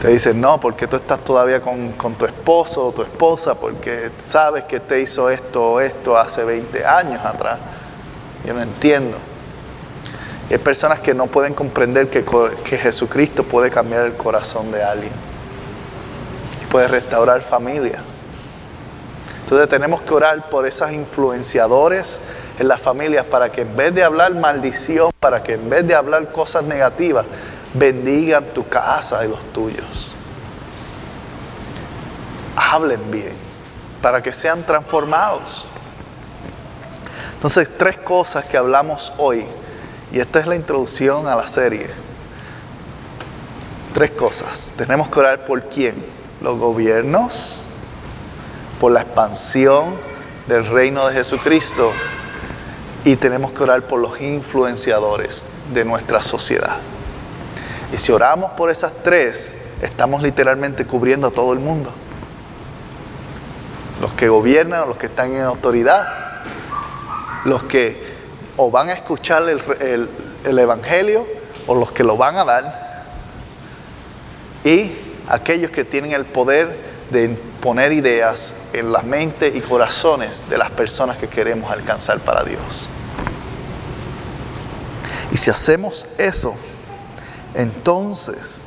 Te 0.00 0.08
dicen, 0.08 0.40
no, 0.40 0.58
porque 0.58 0.88
tú 0.88 0.96
estás 0.96 1.20
todavía 1.20 1.60
con, 1.60 1.92
con, 1.92 2.14
tu 2.16 2.26
esposo 2.26 2.88
o 2.88 2.92
tu 2.92 3.02
esposa, 3.02 3.54
porque 3.54 4.10
sabes 4.18 4.64
que 4.64 4.80
te 4.80 5.00
hizo 5.00 5.30
esto 5.30 5.74
o 5.74 5.80
esto 5.80 6.18
hace 6.18 6.42
20 6.42 6.84
años 6.84 7.24
atrás. 7.24 7.60
Yo 8.44 8.52
no 8.52 8.62
entiendo. 8.62 9.16
Hay 10.50 10.58
personas 10.58 11.00
que 11.00 11.14
no 11.14 11.26
pueden 11.26 11.54
comprender 11.54 12.10
que, 12.10 12.24
que 12.64 12.78
Jesucristo 12.78 13.42
puede 13.44 13.70
cambiar 13.70 14.06
el 14.06 14.14
corazón 14.14 14.70
de 14.70 14.82
alguien 14.82 15.12
y 16.62 16.66
puede 16.66 16.88
restaurar 16.88 17.40
familias. 17.42 18.02
Entonces 19.42 19.68
tenemos 19.68 20.02
que 20.02 20.14
orar 20.14 20.48
por 20.50 20.66
esos 20.66 20.90
influenciadores 20.92 22.20
en 22.58 22.68
las 22.68 22.80
familias 22.80 23.24
para 23.26 23.50
que 23.50 23.62
en 23.62 23.76
vez 23.76 23.94
de 23.94 24.04
hablar 24.04 24.34
maldición, 24.34 25.10
para 25.20 25.42
que 25.42 25.54
en 25.54 25.68
vez 25.68 25.86
de 25.86 25.94
hablar 25.94 26.30
cosas 26.32 26.64
negativas, 26.64 27.24
bendigan 27.74 28.44
tu 28.46 28.68
casa 28.68 29.24
y 29.24 29.28
los 29.28 29.42
tuyos. 29.52 30.14
Hablen 32.56 33.10
bien 33.10 33.32
para 34.02 34.22
que 34.22 34.32
sean 34.32 34.64
transformados. 34.64 35.64
Entonces, 37.34 37.68
tres 37.76 37.96
cosas 37.98 38.44
que 38.44 38.56
hablamos 38.56 39.12
hoy 39.18 39.46
y 40.12 40.20
esta 40.20 40.40
es 40.40 40.46
la 40.46 40.54
introducción 40.54 41.26
a 41.26 41.34
la 41.34 41.46
serie. 41.46 41.86
Tres 43.94 44.10
cosas. 44.10 44.74
Tenemos 44.76 45.08
que 45.08 45.18
orar 45.18 45.46
por 45.46 45.70
quién? 45.70 45.94
Los 46.42 46.58
gobiernos, 46.58 47.62
por 48.78 48.92
la 48.92 49.02
expansión 49.02 49.94
del 50.46 50.66
reino 50.66 51.08
de 51.08 51.14
Jesucristo 51.14 51.92
y 53.04 53.16
tenemos 53.16 53.52
que 53.52 53.62
orar 53.62 53.82
por 53.82 54.00
los 54.00 54.20
influenciadores 54.20 55.46
de 55.72 55.84
nuestra 55.84 56.20
sociedad. 56.20 56.76
Y 57.92 57.96
si 57.96 58.12
oramos 58.12 58.52
por 58.52 58.70
esas 58.70 58.92
tres, 59.02 59.54
estamos 59.80 60.22
literalmente 60.22 60.84
cubriendo 60.84 61.28
a 61.28 61.30
todo 61.30 61.54
el 61.54 61.58
mundo. 61.58 61.90
Los 64.00 64.12
que 64.12 64.28
gobiernan, 64.28 64.88
los 64.88 64.98
que 64.98 65.06
están 65.06 65.32
en 65.32 65.42
autoridad, 65.42 66.06
los 67.44 67.62
que 67.62 68.11
o 68.56 68.70
van 68.70 68.90
a 68.90 68.94
escuchar 68.94 69.42
el, 69.48 70.08
Evangelio 70.44 71.26
o 71.66 71.74
los 71.74 71.92
que 71.92 72.04
lo 72.04 72.16
van 72.16 72.36
a 72.36 72.44
dar 72.44 73.04
y 74.64 74.92
aquellos 75.28 75.70
que 75.70 75.84
tienen 75.84 76.12
el 76.12 76.24
poder 76.24 76.92
de 77.10 77.28
poner 77.60 77.92
ideas 77.92 78.54
en 78.72 78.92
la 78.92 79.02
mente 79.02 79.48
y 79.54 79.60
corazones 79.60 80.48
de 80.48 80.58
las 80.58 80.70
personas 80.70 81.16
que 81.16 81.28
queremos 81.28 81.70
alcanzar 81.70 82.18
para 82.20 82.42
Dios. 82.42 82.88
Y 85.30 85.36
si 85.36 85.50
hacemos 85.50 86.06
eso, 86.18 86.54
entonces 87.54 88.62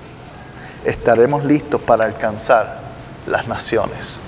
estaremos 0.86 1.44
listos 1.44 1.82
para 1.82 2.06
alcanzar 2.06 2.82
las 3.28 3.48
naciones, 3.48 4.22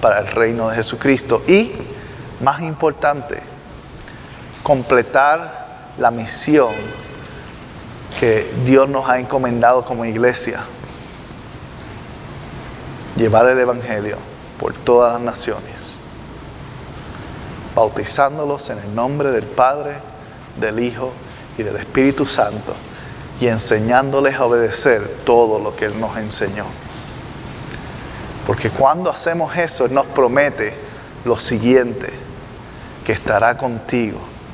para 0.00 0.20
el 0.20 0.26
reino 0.28 0.68
de 0.68 0.76
Jesucristo. 0.76 1.42
Y, 1.46 1.72
más 2.40 2.60
importante, 2.62 3.53
completar 4.64 5.92
la 5.98 6.10
misión 6.10 6.72
que 8.18 8.50
Dios 8.64 8.88
nos 8.88 9.08
ha 9.08 9.20
encomendado 9.20 9.84
como 9.84 10.06
iglesia. 10.06 10.60
Llevar 13.14 13.46
el 13.46 13.58
Evangelio 13.58 14.16
por 14.58 14.72
todas 14.72 15.12
las 15.12 15.22
naciones, 15.22 16.00
bautizándolos 17.76 18.70
en 18.70 18.78
el 18.78 18.94
nombre 18.94 19.30
del 19.30 19.44
Padre, 19.44 19.98
del 20.58 20.80
Hijo 20.80 21.12
y 21.58 21.62
del 21.62 21.76
Espíritu 21.76 22.26
Santo 22.26 22.74
y 23.40 23.48
enseñándoles 23.48 24.36
a 24.36 24.46
obedecer 24.46 25.18
todo 25.26 25.58
lo 25.58 25.76
que 25.76 25.84
Él 25.84 26.00
nos 26.00 26.16
enseñó. 26.16 26.64
Porque 28.46 28.70
cuando 28.70 29.10
hacemos 29.10 29.54
eso, 29.56 29.84
Él 29.84 29.92
nos 29.92 30.06
promete 30.06 30.74
lo 31.26 31.36
siguiente, 31.36 32.10
que 33.04 33.12
estará 33.12 33.58
contigo 33.58 34.33